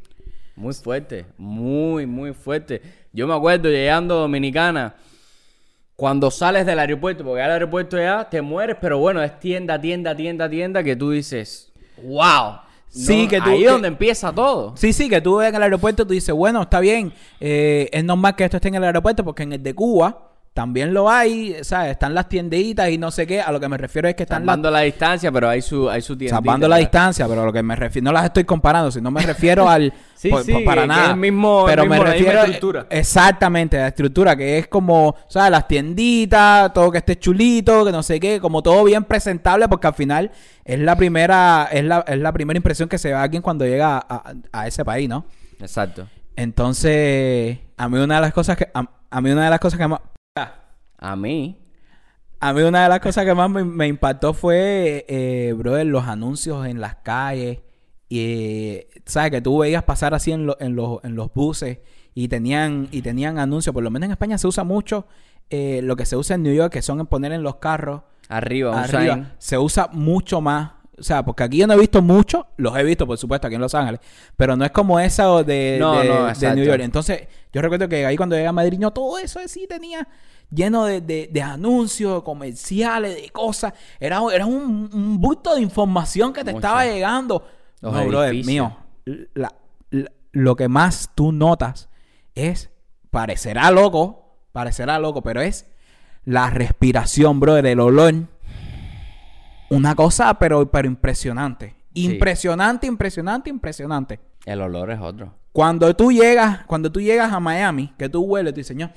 muy 0.55 0.75
fuerte, 0.75 1.27
muy, 1.39 2.07
muy 2.07 2.33
fuerte. 2.33 2.81
Yo 3.13 3.27
me 3.27 3.35
acuerdo 3.35 3.69
llegando 3.69 4.15
a 4.19 4.21
Dominicana, 4.21 4.95
cuando 6.01 6.31
sales 6.31 6.65
del 6.65 6.79
aeropuerto, 6.79 7.23
porque 7.25 7.43
al 7.43 7.51
aeropuerto 7.51 7.99
ya 7.99 8.27
te 8.27 8.41
mueres, 8.41 8.77
pero 8.81 8.97
bueno, 8.99 9.23
es 9.23 9.39
tienda, 9.39 9.79
tienda, 9.79 10.17
tienda, 10.17 10.49
tienda, 10.49 10.83
que 10.83 10.97
tú 10.97 11.11
dices, 11.11 11.71
wow. 12.03 12.55
Sí, 12.89 13.29
que 13.29 13.39
tú- 13.39 13.51
Ahí 13.51 13.65
es 13.65 13.71
donde 13.71 13.89
empieza 13.89 14.33
todo. 14.33 14.75
Sí, 14.79 14.95
sí, 14.95 15.11
que 15.11 15.21
tú 15.21 15.43
en 15.43 15.55
el 15.55 15.63
aeropuerto 15.63 16.07
tú 16.07 16.15
dices, 16.15 16.35
bueno, 16.35 16.63
está 16.63 16.81
bien, 16.81 17.13
eh, 17.39 17.91
es 17.93 18.03
normal 18.03 18.35
que 18.35 18.45
esto 18.45 18.57
esté 18.57 18.69
en 18.69 18.77
el 18.77 18.85
aeropuerto 18.85 19.23
porque 19.23 19.43
en 19.43 19.53
el 19.53 19.63
de 19.63 19.75
Cuba 19.75 20.30
también 20.53 20.93
lo 20.93 21.09
hay, 21.09 21.57
¿sabes? 21.63 21.93
Están 21.93 22.13
las 22.13 22.29
tienditas 22.29 22.91
y 22.91 22.99
no 22.99 23.11
sé 23.13 23.25
qué. 23.27 23.41
A 23.41 23.53
lo 23.53 23.61
que 23.61 23.69
me 23.69 23.79
refiero 23.79 24.09
es 24.09 24.15
que 24.17 24.25
están 24.25 24.43
las 24.43 24.47
Salvando 24.47 24.71
la 24.71 24.81
distancia, 24.81 25.31
pero 25.31 25.49
hay 25.49 25.63
su, 25.63 25.89
hay 25.89 26.03
su 26.03 26.17
tiendita. 26.17 26.37
salvando 26.37 26.69
la 26.69 26.77
distancia, 26.79 27.29
pero 27.29 27.43
a 27.43 27.45
lo 27.47 27.53
que 27.53 27.63
me 27.63 27.77
refiero, 27.77 28.05
no 28.07 28.13
las 28.13 28.25
estoy 28.25 28.45
comparando, 28.45 28.91
sino 28.91 29.11
me 29.13 29.23
refiero 29.23 29.69
al 29.69 29.93
Sí, 30.15 30.29
por- 30.29 30.43
sí, 30.45 30.53
por- 30.53 30.65
para 30.65 30.87
nada. 30.87 31.05
es 31.05 31.11
el 31.11 31.17
mismo- 31.17 31.61
el 31.69 31.73
pero 31.73 31.83
mismo- 31.85 31.95
me 32.03 32.05
la 32.05 32.13
refiero 32.15 32.41
estructura. 32.41 32.87
exactamente 32.91 33.79
la 33.79 33.87
estructura 33.89 34.37
que 34.37 34.59
es 34.59 34.67
como, 34.69 35.15
¿sabes? 35.29 35.51
Las 35.53 35.67
tienditas, 35.69 36.73
todo 36.75 36.91
que 36.91 36.99
esté 36.99 37.19
chulito, 37.19 37.85
que 37.85 37.93
no 37.93 38.03
sé 38.03 38.19
qué, 38.21 38.41
como 38.41 38.61
todo 38.63 38.83
bien 38.85 39.05
presentable, 39.05 39.69
porque 39.69 39.87
al 39.87 39.95
final 39.95 40.31
es 40.65 40.79
la 40.81 40.97
primera, 40.97 41.69
es 41.73 41.85
la, 41.85 42.05
es 42.07 42.19
la 42.19 42.33
primera 42.33 42.59
impresión 42.59 42.89
que 42.89 42.99
se 42.99 43.09
ve 43.09 43.15
a 43.15 43.23
alguien 43.23 43.41
cuando 43.41 43.65
llega 43.65 43.97
a, 43.97 44.01
a- 44.09 44.35
a 44.53 44.67
ese 44.67 44.85
país, 44.85 45.09
¿no? 45.09 45.25
Exacto. 45.61 46.07
Entonces, 46.37 47.59
a 47.77 47.89
mí 47.89 47.99
una 47.99 48.17
de 48.17 48.21
las 48.21 48.33
cosas 48.33 48.57
que 48.57 48.69
a, 48.75 48.85
a 49.11 49.21
mí 49.21 49.31
una 49.31 49.45
de 49.45 49.51
las 49.51 49.59
cosas 49.61 49.79
que 49.79 49.89
más 49.89 50.01
A 50.99 51.17
mí, 51.17 51.59
a 52.39 52.53
mí 52.53 52.63
una 52.63 52.85
de 52.85 52.89
las 52.89 53.01
cosas 53.01 53.25
que 53.25 53.35
más 53.35 53.51
me, 53.51 53.65
me 53.65 53.89
impactó 53.89 54.33
fue, 54.33 55.05
eh, 55.09 55.53
brother, 55.57 55.87
los 55.87 56.07
anuncios 56.07 56.67
en 56.67 56.81
las 56.81 56.97
calles. 56.97 57.59
Y, 58.09 58.19
eh, 58.21 58.89
¿sabes? 59.07 59.31
Que 59.31 59.41
tú 59.41 59.59
veías 59.59 59.83
pasar 59.85 60.15
así 60.15 60.33
en, 60.33 60.47
lo- 60.47 60.57
en, 60.61 60.75
los, 60.77 61.03
en 61.05 61.15
los 61.15 61.33
buses 61.33 61.79
y 62.15 62.29
tenían, 62.29 62.89
y 62.91 63.03
tenían 63.03 63.39
anuncios. 63.39 63.73
Por 63.73 63.83
lo 63.85 63.91
menos 63.91 64.07
en 64.07 64.13
España 64.13 64.37
se 64.39 64.47
usa 64.47 64.65
mucho 64.65 65.07
eh, 65.49 65.81
lo 65.83 65.97
que 65.97 66.07
se 66.07 66.17
usa 66.17 66.35
en 66.37 66.43
New 66.43 66.55
York, 66.55 66.73
que 66.73 66.83
son 66.83 67.01
en 67.01 67.07
poner 67.07 67.33
en 67.33 67.43
los 67.43 67.57
carros 67.57 68.03
arriba, 68.29 68.71
un 68.73 68.79
arriba. 68.79 69.15
sign. 69.15 69.33
Se 69.39 69.59
usa 69.59 69.89
mucho 69.93 70.41
más. 70.41 70.73
O 71.01 71.03
sea, 71.03 71.25
porque 71.25 71.43
aquí 71.43 71.57
yo 71.57 71.67
no 71.67 71.73
he 71.75 71.79
visto 71.79 72.03
mucho, 72.03 72.47
los 72.59 72.77
he 72.77 72.85
visto, 72.85 73.07
por 73.07 73.17
supuesto, 73.17 73.47
aquí 73.47 73.55
en 73.57 73.63
Los 73.63 73.75
Ángeles, 73.75 74.01
pero 74.37 74.55
no 74.55 74.65
es 74.67 74.71
como 74.71 75.01
esa 75.01 75.25
de, 75.43 75.79
No, 75.81 75.99
de- 76.01 76.09
no, 76.09 76.27
de. 76.27 76.55
New 76.55 76.65
York. 76.65 76.81
Entonces, 76.83 77.27
yo 77.53 77.63
recuerdo 77.63 77.89
que 77.89 78.05
ahí 78.05 78.17
cuando 78.17 78.37
llegué 78.37 78.47
a 78.49 78.53
Madrid, 78.53 78.79
todo 78.95 79.19
eso 79.19 79.41
sí 79.47 79.67
tenía 79.67 80.07
lleno 80.51 80.85
de, 80.85 81.01
de- 81.01 81.43
anuncios, 81.43 82.23
comerciales, 82.23 83.15
de 83.23 83.31
cosas. 83.31 83.73
Era, 83.99 84.21
era 84.33 84.45
un, 84.47 84.91
un 84.93 85.21
bulto 85.21 85.55
de 85.55 85.63
información 85.63 86.33
que 86.33 86.45
te 86.45 86.53
Mucho. 86.53 86.67
estaba 86.67 86.85
llegando. 86.85 87.45
Los 87.81 87.93
no, 87.95 88.07
brother, 88.07 88.35
mío. 88.45 88.77
la- 89.35 89.55
la- 89.91 90.13
lo 90.33 90.55
que 90.57 90.69
más 90.69 91.11
tú 91.15 91.33
notas 91.33 91.89
es, 92.35 92.71
parecerá 93.11 93.71
loco, 93.71 94.37
parecerá 94.53 94.99
loco, 94.99 95.23
pero 95.23 95.41
es 95.41 95.67
la 96.25 96.51
respiración, 96.51 97.41
brother, 97.41 97.65
el 97.67 97.81
olor. 97.81 98.15
Una 99.71 99.95
cosa, 99.95 100.39
pero, 100.39 100.71
pero 100.71 100.87
impresionante. 100.87 101.75
Sí. 101.95 102.05
Impresionante, 102.05 102.87
impresionante, 102.87 103.51
impresionante. 103.51 104.21
El 104.45 104.61
olor 104.61 104.91
es 104.91 105.01
otro. 105.01 105.35
Cuando 105.53 105.95
tú 105.97 106.13
llegas, 106.13 106.65
cuando 106.67 106.91
tú 106.93 107.01
llegas 107.01 107.33
a 107.33 107.41
Miami, 107.41 107.93
que 107.99 108.09
tú 108.09 108.23
hueles, 108.23 108.53
tú 108.53 108.59
dices, 108.59 108.77
no, 108.77 108.91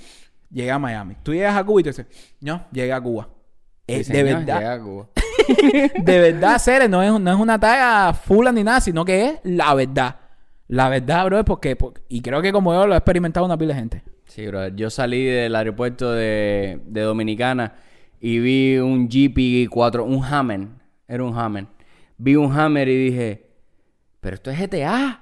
llegué 0.51 0.71
a 0.71 0.77
Miami. 0.79 1.15
Tú 1.23 1.33
llegas 1.33 1.55
a 1.55 1.63
Cuba 1.63 1.81
y 1.81 1.83
tú 1.83 1.89
dices, 1.89 2.05
no, 2.41 2.65
llegué 2.71 2.93
a 2.93 3.01
Cuba. 3.01 3.29
Eh, 3.87 4.03
Sí, 4.03 4.13
de 4.13 4.23
verdad, 4.23 4.59
llega 4.59 4.73
a 4.73 4.81
Cuba. 4.81 5.07
de 6.03 6.19
verdad, 6.19 6.59
Cere, 6.59 6.87
no 6.87 7.01
es, 7.01 7.19
no 7.19 7.31
es 7.31 7.37
una 7.39 7.59
talla 7.59 8.13
fula 8.13 8.51
ni 8.51 8.63
nada, 8.63 8.79
sino 8.81 9.03
que 9.03 9.25
es 9.25 9.33
la 9.43 9.73
verdad. 9.73 10.17
La 10.67 10.89
verdad, 10.89 11.25
bro, 11.25 11.39
es 11.39 11.45
porque, 11.45 11.75
porque- 11.75 12.01
y 12.07 12.21
creo 12.21 12.41
que 12.41 12.51
como 12.53 12.73
yo 12.73 12.87
lo 12.87 12.93
he 12.93 12.97
experimentado 12.97 13.45
una 13.45 13.57
pila 13.57 13.73
de 13.73 13.79
gente. 13.79 14.03
Sí, 14.25 14.47
brother. 14.47 14.75
Yo 14.75 14.89
salí 14.89 15.23
del 15.25 15.55
aeropuerto 15.55 16.11
de, 16.11 16.79
de 16.85 17.01
Dominicana 17.01 17.73
y 18.25 18.39
vi 18.39 18.77
un 18.77 19.09
GP4, 19.09 20.01
un 20.05 20.23
Hammer. 20.23 20.67
Era 21.09 21.25
un 21.25 21.37
Hammer. 21.37 21.65
Vi 22.17 22.37
un 22.37 22.57
Hammer 22.57 22.87
y 22.87 23.09
dije, 23.09 23.47
pero 24.21 24.35
esto 24.35 24.49
es 24.49 24.57
GTA. 24.59 25.21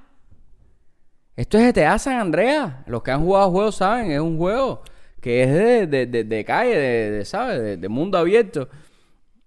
Esto 1.35 1.57
es 1.57 1.73
GTA 1.73 1.97
San 1.97 2.19
Andreas. 2.19 2.75
Los 2.85 3.01
que 3.01 3.09
han 3.09 3.23
jugado 3.23 3.49
juegos 3.49 3.75
saben, 3.77 4.11
es 4.11 4.19
un 4.19 4.37
juego 4.37 4.83
que 5.19 5.41
es 5.43 5.51
de, 5.51 5.87
de- 5.87 6.05
de- 6.05 6.23
de 6.25 6.45
calle, 6.45 6.75
de, 6.77 7.25
¿sabes? 7.25 7.81
De 7.81 7.89
mundo 7.89 8.19
abierto. 8.19 8.69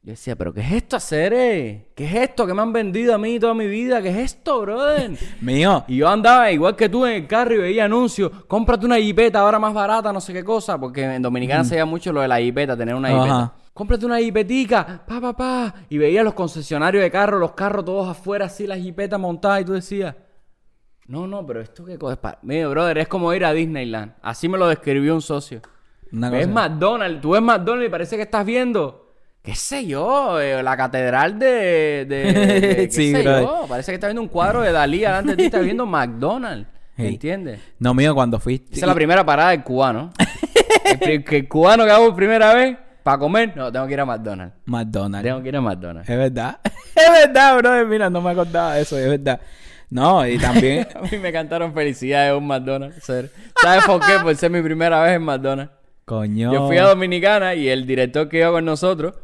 Yo 0.04 0.10
decía, 0.10 0.36
pero 0.36 0.52
¿qué 0.52 0.60
es 0.60 0.70
esto, 0.72 0.96
hacer? 0.96 1.32
¿Qué 1.32 2.04
es 2.04 2.14
esto 2.14 2.46
que 2.46 2.52
me 2.52 2.60
han 2.60 2.74
vendido 2.74 3.14
a 3.14 3.18
mí 3.18 3.40
toda 3.40 3.54
mi 3.54 3.66
vida? 3.66 4.02
¿Qué 4.02 4.10
es 4.10 4.16
esto, 4.18 4.60
brother? 4.60 5.12
Mío, 5.40 5.82
Y 5.88 5.96
yo 5.96 6.08
andaba 6.10 6.50
igual 6.52 6.76
que 6.76 6.90
tú 6.90 7.06
en 7.06 7.14
el 7.14 7.26
carro 7.26 7.54
y 7.54 7.58
veía 7.58 7.86
anuncios. 7.86 8.30
Cómprate 8.46 8.84
una 8.84 8.98
jipeta 8.98 9.40
ahora 9.40 9.58
más 9.58 9.72
barata, 9.72 10.12
no 10.12 10.20
sé 10.20 10.34
qué 10.34 10.44
cosa. 10.44 10.78
Porque 10.78 11.02
en 11.04 11.22
Dominicana 11.22 11.64
se 11.64 11.70
veía 11.76 11.86
mucho 11.86 12.12
lo 12.12 12.20
de 12.20 12.28
la 12.28 12.36
jipeta, 12.38 12.76
tener 12.76 12.94
una 12.94 13.08
Ajá. 13.08 13.18
jipeta. 13.22 13.54
Cómprate 13.72 14.04
una 14.04 14.18
jipetica, 14.18 15.02
pa, 15.08 15.20
pa, 15.22 15.32
pa. 15.32 15.74
Y 15.88 15.96
veía 15.96 16.22
los 16.22 16.34
concesionarios 16.34 17.02
de 17.02 17.10
carros, 17.10 17.40
los 17.40 17.52
carros 17.52 17.86
todos 17.86 18.06
afuera, 18.06 18.44
así, 18.44 18.66
las 18.66 18.78
jipetas 18.78 19.18
montadas. 19.18 19.62
Y 19.62 19.64
tú 19.64 19.72
decías, 19.72 20.14
no, 21.06 21.26
no, 21.26 21.46
pero 21.46 21.62
esto 21.62 21.82
qué 21.84 21.96
cosa 21.98 22.12
es 22.12 22.18
para... 22.18 22.38
Mira, 22.42 22.68
brother, 22.68 22.98
es 22.98 23.08
como 23.08 23.32
ir 23.32 23.44
a 23.44 23.52
Disneyland. 23.54 24.12
Así 24.20 24.48
me 24.50 24.58
lo 24.58 24.68
describió 24.68 25.14
un 25.14 25.22
socio. 25.22 25.62
Una 26.12 26.28
ves 26.28 26.46
cosa- 26.46 26.68
McDonald's, 26.68 27.20
tú 27.22 27.30
ves 27.30 27.40
McDonald's 27.42 27.88
y 27.88 27.90
parece 27.90 28.16
que 28.16 28.22
estás 28.22 28.44
viendo, 28.46 29.03
qué 29.44 29.54
sé 29.54 29.86
yo, 29.86 30.40
eh, 30.40 30.62
la 30.62 30.76
catedral 30.76 31.38
de... 31.38 32.06
de, 32.08 32.32
de- 32.32 32.76
qué 32.76 32.88
Sí, 32.90 33.12
sé 33.12 33.22
brother. 33.22 33.42
yo, 33.42 33.66
parece 33.68 33.92
que 33.92 33.94
estás 33.96 34.08
viendo 34.08 34.22
un 34.22 34.28
cuadro 34.28 34.62
de 34.62 34.72
Dalí 34.72 35.00
delante 35.00 35.30
de 35.32 35.36
ti, 35.36 35.42
estás 35.44 35.62
viendo 35.62 35.86
McDonald's, 35.86 36.66
Sí. 36.96 37.06
¿entiendes? 37.06 37.60
No, 37.78 37.92
mío, 37.92 38.14
cuando 38.14 38.38
fuiste. 38.40 38.72
Esa 38.74 38.86
es 38.86 38.88
la 38.88 38.94
primera 38.94 39.24
parada 39.24 39.50
del 39.50 39.62
cubano. 39.62 40.12
el, 41.00 41.24
que 41.24 41.36
el 41.38 41.48
cubano 41.48 41.84
que 41.84 41.90
hago 41.90 42.06
por 42.06 42.16
primera 42.16 42.54
vez 42.54 42.76
para 43.02 43.18
comer, 43.18 43.52
no, 43.56 43.70
tengo 43.70 43.86
que 43.86 43.92
ir 43.92 44.00
a 44.00 44.04
McDonald's. 44.06 44.54
McDonald's. 44.64 45.24
Tengo 45.28 45.42
que 45.42 45.48
ir 45.50 45.56
a 45.56 45.60
McDonald's. 45.60 46.08
Es 46.08 46.16
verdad. 46.16 46.58
es 46.94 47.10
verdad, 47.26 47.58
bro. 47.58 47.86
Mira, 47.86 48.08
no 48.08 48.20
me 48.22 48.30
acordaba 48.30 48.76
de 48.76 48.82
eso, 48.82 48.96
es 48.98 49.08
verdad. 49.10 49.40
No, 49.90 50.26
y 50.26 50.38
también. 50.38 50.86
A 50.94 51.00
mí 51.02 51.18
me 51.18 51.30
cantaron 51.32 51.74
felicidades 51.74 52.32
un 52.32 52.46
McDonald's. 52.46 53.04
ser- 53.04 53.30
¿Sabes 53.60 53.84
por 53.84 54.00
qué? 54.00 54.12
Por 54.22 54.34
ser 54.36 54.50
mi 54.50 54.62
primera 54.62 55.02
vez 55.02 55.16
en 55.16 55.22
McDonald's. 55.22 55.72
coño. 56.06 56.52
Yo 56.52 56.66
fui 56.66 56.78
a 56.78 56.84
Dominicana 56.84 57.54
y 57.54 57.68
el 57.68 57.86
director 57.86 58.28
que 58.28 58.38
iba 58.38 58.50
con 58.52 58.64
nosotros 58.64 59.14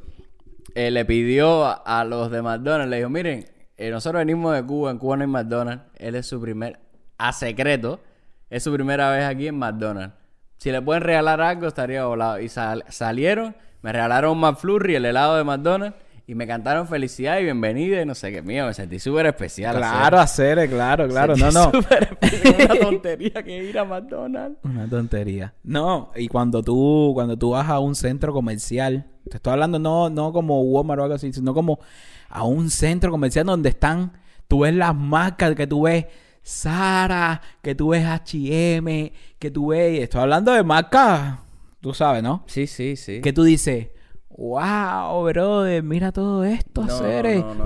eh, 0.74 0.90
le 0.90 1.04
pidió 1.04 1.64
a, 1.86 2.04
los 2.04 2.30
de 2.30 2.42
McDonald's, 2.42 2.88
le 2.90 2.96
dijo, 2.98 3.08
miren, 3.08 3.46
eh, 3.76 3.90
nosotros 3.90 4.20
venimos 4.20 4.54
de 4.54 4.64
Cuba, 4.64 4.90
en 4.90 4.98
Cuba 4.98 5.16
no 5.16 5.22
hay 5.22 5.28
McDonald's. 5.28 5.84
Él 5.96 6.14
es 6.14 6.26
su 6.26 6.40
primer, 6.40 6.78
a 7.18 7.32
secreto, 7.32 8.00
es 8.50 8.62
su 8.62 8.72
primera 8.72 9.10
vez 9.10 9.24
aquí 9.24 9.48
en 9.48 9.58
McDonald's. 9.58 10.14
Si 10.58 10.70
le 10.70 10.82
pueden 10.82 11.02
regalar 11.02 11.40
algo, 11.40 11.66
estaría 11.66 12.04
volado. 12.04 12.38
Y 12.40 12.48
sal- 12.48 12.84
salieron, 12.88 13.56
me 13.82 13.92
regalaron 13.92 14.32
un 14.32 14.40
McFlurry, 14.40 14.94
el 14.96 15.06
helado 15.06 15.36
de 15.36 15.44
McDonald's, 15.44 15.96
y 16.30 16.34
me 16.36 16.46
cantaron 16.46 16.86
felicidad 16.86 17.40
y 17.40 17.42
bienvenida 17.42 18.00
y 18.00 18.06
no 18.06 18.14
sé 18.14 18.30
qué 18.30 18.40
mío, 18.40 18.64
me 18.66 18.72
sentí 18.72 19.00
súper 19.00 19.26
especial. 19.26 19.74
Claro, 19.74 20.20
hacer, 20.20 20.70
claro, 20.70 21.08
claro. 21.08 21.34
No, 21.34 21.50
no. 21.50 21.72
Especial, 21.90 22.70
una 22.70 22.80
tontería 22.80 23.42
que 23.42 23.64
ir 23.64 23.76
a 23.76 23.84
McDonald's. 23.84 24.56
Una 24.62 24.88
tontería. 24.88 25.52
No, 25.64 26.12
y 26.14 26.28
cuando 26.28 26.62
tú, 26.62 27.10
cuando 27.14 27.36
tú 27.36 27.50
vas 27.50 27.68
a 27.68 27.80
un 27.80 27.96
centro 27.96 28.32
comercial, 28.32 29.08
te 29.28 29.38
estoy 29.38 29.54
hablando 29.54 29.80
no, 29.80 30.08
no 30.08 30.32
como 30.32 30.62
Walmart 30.62 31.00
o 31.00 31.02
algo 31.02 31.16
así, 31.16 31.32
sino 31.32 31.52
como 31.52 31.80
a 32.28 32.44
un 32.44 32.70
centro 32.70 33.10
comercial 33.10 33.46
donde 33.46 33.70
están, 33.70 34.12
tú 34.46 34.60
ves 34.60 34.74
las 34.76 34.94
marcas 34.94 35.56
que 35.56 35.66
tú 35.66 35.82
ves 35.82 36.06
Sara, 36.44 37.42
que 37.60 37.74
tú 37.74 37.88
ves 37.88 38.06
H&M, 38.06 39.12
que 39.36 39.50
tú 39.50 39.70
ves, 39.70 40.00
estoy 40.00 40.20
hablando 40.20 40.52
de 40.52 40.62
marcas, 40.62 41.40
tú 41.80 41.92
sabes, 41.92 42.22
¿no? 42.22 42.44
Sí, 42.46 42.68
sí, 42.68 42.94
sí. 42.94 43.20
Que 43.20 43.32
tú 43.32 43.42
dices, 43.42 43.88
wow, 44.36 45.24
brother, 45.24 45.82
mira 45.82 46.12
todo 46.12 46.44
esto, 46.44 46.82
No, 46.82 46.88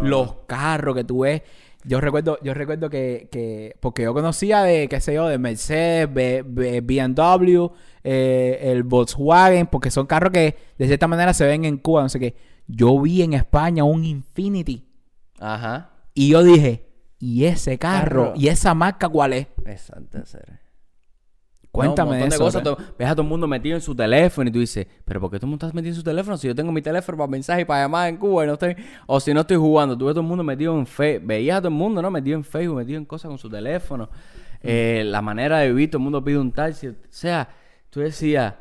los 0.03 0.35
carros 0.47 0.95
que 0.95 1.05
tú 1.05 1.21
ves. 1.21 1.43
Yo 1.87 2.01
recuerdo, 2.01 2.39
yo 2.43 2.55
recuerdo 2.55 2.89
que, 2.89 3.29
que, 3.31 3.77
porque 3.81 4.05
yo 4.05 4.15
conocía 4.15 4.63
de, 4.63 4.89
qué 4.89 5.01
sé 5.03 5.15
yo, 5.15 5.29
de 5.29 5.37
Mercedes, 5.37 6.13
B- 6.13 6.43
B- 6.47 6.81
BMW, 6.81 7.67
eh, 8.03 8.59
el 8.63 8.85
Volkswagen, 8.85 9.67
porque 9.67 9.91
son 9.91 10.07
carros 10.07 10.33
que 10.33 10.57
de 10.79 10.87
cierta 10.87 11.07
manera 11.07 11.35
se 11.35 11.45
ven 11.47 11.67
en 11.67 11.77
Cuba, 11.77 12.03
no 12.03 12.09
sé 12.09 12.19
qué. 12.19 12.35
Yo 12.67 12.99
vi 13.01 13.21
en 13.21 13.35
España 13.35 13.85
un 13.85 14.03
Infinity 14.05 14.87
Ajá. 15.39 15.91
y 16.15 16.31
yo 16.31 16.43
dije, 16.43 16.87
¿y 17.19 17.45
ese 17.45 17.79
carro? 17.79 18.29
Carro. 18.29 18.33
¿Y 18.35 18.49
esa 18.49 18.73
marca 18.73 19.07
cuál 19.11 19.35
es? 19.35 19.49
Exacto, 19.67 20.25
ser. 20.25 20.64
Cuéntame 21.75 22.11
un 22.13 22.19
montón 22.21 22.31
de 22.31 22.45
de 22.45 22.49
eso. 22.49 22.63
cosas. 22.75 22.95
ves 22.99 23.09
a 23.09 23.13
todo 23.13 23.23
el 23.23 23.29
mundo 23.29 23.47
metido 23.49 23.75
en 23.75 23.81
su 23.83 23.95
teléfono 23.95 24.49
y 24.49 24.53
tú 24.53 24.59
dices, 24.61 24.87
pero 25.05 25.21
¿por 25.21 25.31
qué 25.31 25.39
todo 25.39 25.47
el 25.47 25.51
mundo 25.51 25.67
está 25.67 25.75
metido 25.75 25.91
en 25.93 25.97
su 25.97 26.03
teléfono 26.05 26.37
si 26.37 26.47
yo 26.47 26.55
tengo 26.55 26.71
mi 26.73 26.81
teléfono 26.83 27.19
para 27.19 27.29
mensajes 27.29 27.63
y 27.63 27.65
para 27.65 27.83
llamadas 27.85 28.09
en 28.11 28.17
Cuba 28.17 28.45
y 28.45 28.47
no 28.47 28.53
estoy... 28.55 28.77
O 29.07 29.21
si 29.21 29.35
no 29.35 29.41
estoy 29.41 29.57
jugando, 29.57 29.99
tú 29.99 30.05
ves 30.07 30.13
a 30.13 30.15
todo 30.15 30.21
el 30.23 30.29
mundo 30.29 30.45
metido 30.45 30.79
en 30.79 30.87
Facebook. 30.87 31.27
Veías 31.27 31.59
a 31.59 31.61
todo 31.61 31.69
el 31.69 31.75
mundo, 31.75 32.01
¿no? 32.01 32.11
Metido 32.11 32.37
en 32.37 32.45
Facebook, 32.45 32.77
metido 32.79 32.99
en 32.99 33.05
cosas 33.05 33.29
con 33.29 33.39
su 33.39 33.51
teléfono. 33.51 34.09
Eh, 34.63 35.03
la 35.05 35.21
manera 35.21 35.59
de 35.59 35.69
vivir, 35.69 35.91
todo 35.91 35.99
el 35.99 36.05
mundo 36.05 36.23
pide 36.25 36.39
un 36.39 36.53
taxi. 36.53 36.89
O 36.89 36.95
sea, 37.11 37.49
tú 37.91 38.01
decías, 38.01 38.55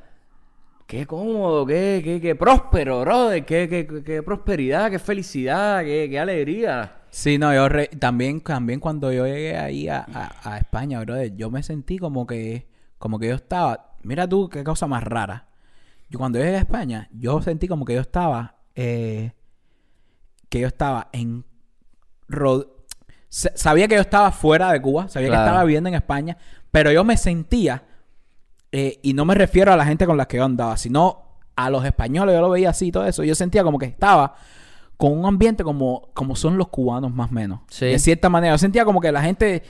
qué 0.88 1.06
cómodo, 1.06 1.66
qué, 1.66 2.02
qué, 2.04 2.20
qué 2.20 2.36
próspero, 2.36 3.02
brother. 3.02 3.46
Qué, 3.46 3.68
qué, 3.70 3.88
qué- 3.88 4.04
qué 4.04 4.24
prosperidad, 4.24 4.92
qué 4.92 5.00
felicidad, 5.00 5.84
qué, 5.84 6.08
qué 6.10 6.20
alegría. 6.20 6.98
Sí, 7.10 7.38
no, 7.38 7.54
yo 7.54 7.70
re- 7.70 7.88
también, 8.00 8.42
también 8.42 8.80
cuando 8.80 9.12
yo 9.14 9.26
llegué 9.28 9.56
ahí 9.58 9.88
a, 9.88 10.06
a- 10.14 10.54
a 10.54 10.58
España, 10.58 11.00
brother, 11.02 11.36
yo 11.36 11.50
me 11.52 11.62
sentí 11.64 11.98
como 12.00 12.26
que, 12.28 12.66
como 13.04 13.20
que 13.20 13.28
yo 13.28 13.36
estaba, 13.36 13.96
mira 14.04 14.30
tú 14.30 14.48
qué 14.48 14.64
cosa 14.64 14.88
más 14.88 15.04
rara. 15.04 15.48
Yo 16.10 16.18
cuando 16.18 16.40
llegué 16.40 16.56
a 16.56 16.60
España, 16.60 17.10
yo 17.12 17.42
sentí 17.42 17.68
como 17.68 17.84
que 17.84 17.96
yo 17.96 18.00
estaba, 18.00 18.56
eh, 18.76 19.34
que 20.48 20.62
yo 20.62 20.68
estaba 20.68 21.10
en, 21.12 21.44
sabía 23.28 23.90
que 23.90 23.96
yo 23.96 24.00
estaba 24.02 24.32
fuera 24.32 24.72
de 24.72 24.82
Cuba, 24.82 25.10
sabía 25.10 25.28
Claro. 25.28 25.44
que 25.44 25.48
estaba 25.50 25.64
viviendo 25.66 25.90
en 25.90 25.96
España, 25.96 26.38
pero 26.72 26.94
yo 26.94 27.04
me 27.04 27.18
sentía, 27.18 27.84
eh, 28.72 29.02
y 29.04 29.12
no 29.14 29.26
me 29.26 29.36
refiero 29.36 29.74
a 29.74 29.76
la 29.76 29.84
gente 29.86 30.06
con 30.06 30.16
la 30.16 30.26
que 30.26 30.38
yo 30.38 30.46
andaba, 30.46 30.78
sino 30.78 31.42
a 31.58 31.70
los 31.70 31.84
españoles, 31.84 32.34
yo 32.36 32.40
lo 32.40 32.52
veía 32.52 32.70
así 32.70 32.88
y 32.88 32.92
todo 32.94 33.06
eso, 33.06 33.26
yo 33.26 33.36
sentía 33.36 33.66
como 33.66 33.80
que 33.80 33.86
estaba 33.88 34.34
con 34.96 35.12
un 35.12 35.26
ambiente 35.26 35.66
como, 35.66 36.08
como 36.14 36.38
son 36.38 36.58
los 36.58 36.70
cubanos 36.70 37.14
más 37.14 37.32
o 37.32 37.34
menos. 37.34 37.60
Sí. 37.70 37.88
De 37.88 38.00
cierta 38.00 38.30
manera. 38.30 38.54
Yo 38.54 38.60
sentía 38.60 38.86
como 38.86 39.02
que 39.02 39.12
la 39.12 39.22
gente, 39.22 39.62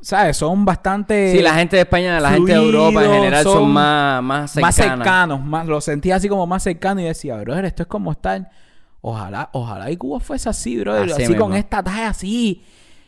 ¿sabes? 0.00 0.36
Son 0.36 0.64
bastante... 0.64 1.32
Sí, 1.32 1.42
la 1.42 1.54
gente 1.54 1.76
de 1.76 1.82
España, 1.82 2.18
la 2.20 2.30
gente 2.30 2.52
de 2.52 2.58
Europa 2.58 3.04
en 3.04 3.10
general 3.12 3.42
son, 3.44 3.52
son 3.54 3.70
más, 3.70 4.22
más 4.22 4.50
cercanas. 4.50 4.68
más 4.68 4.74
cercanos. 4.98 5.44
Más, 5.44 5.66
lo 5.66 5.80
sentía 5.80 6.16
así 6.16 6.28
como 6.28 6.46
más 6.46 6.62
cercano 6.62 7.00
y 7.00 7.04
decía, 7.04 7.36
brother, 7.36 7.64
esto 7.66 7.82
es 7.82 7.88
como 7.88 8.12
estar... 8.12 8.50
Ojalá, 9.04 9.50
ojalá 9.52 9.90
y 9.90 9.96
Cuba 9.96 10.20
fuese 10.20 10.48
así, 10.48 10.78
brother. 10.78 11.10
Así 11.12 11.24
Así, 11.24 11.34
con 11.34 11.54
esta 11.54 11.82
talla 11.82 12.08
así. 12.10 12.62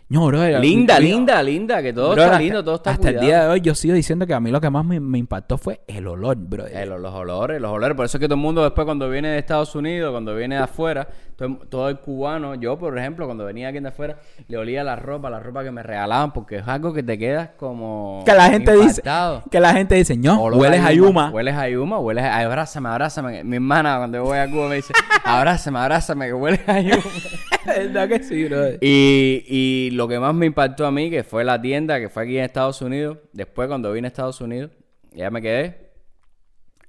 No, 0.08 0.26
brother. 0.26 0.60
Linda, 0.60 0.98
linda, 0.98 1.40
linda, 1.40 1.80
que 1.82 1.92
todo 1.92 2.06
brother, 2.14 2.22
está 2.24 2.32
hasta- 2.34 2.42
lindo, 2.42 2.64
todo 2.64 2.74
está 2.74 2.90
Hasta 2.90 3.02
cuidado. 3.02 3.20
el 3.20 3.26
día 3.26 3.42
de 3.44 3.48
hoy 3.50 3.60
yo 3.60 3.74
sigo 3.76 3.94
diciendo 3.94 4.26
que 4.26 4.34
a 4.34 4.40
mí 4.40 4.50
lo 4.50 4.60
que 4.60 4.70
más 4.70 4.84
me, 4.84 4.98
me 4.98 5.18
impactó 5.18 5.56
fue 5.56 5.82
el 5.86 6.08
olor, 6.08 6.36
brother. 6.36 6.88
Los, 6.88 7.00
los 7.00 7.14
olores, 7.14 7.60
los 7.60 7.70
olores. 7.70 7.96
Por 7.96 8.06
eso 8.06 8.16
es 8.16 8.20
que 8.20 8.26
todo 8.26 8.34
el 8.34 8.40
mundo 8.40 8.64
después 8.64 8.84
cuando 8.84 9.08
viene 9.08 9.28
de 9.28 9.38
Estados 9.38 9.74
Unidos, 9.76 10.10
cuando 10.10 10.34
viene 10.34 10.56
de 10.56 10.62
afuera, 10.62 11.06
todo, 11.36 11.56
todo 11.68 11.88
el 11.88 11.98
cubano, 11.98 12.54
yo 12.54 12.78
por 12.78 12.96
ejemplo, 12.98 13.26
cuando 13.26 13.44
venía 13.44 13.68
aquí 13.68 13.80
de 13.80 13.88
afuera, 13.88 14.18
le 14.48 14.56
olía 14.56 14.84
la 14.84 14.96
ropa, 14.96 15.30
la 15.30 15.40
ropa 15.40 15.64
que 15.64 15.70
me 15.70 15.82
regalaban, 15.82 16.32
porque 16.32 16.56
es 16.56 16.68
algo 16.68 16.92
que 16.92 17.02
te 17.02 17.18
quedas 17.18 17.50
como... 17.56 18.22
que 18.24 18.32
la 18.32 18.50
gente 18.50 18.72
dice... 18.76 19.02
Que 19.50 19.60
la 19.60 19.72
gente 19.72 19.94
dice, 19.94 20.16
no, 20.16 20.42
Olor 20.42 20.60
hueles 20.60 20.80
a 20.80 20.92
yuma. 20.92 21.30
Hueles 21.30 21.54
a 21.54 21.68
yuma, 21.68 21.98
hueles 21.98 22.24
a... 22.24 22.38
Abrázame, 22.38 22.88
abrázame. 22.88 23.44
Mi 23.44 23.56
hermana 23.56 23.96
cuando 23.98 24.18
yo 24.18 24.24
voy 24.24 24.38
a 24.38 24.50
Cuba 24.50 24.68
me 24.68 24.76
dice, 24.76 24.92
abrázame, 25.24 25.78
abrázame, 25.78 26.26
que 26.26 26.34
hueles 26.34 26.68
a 26.68 26.80
yuma. 26.80 27.02
¿Verdad 27.66 28.08
que 28.08 28.22
sí, 28.22 28.44
brother? 28.44 28.78
Y, 28.80 29.44
y 29.46 29.90
lo 29.92 30.06
que 30.06 30.18
más 30.18 30.34
me 30.34 30.46
impactó 30.46 30.86
a 30.86 30.90
mí, 30.90 31.10
que 31.10 31.24
fue 31.24 31.44
la 31.44 31.60
tienda, 31.60 31.98
que 31.98 32.08
fue 32.08 32.24
aquí 32.24 32.38
en 32.38 32.44
Estados 32.44 32.82
Unidos, 32.82 33.18
después 33.32 33.68
cuando 33.68 33.92
vine 33.92 34.06
a 34.06 34.08
Estados 34.08 34.40
Unidos, 34.40 34.70
ya 35.12 35.30
me 35.30 35.40
quedé 35.40 35.92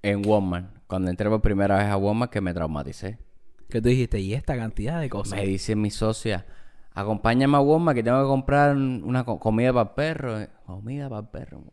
en 0.01 0.25
Walmart. 0.25 0.67
Cuando 0.87 1.09
entré 1.09 1.29
por 1.29 1.41
primera 1.41 1.77
vez 1.77 1.87
a 1.87 1.97
Walmart, 1.97 2.31
que 2.31 2.41
me 2.41 2.53
traumaticé. 2.53 3.17
Que 3.69 3.81
tú 3.81 3.89
dijiste, 3.89 4.19
y 4.19 4.33
esta 4.33 4.55
cantidad 4.55 4.99
de 5.01 5.09
cosas. 5.09 5.39
Me 5.39 5.45
dice 5.45 5.75
mi 5.75 5.89
socia, 5.91 6.45
acompáñame 6.93 7.57
a 7.57 7.61
Walmart 7.61 7.95
que 7.95 8.03
tengo 8.03 8.21
que 8.21 8.27
comprar 8.27 8.75
una 8.75 9.23
co- 9.25 9.39
comida 9.39 9.73
para 9.73 9.89
el 9.89 9.95
perro. 9.95 10.47
Comida 10.65 11.09
para 11.09 11.21
el 11.21 11.27
perro. 11.27 11.63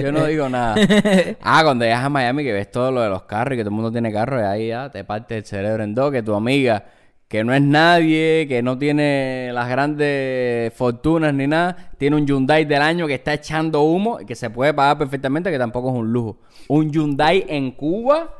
Yo 0.00 0.12
no 0.12 0.24
digo 0.26 0.48
nada. 0.48 0.74
Ah, 1.42 1.60
cuando 1.64 1.84
llegas 1.84 2.04
a 2.04 2.08
Miami 2.08 2.44
que 2.44 2.52
ves 2.52 2.70
todo 2.70 2.90
lo 2.90 3.00
de 3.02 3.08
los 3.08 3.22
carros 3.24 3.54
y 3.54 3.56
que 3.58 3.62
todo 3.64 3.70
el 3.70 3.74
mundo 3.76 3.92
tiene 3.92 4.12
carros 4.12 4.40
y 4.40 4.44
ahí 4.44 4.68
ya 4.68 4.90
te 4.90 5.04
parte 5.04 5.36
el 5.36 5.44
cerebro 5.44 5.82
en 5.84 5.94
dos, 5.94 6.10
que 6.12 6.22
tu 6.22 6.34
amiga, 6.34 6.84
que 7.28 7.44
no 7.44 7.52
es 7.52 7.60
nadie, 7.62 8.46
que 8.48 8.62
no 8.62 8.78
tiene 8.78 9.50
las 9.52 9.68
grandes 9.68 10.72
fortunas 10.74 11.34
ni 11.34 11.46
nada, 11.46 11.90
tiene 11.98 12.16
un 12.16 12.26
Hyundai 12.26 12.64
del 12.64 12.80
año 12.82 13.06
que 13.06 13.14
está 13.14 13.34
echando 13.34 13.82
humo 13.82 14.20
y 14.20 14.24
que 14.26 14.34
se 14.34 14.48
puede 14.50 14.72
pagar 14.72 14.96
perfectamente, 14.98 15.50
que 15.50 15.58
tampoco 15.58 15.88
es 15.90 15.96
un 15.96 16.12
lujo. 16.12 16.38
Un 16.68 16.90
Hyundai 16.90 17.44
en 17.48 17.72
Cuba 17.72 18.30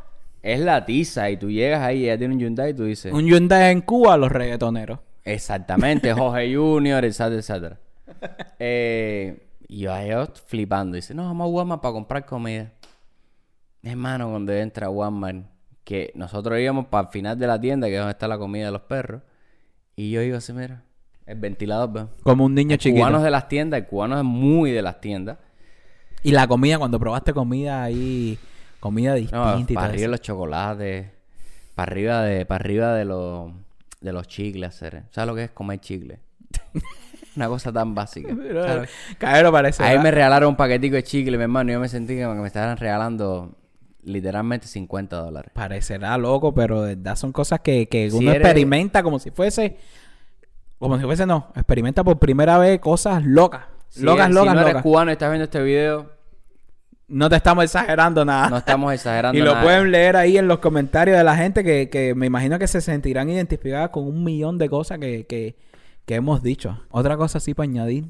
es 0.45 0.61
la 0.61 0.85
tiza 0.85 1.31
y 1.31 1.39
tú 1.39 1.51
llegas 1.51 1.81
ahí 1.81 2.01
y 2.01 2.05
ella 2.05 2.19
tiene 2.19 2.35
un 2.35 2.41
Hyundai 2.41 2.73
y 2.73 2.75
tú 2.75 2.85
dices... 2.85 3.11
Un 3.15 3.25
Hyundai 3.25 3.73
en 3.73 3.81
Cuba, 3.81 4.19
los 4.19 4.31
reggaetoneros. 4.31 4.99
Exactamente, 5.25 6.13
Jorge 6.13 6.55
Junior, 6.55 7.03
etcétera, 7.03 7.37
etcétera. 7.37 7.81
Eh, 8.59 9.49
y 9.67 9.79
yo 9.79 9.95
ahí 9.95 10.11
yo 10.11 10.27
flipando. 10.47 10.97
Dice, 10.97 11.15
no, 11.15 11.25
vamos 11.25 11.47
a 11.47 11.49
Walmart 11.49 11.81
para 11.81 11.93
comprar 11.95 12.27
comida. 12.27 12.73
Hermano, 13.83 14.29
cuando 14.29 14.53
entra 14.53 14.91
Walmart, 14.91 15.47
que 15.83 16.13
nosotros 16.15 16.61
íbamos 16.61 16.89
para 16.89 17.07
el 17.07 17.13
final 17.13 17.39
de 17.39 17.47
la 17.47 17.59
tienda, 17.59 17.87
que 17.87 17.95
es 17.95 18.01
donde 18.01 18.13
está 18.13 18.29
la 18.29 18.37
comida 18.37 18.67
de 18.67 18.73
los 18.73 18.83
perros. 18.83 19.23
Y 19.97 20.11
yo 20.11 20.21
digo 20.21 20.37
así, 20.37 20.53
mira, 20.53 20.83
el 21.25 21.39
ventilador, 21.39 21.91
¿ves? 21.91 22.05
Como 22.23 22.45
un 22.45 22.55
niño 22.55 22.73
El 22.75 22.79
chiquito. 22.79 23.01
cubano 23.01 23.17
es 23.17 23.25
de 23.25 23.31
las 23.31 23.49
tiendas, 23.49 23.81
el 23.81 23.87
cubano 23.87 24.19
es 24.19 24.25
muy 24.25 24.73
de 24.73 24.83
las 24.83 25.01
tiendas. 25.01 25.39
Y 26.23 26.33
la 26.33 26.47
comida, 26.47 26.77
cuando 26.77 26.99
probaste 26.99 27.33
comida 27.33 27.83
ahí, 27.83 28.39
comida 28.85 29.15
distinta 29.15 29.55
No, 29.57 29.59
y 29.61 29.65
para 29.75 29.87
arriba 29.89 30.03
de 30.03 30.09
los 30.09 30.21
chocolates, 30.21 31.07
para 31.75 31.91
arriba 31.91 32.23
de, 32.23 32.45
para 32.47 32.63
arriba 32.63 32.95
de 32.95 33.05
los, 33.07 33.51
de 34.03 34.13
los 34.13 34.29
chicles, 34.29 34.69
hacer. 34.69 35.05
¿Sabes 35.11 35.27
lo 35.29 35.35
que 35.35 35.45
es 35.45 35.51
comer 35.51 35.81
chicle? 35.81 36.21
Una 37.37 37.49
cosa 37.49 37.73
tan 37.73 37.95
básica. 37.95 38.29
Caero 39.19 39.51
parece. 39.51 39.83
Ahí 39.83 39.99
me 39.99 40.11
regalaron 40.11 40.51
un 40.51 40.57
paquetico 40.57 40.95
de 40.97 41.03
chicle, 41.03 41.37
mi 41.37 41.43
hermano. 41.45 41.71
y 41.71 41.73
Yo 41.73 41.81
me 41.81 41.89
sentí 41.89 42.15
que 42.15 42.27
me 42.27 42.47
estaban 42.47 42.77
regalando 42.77 43.57
literalmente 44.05 44.67
50 44.69 45.17
dólares. 45.17 45.51
Parecerá 45.55 46.17
loco, 46.19 46.53
pero 46.55 46.83
de 46.83 46.95
verdad 46.95 47.17
son 47.17 47.33
cosas 47.33 47.61
que, 47.61 47.89
que 47.89 48.11
Si 48.11 48.17
uno 48.19 48.31
eres- 48.31 48.43
experimenta 48.43 49.03
como 49.03 49.19
si 49.19 49.31
fuese. 49.31 49.79
Como 50.79 50.99
si 50.99 51.05
fuese, 51.05 51.25
no. 51.27 51.49
Experimenta 51.57 52.05
por 52.05 52.19
primera 52.19 52.59
vez 52.59 52.79
cosas 52.81 53.25
locas. 53.25 53.63
Si 53.89 54.03
locas, 54.03 54.27
eres- 54.27 54.35
locas, 54.35 54.51
si 54.53 54.55
no 54.57 54.61
eres 54.61 54.73
locas. 54.75 54.83
cubano 54.83 55.11
y 55.11 55.15
estás 55.15 55.31
viendo 55.31 55.45
este 55.45 55.63
video, 55.63 56.11
No 57.15 57.31
te 57.31 57.37
estamos 57.37 57.63
exagerando 57.65 58.25
nada. 58.25 58.51
No 58.51 58.57
estamos 58.57 58.93
exagerando 58.93 59.39
y 59.39 59.43
lo 59.43 59.53
nada. 59.53 59.63
pueden 59.63 59.91
leer 59.93 60.17
ahí 60.17 60.37
en 60.37 60.49
los 60.49 60.59
comentarios 60.59 61.17
de 61.17 61.23
la 61.23 61.37
gente 61.37 61.63
que, 61.63 61.89
que 61.89 62.13
me 62.15 62.27
imagino 62.27 62.59
que 62.59 62.67
se 62.67 62.81
sentirán 62.81 63.31
identificadas 63.31 63.91
con 63.91 64.05
un 64.09 64.25
millón 64.25 64.59
de 64.59 64.69
cosas 64.69 64.99
que, 64.99 65.25
que, 65.27 65.57
que 66.07 66.15
hemos 66.17 66.43
dicho. 66.43 66.81
Otra 66.91 67.17
cosa 67.17 67.39
así 67.39 67.55
para 67.55 67.69
añadir. 67.69 68.07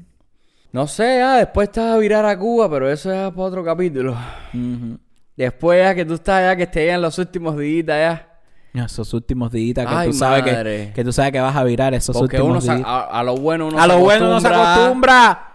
No 0.71 0.87
sé, 0.87 1.17
ya, 1.19 1.35
después 1.37 1.69
estás 1.69 1.93
a 1.93 1.97
virar 1.97 2.25
a 2.25 2.37
Cuba, 2.37 2.69
pero 2.69 2.89
eso 2.89 3.11
es 3.13 3.29
para 3.31 3.43
otro 3.43 3.63
capítulo. 3.63 4.17
Después 5.37 5.83
ya 5.83 5.93
que 5.93 6.03
tú 6.03 6.15
estás 6.15 6.41
ya, 6.41 6.55
que 6.55 6.63
estés 6.63 6.87
ya 6.87 6.95
en 6.95 7.01
los 7.01 7.19
últimos 7.19 7.57
días 7.57 7.85
ya. 7.87 8.31
Esos 8.73 9.13
últimos 9.13 9.51
días 9.51 9.85
que 9.87 9.95
Ay, 9.95 10.09
tú 10.09 10.13
sabes 10.17 10.43
que, 10.43 10.91
que 10.93 11.03
tú 11.03 11.13
sabes 11.13 11.31
que 11.31 11.39
vas 11.39 11.55
a 11.55 11.63
virar 11.63 11.93
esos 11.93 12.17
Porque 12.17 12.41
últimos 12.41 12.63
días. 12.63 12.81
a, 12.83 13.19
a 13.19 13.23
lo 13.23 13.37
bueno 13.37 13.67
uno 13.67 13.79
A 13.79 13.87
lo 13.87 13.99
bueno 13.99 14.25
uno 14.27 14.41
se 14.41 14.47
acostumbra. 14.47 15.54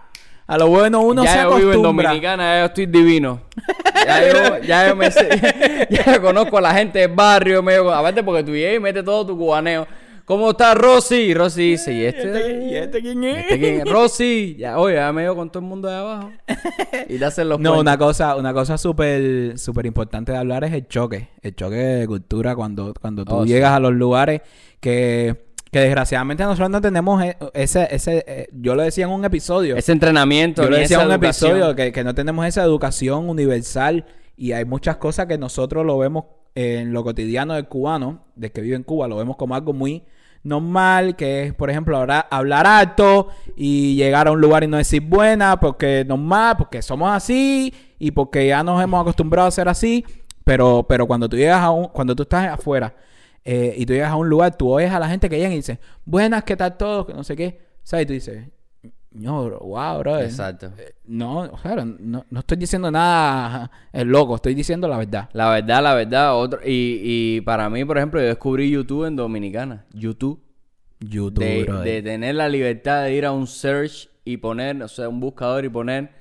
A 0.51 0.57
lo 0.57 0.67
bueno 0.67 0.99
uno 1.01 1.23
ya 1.23 1.29
se 1.31 1.37
yo 1.37 1.41
acostumbra. 1.47 1.71
vivo 1.71 1.73
en 1.73 1.81
Dominicana, 1.97 2.43
ya 2.55 2.59
yo 2.59 2.65
estoy 2.65 2.85
divino. 2.87 3.41
Ya 4.05 4.27
yo, 4.33 4.57
ya 4.63 4.87
yo 4.89 4.95
me 4.95 5.09
sé, 5.11 5.87
ya 5.89 6.13
yo 6.15 6.21
conozco 6.21 6.57
a 6.57 6.61
la 6.61 6.73
gente 6.73 6.99
del 6.99 7.11
barrio, 7.15 7.63
medio, 7.63 7.91
aparte 7.93 8.21
porque 8.23 8.43
tú 8.43 8.51
llegas 8.51 8.75
y 8.75 8.79
metes 8.79 9.05
todo 9.05 9.25
tu 9.25 9.37
cubaneo. 9.37 9.87
¿Cómo 10.25 10.51
está 10.51 10.73
Rosy? 10.75 11.33
Rosy 11.33 11.71
dice, 11.71 11.93
¿y 11.93 12.03
este? 12.05 12.63
¿Y 12.69 12.75
este 12.75 13.01
quién 13.01 13.23
es? 13.23 13.37
¿Este 13.39 13.59
quién 13.59 13.79
es? 13.81 13.85
Rosy. 13.85 14.55
Ya, 14.57 14.77
oye, 14.77 14.95
ya 14.95 15.11
me 15.11 15.25
con 15.33 15.49
todo 15.49 15.59
el 15.63 15.67
mundo 15.69 15.89
de 15.89 15.95
abajo. 15.95 16.31
Y 17.09 17.17
te 17.17 17.25
hacen 17.25 17.49
los 17.49 17.59
No, 17.59 17.71
cuentos. 17.71 17.81
una 17.81 17.97
cosa, 17.97 18.35
una 18.37 18.53
cosa 18.53 18.77
súper 18.77 19.57
súper 19.57 19.85
importante 19.87 20.31
de 20.31 20.37
hablar 20.37 20.63
es 20.63 20.73
el 20.73 20.87
choque. 20.87 21.29
El 21.41 21.55
choque 21.55 21.75
de 21.75 22.07
cultura 22.07 22.55
cuando, 22.55 22.93
cuando 23.01 23.25
tú 23.25 23.35
Oh, 23.35 23.43
sí. 23.43 23.49
llegas 23.49 23.71
a 23.71 23.79
los 23.79 23.93
lugares 23.93 24.41
que, 24.79 25.50
que 25.71 25.79
desgraciadamente 25.79 26.43
nosotros 26.43 26.69
no 26.69 26.81
tenemos 26.81 27.23
e- 27.23 27.37
ese, 27.53 27.87
ese 27.95 28.23
eh, 28.27 28.49
yo 28.51 28.75
lo 28.75 28.83
decía 28.83 29.05
en 29.05 29.11
un 29.11 29.23
episodio. 29.25 29.75
Ese 29.77 29.91
entrenamiento, 29.93 30.63
Yo 30.63 30.69
lo 30.69 30.77
decía 30.77 30.97
en 30.99 31.05
un 31.07 31.11
educación. 31.13 31.51
episodio 31.51 31.75
que, 31.75 31.91
que 31.91 32.03
no 32.03 32.13
tenemos 32.13 32.45
esa 32.45 32.63
educación 32.63 33.29
universal 33.29 34.05
y 34.35 34.51
hay 34.51 34.65
muchas 34.65 34.97
cosas 34.97 35.27
que 35.27 35.37
nosotros 35.37 35.85
lo 35.85 35.97
vemos 35.97 36.25
en 36.55 36.91
lo 36.91 37.03
cotidiano 37.05 37.53
del 37.53 37.67
cubano, 37.67 38.21
de 38.35 38.51
que 38.51 38.59
vive 38.61 38.75
en 38.75 38.83
Cuba, 38.83 39.07
lo 39.07 39.15
vemos 39.15 39.37
como 39.37 39.55
algo 39.55 39.71
muy 39.71 40.03
normal, 40.43 41.15
que 41.15 41.43
es, 41.43 41.53
por 41.53 41.69
ejemplo, 41.69 41.95
hablar, 41.97 42.27
hablar 42.29 42.67
alto 42.67 43.29
y 43.55 43.95
llegar 43.95 44.27
a 44.27 44.31
un 44.31 44.41
lugar 44.41 44.63
y 44.63 44.67
no 44.67 44.75
decir 44.77 45.01
buena, 45.01 45.59
porque 45.59 46.03
normal, 46.05 46.55
porque 46.57 46.81
somos 46.81 47.09
así 47.11 47.73
y 47.99 48.11
porque 48.11 48.47
ya 48.47 48.63
nos 48.63 48.83
hemos 48.83 48.99
acostumbrado 48.99 49.47
a 49.47 49.51
ser 49.51 49.69
así, 49.69 50.03
pero, 50.43 50.85
pero 50.89 51.07
cuando 51.07 51.29
tú 51.29 51.37
llegas 51.37 51.61
a 51.61 51.69
un, 51.69 51.85
cuando 51.85 52.15
tú 52.15 52.23
estás 52.23 52.47
afuera 52.49 52.93
eh, 53.43 53.73
y 53.77 53.85
tú 53.85 53.93
llegas 53.93 54.11
a 54.11 54.15
un 54.15 54.29
lugar, 54.29 54.55
tú 54.55 54.71
oyes 54.71 54.91
a 54.91 54.99
la 54.99 55.09
gente 55.09 55.29
que 55.29 55.37
llega 55.37 55.51
y 55.51 55.57
dice, 55.57 55.79
buenas, 56.05 56.43
¿qué 56.43 56.55
tal 56.55 56.77
todos? 56.77 57.07
Que 57.07 57.13
no 57.13 57.23
sé 57.23 57.35
qué, 57.35 57.59
¿sabes? 57.83 58.03
Y 58.03 58.07
tú 58.07 58.13
dices, 58.13 58.47
no, 59.11 59.45
bro, 59.45 59.59
wow, 59.59 59.99
bro. 59.99 60.19
Exacto. 60.19 60.71
No, 61.05 61.51
claro, 61.61 61.83
no, 61.85 62.25
no 62.29 62.39
estoy 62.39 62.57
diciendo 62.57 62.89
nada 62.89 63.69
el 63.91 64.07
loco, 64.07 64.35
estoy 64.35 64.55
diciendo 64.55 64.87
la 64.87 64.97
verdad. 64.97 65.29
La 65.33 65.49
verdad, 65.49 65.83
la 65.83 65.93
verdad. 65.93 66.35
Otro, 66.37 66.59
y, 66.63 67.01
y 67.03 67.41
para 67.41 67.69
mí, 67.69 67.83
por 67.83 67.97
ejemplo, 67.97 68.21
yo 68.21 68.27
descubrí 68.27 68.69
YouTube 68.69 69.05
en 69.05 69.15
Dominicana. 69.15 69.85
YouTube. 69.93 70.41
YouTube, 71.01 71.43
de, 71.43 71.91
de 71.91 72.03
tener 72.03 72.35
la 72.35 72.47
libertad 72.47 73.05
de 73.05 73.15
ir 73.15 73.25
a 73.25 73.31
un 73.31 73.47
search 73.47 74.07
y 74.23 74.37
poner, 74.37 74.83
o 74.83 74.87
sea, 74.87 75.09
un 75.09 75.19
buscador 75.19 75.65
y 75.65 75.69
poner 75.69 76.11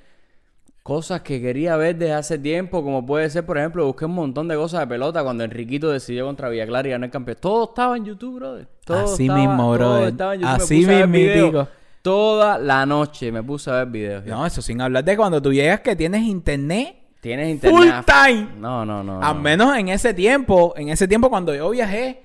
cosas 0.82 1.20
que 1.20 1.40
quería 1.40 1.76
ver 1.76 1.96
desde 1.96 2.14
hace 2.14 2.38
tiempo, 2.38 2.82
como 2.82 3.04
puede 3.04 3.28
ser, 3.30 3.44
por 3.46 3.58
ejemplo, 3.58 3.86
busqué 3.86 4.06
un 4.06 4.14
montón 4.14 4.48
de 4.48 4.56
cosas 4.56 4.80
de 4.80 4.86
pelota 4.86 5.22
cuando 5.22 5.44
Enriquito 5.44 5.90
decidió 5.90 6.26
contra 6.26 6.48
Villa 6.48 6.66
Clara 6.66 6.88
y 6.88 6.90
ganó 6.92 7.04
el 7.04 7.10
campeón. 7.10 7.36
Todo 7.40 7.64
estaba 7.64 7.96
en 7.96 8.04
YouTube, 8.06 8.36
brother. 8.36 8.66
Todo 8.84 9.04
Así 9.04 9.24
estaba- 9.24 9.38
mismo, 9.38 9.62
todo 9.62 9.72
brother. 9.74 10.08
estaba 10.08 10.34
en 10.34 10.40
YouTube. 10.40 10.56
Me 10.86 10.94
Así 11.02 11.06
videos. 11.10 11.68
Toda 12.02 12.58
la 12.58 12.86
noche 12.86 13.30
me 13.30 13.42
puse 13.42 13.70
a 13.70 13.74
ver 13.74 13.86
videos. 13.88 14.24
No, 14.24 14.46
eso 14.46 14.62
sin 14.62 14.80
hablar 14.80 15.04
de 15.04 15.16
cuando 15.16 15.40
tú 15.42 15.52
llegas 15.52 15.80
que 15.80 15.94
tienes 15.94 16.22
internet 16.22 16.96
Tienes 17.20 17.60
full 17.60 17.84
internet. 17.84 18.06
time. 18.06 18.48
No, 18.58 18.86
no, 18.86 19.04
no. 19.04 19.20
Al 19.22 19.36
no. 19.36 19.42
menos 19.42 19.76
en 19.76 19.90
ese 19.90 20.14
tiempo, 20.14 20.72
en 20.78 20.88
ese 20.88 21.06
tiempo 21.06 21.28
cuando 21.28 21.54
yo 21.54 21.68
viajé, 21.68 22.22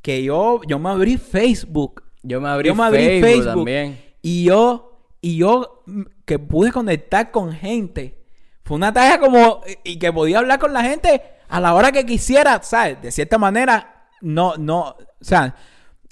que 0.00 0.22
yo, 0.22 0.62
yo 0.66 0.78
me 0.78 0.88
abrí 0.88 1.18
Facebook. 1.18 2.02
Yo 2.22 2.40
me 2.40 2.48
abrí, 2.48 2.68
yo 2.68 2.74
me 2.74 2.84
abrí 2.84 2.98
Facebook, 3.20 3.26
Facebook, 3.28 3.54
también. 3.54 4.00
y 4.22 4.44
yo, 4.44 4.87
y 5.20 5.36
yo 5.36 5.82
mm, 5.86 6.02
que 6.24 6.38
pude 6.38 6.72
conectar 6.72 7.30
con 7.30 7.52
gente. 7.52 8.24
Fue 8.64 8.76
una 8.76 8.92
tarea 8.92 9.18
como, 9.18 9.62
y 9.84 9.98
que 9.98 10.12
podía 10.12 10.38
hablar 10.38 10.58
con 10.58 10.72
la 10.72 10.82
gente 10.82 11.22
a 11.48 11.60
la 11.60 11.74
hora 11.74 11.92
que 11.92 12.04
quisiera, 12.04 12.62
¿sabes? 12.62 13.00
De 13.00 13.10
cierta 13.10 13.38
manera, 13.38 14.08
no, 14.20 14.56
no, 14.56 14.80
o 14.90 14.96
sea, 15.20 15.54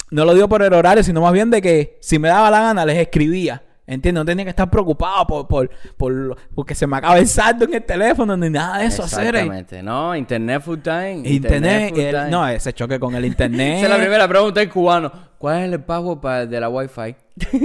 no 0.09 0.25
lo 0.25 0.33
digo 0.33 0.49
por 0.49 0.63
el 0.63 0.73
horario, 0.73 1.03
sino 1.03 1.21
más 1.21 1.33
bien 1.33 1.49
de 1.49 1.61
que 1.61 1.97
si 2.01 2.17
me 2.17 2.29
daba 2.29 2.49
la 2.49 2.61
gana 2.61 2.85
les 2.85 2.97
escribía. 2.97 3.63
¿Entiendes? 3.89 4.19
No 4.21 4.25
tenía 4.25 4.43
que 4.43 4.49
estar 4.49 4.69
preocupado 4.69 5.25
por, 5.25 5.47
por, 5.47 5.69
por, 5.95 6.37
porque 6.53 6.75
se 6.75 6.85
me 6.85 6.97
acaba 6.97 7.17
el 7.17 7.25
saldo 7.27 7.63
en 7.65 7.73
el 7.75 7.83
teléfono 7.83 8.35
ni 8.35 8.49
nada 8.49 8.79
de 8.79 8.85
eso. 8.87 9.03
hacer. 9.03 9.27
Exactamente. 9.33 9.81
No, 9.81 10.13
internet 10.13 10.61
full 10.61 10.79
time. 10.79 11.21
Internet, 11.23 11.91
full 11.91 11.99
el- 12.01 12.11
time. 12.15 12.29
no, 12.29 12.47
ese 12.49 12.73
choque 12.73 12.99
con 12.99 13.15
el 13.15 13.23
internet. 13.25 13.77
Esa 13.77 13.85
es 13.85 13.89
la 13.91 13.97
primera 13.97 14.27
pregunta 14.27 14.59
del 14.59 14.69
cubano. 14.69 15.09
¿Cuál 15.37 15.63
es 15.65 15.71
el 15.73 15.79
password 15.83 16.19
para 16.19 16.41
el 16.41 16.49
de 16.49 16.59
la 16.59 16.67
Wi-Fi? 16.67 17.15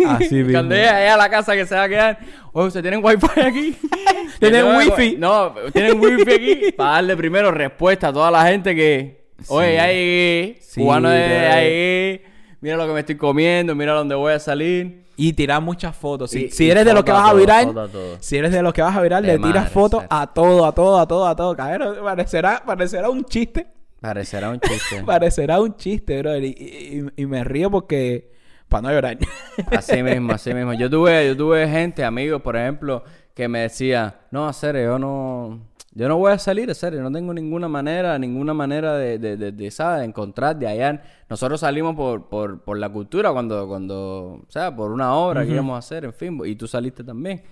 Así 0.07 0.35
mismo. 0.37 0.53
Cuando 0.53 0.75
llegue 0.77 0.89
allá 0.89 1.15
a 1.15 1.17
la 1.17 1.29
casa 1.29 1.55
que 1.55 1.67
se 1.67 1.75
va 1.75 1.83
a 1.85 1.89
quedar, 1.89 2.19
oye, 2.53 2.67
¿ustedes 2.69 2.83
tienen 2.85 3.05
Wi-Fi 3.05 3.41
aquí? 3.41 3.77
¿Tienen 4.39 4.61
Yo, 4.65 4.77
wifi? 4.79 5.17
No, 5.19 5.55
tienen 5.73 5.99
Wi-Fi 6.01 6.33
aquí. 6.33 6.73
Para 6.77 6.91
darle 6.93 7.17
primero 7.17 7.51
respuesta 7.51 8.09
a 8.09 8.13
toda 8.13 8.31
la 8.31 8.47
gente 8.47 8.77
que, 8.77 9.25
oye, 9.49 9.69
Sí. 9.71 9.75
ya 9.75 9.87
llegué. 9.89 10.59
Sí, 10.61 10.81
cubano 10.83 11.09
ya 11.09 11.57
llegué. 11.61 12.25
Mira 12.61 12.77
lo 12.77 12.87
que 12.87 12.93
me 12.93 13.01
estoy 13.01 13.17
comiendo, 13.17 13.75
mira 13.75 13.93
dónde 13.95 14.15
voy 14.15 14.33
a 14.35 14.39
salir. 14.39 15.02
Y 15.29 15.33
tirar 15.35 15.61
muchas 15.63 15.95
fotos. 15.97 16.31
Si, 16.31 16.45
Y- 16.47 16.51
si 16.51 16.65
y 16.67 16.71
eres 16.71 16.85
de 16.85 16.93
los 16.95 17.05
que 17.05 17.13
vas 17.13 17.29
a 17.31 17.35
virar, 17.35 17.65
todo. 17.67 18.17
si 18.21 18.37
eres 18.37 18.51
de 18.53 18.63
los 18.63 18.73
que 18.73 18.83
vas 18.83 18.97
a 18.97 19.01
virar, 19.03 19.23
De 19.23 19.29
le 19.29 19.39
tiras 19.39 19.71
fotos 19.71 20.03
a 20.11 20.27
todo, 20.33 20.65
a 20.67 20.75
todo, 20.75 20.99
a 20.99 21.07
todo, 21.07 21.27
a 21.27 21.37
todo. 21.37 21.55
Cabrón, 21.57 21.97
parecerá, 22.03 22.63
parecerá 22.67 23.09
un 23.11 23.25
chiste. 23.25 23.67
Parecerá 24.01 24.51
un 24.51 24.59
chiste. 24.61 25.03
Parecerá 25.07 25.61
un 25.61 25.77
chiste, 25.77 26.19
bro. 26.21 26.37
Y, 26.39 26.47
y- 26.47 27.23
y 27.23 27.27
me 27.27 27.45
río 27.45 27.71
porque... 27.71 28.33
Para 28.69 28.83
no 28.83 28.91
llorar. 28.91 29.19
Así 29.71 30.03
mismo, 30.03 30.33
así 30.33 30.55
mismo. 30.55 30.73
Yo 30.73 30.89
tuve, 30.89 31.27
yo 31.27 31.37
tuve 31.37 31.69
gente, 31.69 32.03
amigos, 32.05 32.41
por 32.41 32.57
ejemplo, 32.57 33.05
que 33.35 33.47
me 33.47 33.59
decía, 33.61 34.21
no, 34.31 34.49
hacer 34.49 34.77
yo 34.83 34.99
no, 34.99 35.61
yo 35.95 36.09
no 36.09 36.17
voy 36.17 36.33
a 36.33 36.39
salir, 36.39 36.69
en 36.69 36.75
serio, 36.75 37.03
no 37.03 37.13
tengo 37.13 37.35
ninguna 37.35 37.69
manera, 37.69 38.19
ninguna 38.19 38.55
manera 38.55 38.97
de, 38.97 39.19
de, 39.19 39.37
de, 39.37 39.53
de, 39.53 39.71
¿sabes? 39.71 40.01
de 40.01 40.07
encontrar, 40.07 40.57
de 40.57 40.67
hallar. 40.67 41.03
Nosotros 41.29 41.61
salimos 41.61 41.95
por, 41.95 42.29
por, 42.29 42.63
por 42.63 42.79
la 42.79 42.89
cultura 42.89 43.31
cuando, 43.33 43.69
cuando, 43.69 44.43
o 44.47 44.51
sea, 44.51 44.75
por 44.75 44.91
una 44.91 45.15
obra 45.15 45.45
que 45.45 45.53
íbamos 45.53 45.75
a 45.75 45.79
hacer, 45.79 46.05
en 46.05 46.15
fin, 46.15 46.41
y 46.47 46.57
tú 46.57 46.67
saliste 46.67 47.05
también. 47.05 47.43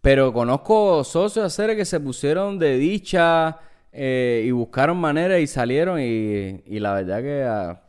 Pero 0.00 0.32
conozco 0.32 1.04
socios 1.04 1.44
hacer 1.44 1.76
que 1.76 1.84
se 1.84 2.00
pusieron 2.00 2.58
de 2.58 2.78
dicha 2.78 3.58
eh, 3.92 4.44
y 4.46 4.50
buscaron 4.50 4.96
maneras 4.96 5.38
y 5.40 5.46
salieron 5.46 6.00
y, 6.00 6.62
y 6.66 6.80
la 6.80 6.94
verdad 6.94 7.20
que 7.20 7.44
ah, 7.44 7.82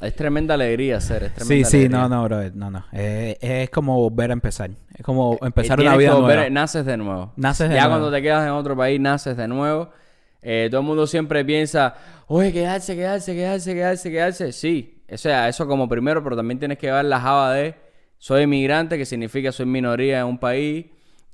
es 0.00 0.16
tremenda 0.16 0.54
alegría 0.54 0.96
hacer, 0.96 1.24
es 1.24 1.32
Sí, 1.32 1.34
tremenda 1.36 1.68
sí, 1.68 1.76
alegría. 1.78 1.98
no, 1.98 2.08
no, 2.08 2.24
bro. 2.24 2.50
No, 2.54 2.70
no. 2.70 2.84
Eh, 2.92 3.36
es 3.40 3.70
como 3.70 3.96
volver 4.08 4.30
a 4.30 4.32
empezar. 4.32 4.70
Es 4.94 5.04
como 5.04 5.38
empezar 5.42 5.78
Eh, 5.80 5.82
una 5.82 5.96
vida 5.96 6.14
volver- 6.14 6.36
nueva. 6.36 6.50
Naces 6.50 6.86
de 6.86 6.96
nuevo. 6.96 7.32
Naces 7.36 7.68
de 7.68 7.74
ya 7.74 7.82
nuevo. 7.82 8.00
cuando 8.00 8.16
te 8.16 8.22
quedas 8.22 8.44
en 8.46 8.52
otro 8.52 8.76
país, 8.76 8.98
naces 9.00 9.36
de 9.36 9.48
nuevo. 9.48 9.90
Eh, 10.42 10.68
todo 10.70 10.80
el 10.80 10.86
mundo 10.86 11.06
siempre 11.06 11.44
piensa, 11.44 11.94
oye, 12.26 12.50
quedarse, 12.52 12.94
quedarse, 12.96 13.34
quedarse, 13.34 13.74
quedarse, 13.74 14.10
quedarse. 14.10 14.52
Sí, 14.52 15.02
o 15.12 15.18
sea, 15.18 15.48
eso 15.48 15.66
como 15.66 15.86
primero, 15.88 16.22
pero 16.24 16.34
también 16.36 16.58
tienes 16.58 16.78
que 16.78 16.86
llevar 16.86 17.04
la 17.04 17.20
java 17.20 17.52
de 17.52 17.74
soy 18.16 18.44
inmigrante, 18.44 18.96
que 18.96 19.04
significa 19.04 19.52
soy 19.52 19.66
minoría 19.66 20.20
en 20.20 20.26
un 20.26 20.38
país. 20.38 20.86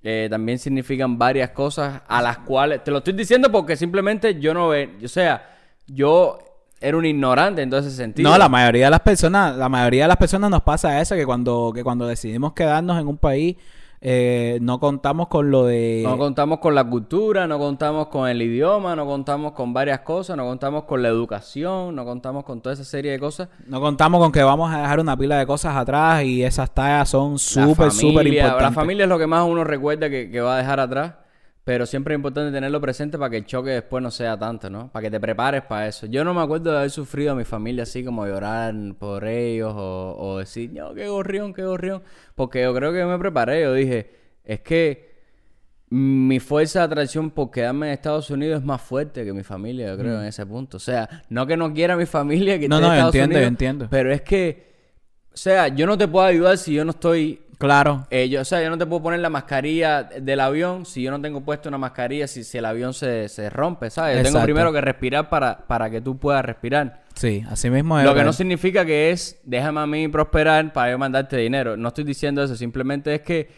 Eh, 0.03 0.29
también 0.31 0.59
significan 0.59 1.19
varias 1.19 1.51
cosas 1.51 2.01
a 2.07 2.23
las 2.23 2.39
cuales, 2.39 2.83
te 2.85 2.91
lo 2.93 2.99
estoy 2.99 3.13
diciendo 3.15 3.51
porque 3.51 3.77
simplemente 3.77 4.39
yo 4.41 4.55
no 4.55 4.69
ve, 4.69 4.91
o 5.05 5.09
sea, 5.09 5.57
yo 5.87 6.39
era 6.81 6.97
un 6.97 7.07
ignorante 7.07 7.63
en 7.63 7.71
todo 7.71 7.81
ese 7.81 7.91
sentido. 7.91 8.31
No, 8.31 8.39
la 8.39 8.49
mayoría 8.49 8.87
de 8.87 8.91
las 8.91 9.01
personas, 9.01 9.57
la 9.57 9.69
mayoría 9.69 10.05
de 10.05 10.09
las 10.09 10.17
personas 10.17 10.51
nos 10.51 10.63
pasa 10.63 11.01
eso, 11.01 11.15
que 11.15 11.25
cuando, 11.25 11.73
que 11.75 11.83
cuando 11.83 12.07
decidimos 12.07 12.53
quedarnos 12.53 13.01
en 13.01 13.09
un 13.09 13.17
país, 13.17 13.57
eh, 14.01 14.59
no 14.61 14.79
contamos 14.79 15.29
con 15.29 15.51
lo 15.51 15.65
de... 15.65 16.03
No 16.05 16.19
contamos 16.19 16.59
con 16.59 16.75
la 16.75 16.85
cultura, 16.85 17.47
no 17.47 17.59
contamos 17.59 18.09
con 18.09 18.29
el 18.29 18.41
idioma, 18.43 18.95
no 18.95 19.07
contamos 19.07 19.53
con 19.53 19.73
varias 19.73 20.01
cosas, 20.01 20.37
no 20.37 20.45
contamos 20.45 20.85
con 20.85 21.03
la 21.03 21.09
educación, 21.09 21.95
no 21.95 22.05
contamos 22.05 22.45
con 22.45 22.61
toda 22.61 22.75
esa 22.75 22.85
serie 22.85 23.13
de 23.13 23.19
cosas. 23.19 23.49
No 23.67 23.81
contamos 23.81 24.21
con 24.21 24.31
que 24.31 24.43
vamos 24.43 24.73
a 24.73 24.83
dejar 24.83 25.01
una 25.01 25.17
pila 25.17 25.39
de 25.39 25.47
cosas 25.47 25.75
atrás 25.77 26.23
y 26.25 26.45
esas 26.45 26.71
tareas 26.73 27.09
son 27.09 27.39
súper, 27.39 27.91
súper 27.91 28.27
importantes. 28.27 28.63
La 28.63 28.73
familia 28.73 29.05
es 29.05 29.09
lo 29.09 29.19
que 29.19 29.27
más 29.27 29.45
uno 29.49 29.65
recuerda 29.65 30.11
que, 30.11 30.31
que 30.31 30.41
va 30.41 30.57
a 30.57 30.59
dejar 30.59 30.79
atrás, 30.79 31.15
pero 31.67 31.85
siempre 31.85 32.15
es 32.15 32.19
importante 32.19 32.53
tenerlo 32.53 32.81
presente 32.81 33.19
para 33.19 33.29
que 33.29 33.39
el 33.39 33.45
choque 33.45 33.71
después 33.71 34.01
no 34.01 34.13
sea 34.13 34.39
tanto, 34.39 34.71
¿no? 34.71 34.89
Para 34.93 35.03
que 35.03 35.11
te 35.11 35.19
prepares 35.19 35.63
para 35.63 35.89
eso. 35.89 36.07
Yo 36.07 36.23
no 36.23 36.33
me 36.33 36.41
acuerdo 36.41 36.71
de 36.71 36.79
haber 36.79 36.91
sufrido 36.93 37.33
a 37.33 37.35
mi 37.35 37.43
familia 37.43 37.83
así 37.83 38.05
como 38.05 38.25
llorar 38.25 38.73
por 39.01 39.25
ellos 39.27 39.75
o, 39.77 40.15
o 40.17 40.39
decir, 40.39 40.73
no, 40.73 40.95
qué 40.95 41.09
gorrión, 41.09 41.53
qué 41.53 41.65
gorrión. 41.65 42.05
Porque 42.37 42.63
yo 42.63 42.73
creo 42.73 42.93
que 42.93 43.05
me 43.05 43.19
preparé, 43.19 43.63
yo 43.63 43.73
dije, 43.75 44.09
es 44.45 44.61
que 44.61 45.17
mi 45.91 46.39
fuerza 46.39 46.79
de 46.79 46.85
atracción 46.85 47.33
por 47.33 47.51
quedarme 47.51 47.89
en 47.89 47.95
Estados 47.95 48.31
Unidos 48.31 48.61
es 48.61 48.65
más 48.65 48.81
fuerte 48.81 49.25
que 49.25 49.33
mi 49.33 49.43
familia, 49.43 49.89
yo 49.89 49.99
creo, 49.99 50.21
en 50.21 50.29
ese 50.29 50.47
punto. 50.47 50.77
O 50.77 50.81
sea, 50.81 51.25
no 51.31 51.49
que 51.49 51.57
no 51.57 51.75
quiera 51.75 51.95
a 51.95 51.97
mi 51.97 52.07
familia 52.07 52.61
que 52.61 52.69
Mm. 52.69 52.71
No, 52.71 52.77
esté 52.77 52.87
en 52.87 52.91
no, 52.91 52.95
yo 52.95 52.95
Estados 52.95 53.15
entiendo, 53.17 53.33
yo 53.33 53.39
Unidos, 53.39 53.51
entiendo. 53.51 53.89
Pero 53.91 54.13
es 54.13 54.23
que, 54.23 54.73
o 55.35 55.37
sea, 55.37 55.67
yo 55.67 55.85
no 55.89 55.99
te 55.99 56.07
puedo 56.07 56.27
ayudar 56.27 56.59
si 56.59 56.75
yo 56.75 56.85
no 56.85 56.93
estoy 56.93 57.41
Claro. 57.59 58.07
Eh, 58.11 58.29
yo, 58.29 58.43
o 58.43 58.45
sea, 58.45 58.63
yo 58.63 58.69
no 58.69 58.77
te 58.77 58.85
puedo 58.85 59.03
poner 59.03 59.21
la 59.21 59.31
mascarilla 59.31 60.03
del 60.05 60.41
avión 60.41 60.85
si 60.85 61.03
yo 61.03 61.11
no 61.11 61.21
tengo 61.21 61.41
puesto 61.43 61.69
una 61.71 61.79
mascarilla, 61.79 62.27
si, 62.27 62.45
si 62.45 62.59
el 62.59 62.65
avión 62.67 62.93
se, 62.93 63.29
se 63.31 63.49
rompe, 63.49 63.89
¿sabes? 63.89 64.17
Yo 64.17 64.23
tengo 64.25 64.39
primero 64.45 64.73
que 64.73 64.81
respirar 64.83 65.31
para, 65.31 65.59
para 65.67 65.89
que 65.89 66.01
tú 66.03 66.19
puedas 66.19 66.45
respirar. 66.45 67.03
Sí, 67.15 67.43
así 67.49 67.71
mismo 67.71 67.99
es. 67.99 68.05
Lo 68.05 68.15
que 68.15 68.25
no 68.25 68.33
significa 68.35 68.85
que 68.85 69.11
es, 69.11 69.41
déjame 69.45 69.81
a 69.81 69.87
mí 69.87 70.07
prosperar 70.09 70.71
para 70.75 70.91
yo 70.91 70.99
mandarte 70.99 71.39
dinero. 71.39 71.77
No 71.79 71.89
estoy 71.89 72.05
diciendo 72.05 72.43
eso, 72.43 72.55
simplemente 72.57 73.15
es 73.15 73.23
que 73.23 73.49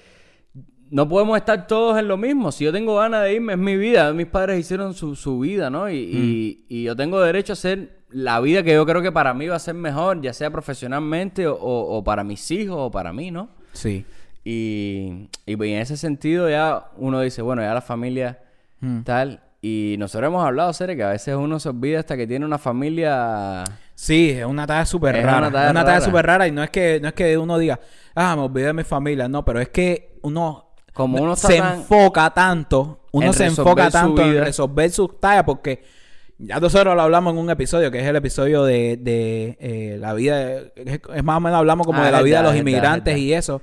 no 0.91 1.09
podemos 1.09 1.37
estar 1.37 1.67
todos 1.67 1.99
en 1.99 2.07
lo 2.09 2.17
mismo. 2.17 2.53
Si 2.53 2.65
yo 2.65 2.73
tengo 2.73 2.97
ganas 2.97 3.25
de 3.25 3.35
irme, 3.35 3.55
es 3.55 3.59
mi 3.59 3.77
vida. 3.77 4.13
Mis 4.13 4.27
padres 4.29 4.61
hicieron 4.61 4.95
su, 4.95 5.17
su 5.17 5.41
vida, 5.41 5.71
¿no? 5.71 5.91
Y, 5.91 5.97
y- 5.97 6.65
y 6.69 6.83
yo 6.85 6.95
tengo 6.97 7.21
derecho 7.21 7.53
a 7.53 7.55
hacer 7.55 7.99
la 8.11 8.41
vida 8.41 8.63
que 8.63 8.73
yo 8.73 8.87
creo 8.87 9.03
que 9.03 9.13
para 9.13 9.35
mí 9.35 9.49
va 9.49 9.57
a 9.57 9.59
ser 9.59 9.75
mejor, 9.75 10.23
ya 10.23 10.33
sea 10.33 10.51
profesionalmente 10.51 11.47
o, 11.47 11.55
o- 11.57 11.99
o 11.99 12.05
para 12.05 12.23
mis 12.25 12.49
hijos 12.53 12.77
o 12.79 12.91
para 12.91 13.13
mí, 13.13 13.31
¿no? 13.31 13.58
Sí. 13.79 14.05
Y, 14.45 15.29
y 15.47 15.57
pues, 15.57 15.71
en 15.71 15.79
ese 15.79 15.97
sentido 15.97 16.49
ya 16.49 16.87
uno 16.97 17.21
dice, 17.21 17.43
bueno, 17.43 17.63
ya 17.63 17.75
la 17.75 17.81
familia 17.83 18.39
Mm. 18.81 19.03
tal. 19.03 19.41
Y 19.61 19.97
nosotros 19.99 20.29
hemos 20.29 20.45
hablado, 20.47 20.73
Cere, 20.73 20.95
que 20.97 21.03
a 21.03 21.09
veces 21.09 21.35
uno 21.35 21.59
se 21.59 21.69
olvida 21.69 21.99
hasta 21.99 22.17
que 22.17 22.27
tiene 22.29 22.47
una 22.47 22.59
familia... 22.59 23.65
Sí, 23.95 24.31
es 24.31 24.45
una 24.47 24.67
tarea 24.69 24.87
súper 24.87 25.17
rara. 25.17 25.39
una 25.39 25.51
tarea 25.51 25.67
es 25.67 25.71
una 25.73 25.81
tarea 25.81 25.95
rara. 25.99 26.05
súper 26.07 26.27
rara 26.27 26.47
y 26.47 26.53
no 26.53 26.63
es 26.63 26.71
que 26.71 27.01
no 27.03 27.09
es 27.09 27.15
que 27.15 27.37
uno 27.37 27.59
diga, 27.59 27.81
ah, 28.15 28.37
me 28.37 28.43
olvidé 28.43 28.67
de 28.67 28.73
mi 28.73 28.85
familia, 28.85 29.29
no, 29.29 29.45
pero 29.45 29.61
es 29.61 29.71
que 29.71 30.21
uno 30.23 30.67
Como 30.93 31.21
uno 31.21 31.35
se 31.35 31.59
tan- 31.59 31.79
enfoca 31.81 32.31
tanto, 32.33 33.01
uno 33.11 33.33
se 33.33 33.47
enfoca 33.47 33.91
tanto 33.91 34.23
en 34.23 34.39
resolver 34.45 34.89
sus 34.93 35.19
tareas 35.19 35.43
porque 35.43 35.83
ya 36.39 36.61
nosotros 36.61 36.95
lo 36.95 37.03
hablamos 37.03 37.33
en 37.35 37.39
un 37.41 37.51
episodio 37.51 37.91
que 37.91 37.99
es 38.01 38.07
el 38.07 38.17
episodio 38.17 38.65
de, 38.65 38.97
de, 38.97 39.57
eh, 39.61 39.97
la 40.01 40.15
vida, 40.15 40.61
es, 40.77 41.01
es 41.15 41.25
más 41.25 41.37
o 41.37 41.41
menos 41.41 41.59
hablamos 41.59 41.87
como 41.87 42.01
Ah, 42.01 42.07
de 42.07 42.13
la 42.13 42.23
vida 42.23 42.39
de 42.39 42.43
los 42.45 42.57
inmigrantes 42.57 43.15
es 43.15 43.21
y 43.21 43.33
eso. 43.35 43.61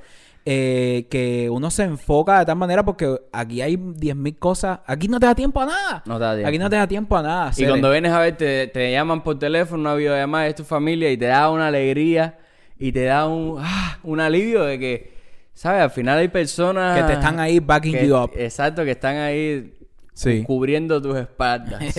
eh, 0.47 1.07
que 1.09 1.49
uno 1.49 1.71
se 1.71 1.83
enfoca 1.83 2.37
de 2.39 2.45
tal 2.45 2.55
manera 2.57 2.83
porque 2.85 3.19
aquí 3.31 3.61
hay 3.61 3.77
10.000 3.77 4.37
cosas. 4.37 4.79
Aquí 4.85 5.07
no 5.07 5.19
te 5.19 5.25
da 5.25 5.33
tiempo 5.33 5.59
a 5.61 5.65
nada. 5.65 6.03
No 6.05 6.17
te 6.19 6.23
da 6.23 6.33
tiempo. 6.33 6.49
Aquí 6.49 6.57
no 6.59 6.69
te 6.69 6.75
da 6.75 6.87
tiempo 6.87 7.17
a 7.17 7.23
nada. 7.23 7.51
Y 7.57 7.65
cuando 7.65 7.89
vienes 7.91 8.11
a 8.11 8.19
ver, 8.19 8.37
te, 8.37 8.67
te 8.67 8.91
llaman 8.91 9.23
por 9.23 9.39
teléfono, 9.39 9.81
una 9.81 9.95
videollamada, 9.95 10.45
es 10.47 10.53
tu 10.55 10.63
familia 10.63 11.09
y 11.11 11.17
te 11.17 11.25
da 11.25 11.49
una 11.49 11.67
alegría 11.67 12.37
y 12.77 12.91
te 12.91 13.05
da 13.05 13.25
un, 13.25 13.55
ah, 13.59 13.97
un 14.03 14.19
alivio 14.19 14.63
de 14.65 14.77
que, 14.77 15.13
¿sabes? 15.53 15.81
Al 15.81 15.89
final 15.89 16.19
hay 16.19 16.27
personas... 16.27 16.95
Que 16.99 17.07
te 17.07 17.13
están 17.13 17.39
ahí 17.39 17.59
backing 17.59 17.93
que- 17.93 18.07
you 18.07 18.15
up. 18.15 18.31
Exacto, 18.35 18.83
que 18.83 18.91
están 18.91 19.15
ahí 19.15 19.73
Sí. 20.15 20.43
cubriendo 20.43 20.99
tus 20.99 21.15
espaldas. 21.17 21.83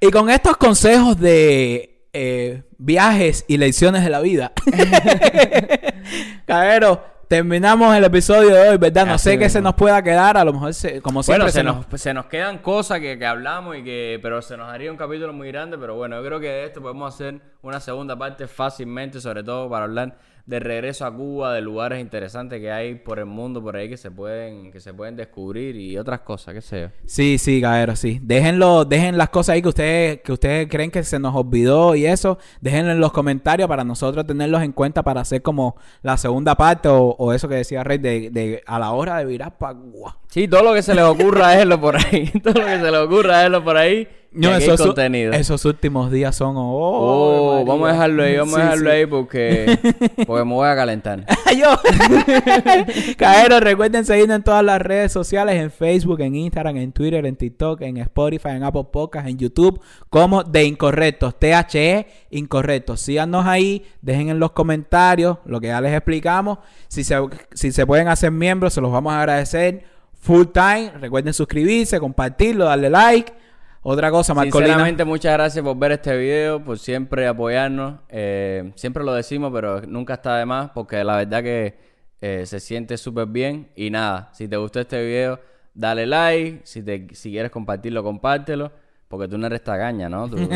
Y 0.00 0.10
con 0.12 0.30
estos 0.30 0.56
consejos 0.58 1.18
de 1.18 2.06
eh, 2.12 2.62
viajes 2.78 3.44
y 3.48 3.56
lecciones 3.56 4.04
de 4.04 4.10
la 4.10 4.20
vida, 4.20 4.52
Cabero, 6.46 7.02
terminamos 7.28 7.94
el 7.96 8.04
episodio 8.04 8.54
de 8.54 8.68
hoy, 8.70 8.76
¿verdad? 8.78 9.06
No 9.06 9.14
Así 9.14 9.30
sé 9.30 9.38
qué 9.38 9.48
se 9.50 9.60
nos 9.60 9.74
pueda 9.74 10.02
quedar, 10.02 10.36
a 10.36 10.44
lo 10.44 10.52
mejor, 10.52 10.72
se- 10.72 11.02
como 11.02 11.22
siempre, 11.22 11.42
bueno, 11.44 11.52
se 11.52 11.58
se 11.58 11.64
nos... 11.64 11.90
nos, 11.90 12.00
se 12.00 12.14
nos 12.14 12.26
quedan 12.26 12.58
cosas 12.58 13.00
que, 13.00 13.18
que 13.18 13.26
hablamos 13.26 13.76
y 13.76 13.82
que... 13.84 14.18
Pero 14.22 14.40
se 14.40 14.56
nos 14.56 14.68
haría 14.70 14.90
un 14.90 14.96
capítulo 14.96 15.32
muy 15.32 15.48
grande, 15.48 15.76
pero 15.78 15.96
bueno, 15.96 16.16
yo 16.16 16.24
creo 16.26 16.40
que 16.40 16.48
de 16.48 16.64
esto 16.64 16.80
podemos 16.80 17.12
hacer 17.14 17.40
una 17.62 17.80
segunda 17.80 18.16
parte 18.16 18.46
fácilmente, 18.46 19.20
sobre 19.20 19.42
todo 19.42 19.68
para 19.68 19.84
hablar 19.84 20.18
de 20.48 20.60
regreso 20.60 21.04
a 21.04 21.14
Cuba, 21.14 21.52
de 21.52 21.60
lugares 21.60 22.00
interesantes 22.00 22.58
que 22.58 22.72
hay 22.72 22.94
por 22.94 23.18
el 23.18 23.26
mundo, 23.26 23.62
por 23.62 23.76
ahí 23.76 23.86
que 23.86 23.98
se 23.98 24.10
pueden, 24.10 24.72
que 24.72 24.80
se 24.80 24.94
pueden 24.94 25.14
descubrir 25.14 25.76
y 25.76 25.98
otras 25.98 26.20
cosas, 26.20 26.54
qué 26.54 26.62
sé 26.62 26.80
yo. 26.80 26.88
Sí, 27.04 27.36
sí, 27.36 27.60
Cabero, 27.60 27.94
sí. 27.94 28.18
Déjenlo, 28.22 28.86
dejen 28.86 29.18
las 29.18 29.28
cosas 29.28 29.52
ahí 29.52 29.62
que 29.62 29.68
ustedes, 29.68 30.20
que 30.22 30.32
ustedes 30.32 30.66
creen 30.70 30.90
que 30.90 31.02
se 31.04 31.18
nos 31.18 31.36
olvidó 31.36 31.94
y 31.94 32.06
eso. 32.06 32.38
Déjenlo 32.62 32.92
en 32.92 32.98
los 33.00 33.12
comentarios 33.12 33.68
para 33.68 33.84
nosotros 33.84 34.26
tenerlos 34.26 34.62
en 34.62 34.72
cuenta 34.72 35.02
para 35.02 35.20
hacer 35.20 35.42
como 35.42 35.76
la 36.00 36.16
segunda 36.16 36.54
parte 36.54 36.88
o, 36.88 37.14
o 37.18 37.34
eso 37.34 37.46
que 37.46 37.56
decía 37.56 37.84
Rey 37.84 37.98
de, 37.98 38.30
de 38.30 38.62
a 38.64 38.78
la 38.78 38.92
hora 38.92 39.18
de 39.18 39.26
virar 39.26 39.58
para 39.58 39.74
Cuba. 39.74 40.16
Sí, 40.28 40.48
todo 40.48 40.62
lo 40.62 40.72
que 40.72 40.82
se 40.82 40.94
les 40.94 41.04
ocurra, 41.04 41.48
déjenlo 41.48 41.78
por 41.78 41.96
ahí. 41.96 42.30
todo 42.42 42.54
lo 42.54 42.66
que 42.66 42.80
se 42.80 42.90
les 42.90 43.00
ocurra, 43.00 43.36
déjenlo 43.36 43.62
por 43.62 43.76
ahí. 43.76 44.08
No, 44.30 44.54
esos, 44.54 44.80
contenido. 44.80 45.32
esos 45.32 45.64
últimos 45.64 46.10
días 46.10 46.36
son... 46.36 46.54
Oh, 46.56 47.60
Oh, 47.60 47.64
vamos 47.64 47.88
a 47.88 47.92
dejarlo 47.92 48.22
ahí, 48.22 48.36
vamos 48.36 48.54
Sí, 48.54 48.60
a 48.60 48.64
dejarlo 48.64 48.90
sí. 48.90 48.96
ahí 48.96 49.06
porque, 49.06 49.78
porque 50.26 50.44
me 50.44 50.52
voy 50.54 50.68
a 50.68 50.76
calentar. 50.76 51.24
Yo. 51.58 51.76
Cabero, 53.16 53.60
recuerden 53.60 54.04
seguirnos 54.04 54.36
en 54.36 54.42
todas 54.42 54.62
las 54.64 54.80
redes 54.80 55.12
sociales, 55.12 55.56
en 55.56 55.70
Facebook, 55.70 56.20
en 56.20 56.34
Instagram, 56.34 56.76
en 56.76 56.92
Twitter, 56.92 57.24
en 57.26 57.36
TikTok, 57.36 57.80
en 57.82 57.96
Spotify, 57.98 58.50
en 58.50 58.64
Apple 58.64 58.86
Podcasts, 58.92 59.28
en 59.30 59.38
YouTube, 59.38 59.80
como 60.10 60.44
de 60.44 60.64
Incorrectos, 60.64 61.38
THE 61.38 62.06
Incorrectos. 62.30 63.00
Síganos 63.00 63.46
ahí, 63.46 63.84
dejen 64.02 64.28
en 64.28 64.38
los 64.38 64.52
comentarios 64.52 65.38
lo 65.46 65.60
que 65.60 65.68
ya 65.68 65.80
les 65.80 65.92
explicamos. 65.94 66.58
Si 66.88 67.02
se, 67.04 67.16
si 67.54 67.72
se 67.72 67.86
pueden 67.86 68.08
hacer 68.08 68.30
miembros, 68.30 68.74
se 68.74 68.80
los 68.80 68.92
vamos 68.92 69.12
a 69.12 69.20
agradecer 69.20 69.84
full 70.20 70.44
time. 70.52 70.92
Recuerden 71.00 71.32
suscribirse, 71.32 71.98
compartirlo, 71.98 72.66
darle 72.66 72.90
like. 72.90 73.32
Otra 73.90 74.10
cosa, 74.10 74.34
Marcolina. 74.34 74.66
Sinceramente, 74.66 75.04
muchas 75.06 75.32
gracias 75.32 75.64
por 75.64 75.74
ver 75.78 75.92
este 75.92 76.14
video, 76.14 76.62
por 76.62 76.78
siempre 76.78 77.26
apoyarnos. 77.26 78.00
Eh, 78.10 78.70
siempre 78.74 79.02
lo 79.02 79.14
decimos, 79.14 79.50
pero 79.50 79.80
nunca 79.80 80.12
está 80.12 80.36
de 80.36 80.44
más, 80.44 80.68
porque 80.74 81.02
la 81.02 81.16
verdad 81.16 81.42
que 81.42 81.74
eh, 82.20 82.42
se 82.44 82.60
siente 82.60 82.98
súper 82.98 83.24
bien. 83.28 83.70
Y 83.76 83.88
nada, 83.88 84.28
si 84.34 84.46
te 84.46 84.58
gustó 84.58 84.80
este 84.80 85.02
video, 85.02 85.40
dale 85.72 86.04
like. 86.06 86.60
Si, 86.64 86.82
te, 86.82 87.06
si 87.14 87.30
quieres 87.30 87.50
compartirlo, 87.50 88.02
compártelo. 88.02 88.70
Porque 89.08 89.26
tú 89.26 89.38
no 89.38 89.46
eres 89.46 89.64
tagaña, 89.64 90.06
¿no? 90.10 90.28
Tú, 90.28 90.36
tú, 90.36 90.48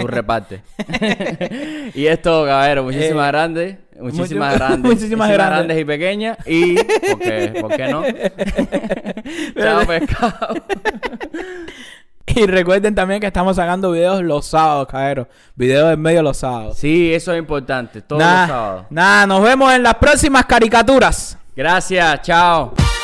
tú 0.00 0.06
repartes. 0.06 0.62
y 1.94 2.06
esto, 2.06 2.46
caballero, 2.46 2.84
muchísimas 2.84 3.26
Eh, 3.28 3.32
grandes. 3.32 3.76
Muchísimas 4.00 4.54
mucho- 4.54 4.64
grandes. 4.64 4.92
muchísimas 4.94 5.30
grandes. 5.30 5.78
y 5.78 5.84
pequeñas. 5.84 6.38
Y, 6.46 6.74
¿por 6.76 7.18
qué, 7.18 7.58
¿por 7.60 7.76
qué 7.76 7.88
no? 7.88 8.02
Chao, 9.62 9.86
pescado. 9.86 10.54
Y 12.36 12.46
recuerden 12.46 12.94
también 12.94 13.20
que 13.20 13.26
estamos 13.26 13.56
sacando 13.56 13.90
videos 13.92 14.22
los 14.22 14.46
sábados, 14.46 14.86
Cabero. 14.88 15.28
Videos 15.54 15.92
en 15.92 16.00
medio 16.00 16.22
los 16.22 16.36
sábados. 16.36 16.76
Sí, 16.78 17.12
eso 17.12 17.32
es 17.32 17.38
importante. 17.38 18.02
Todos 18.02 18.20
Nah, 18.22 18.40
los 18.40 18.48
sábados. 18.48 18.84
Nada, 18.90 19.26
nos 19.26 19.42
vemos 19.42 19.72
en 19.72 19.82
las 19.82 19.94
próximas 19.94 20.44
caricaturas. 20.46 21.38
Gracias, 21.56 22.22
chao. 22.22 22.97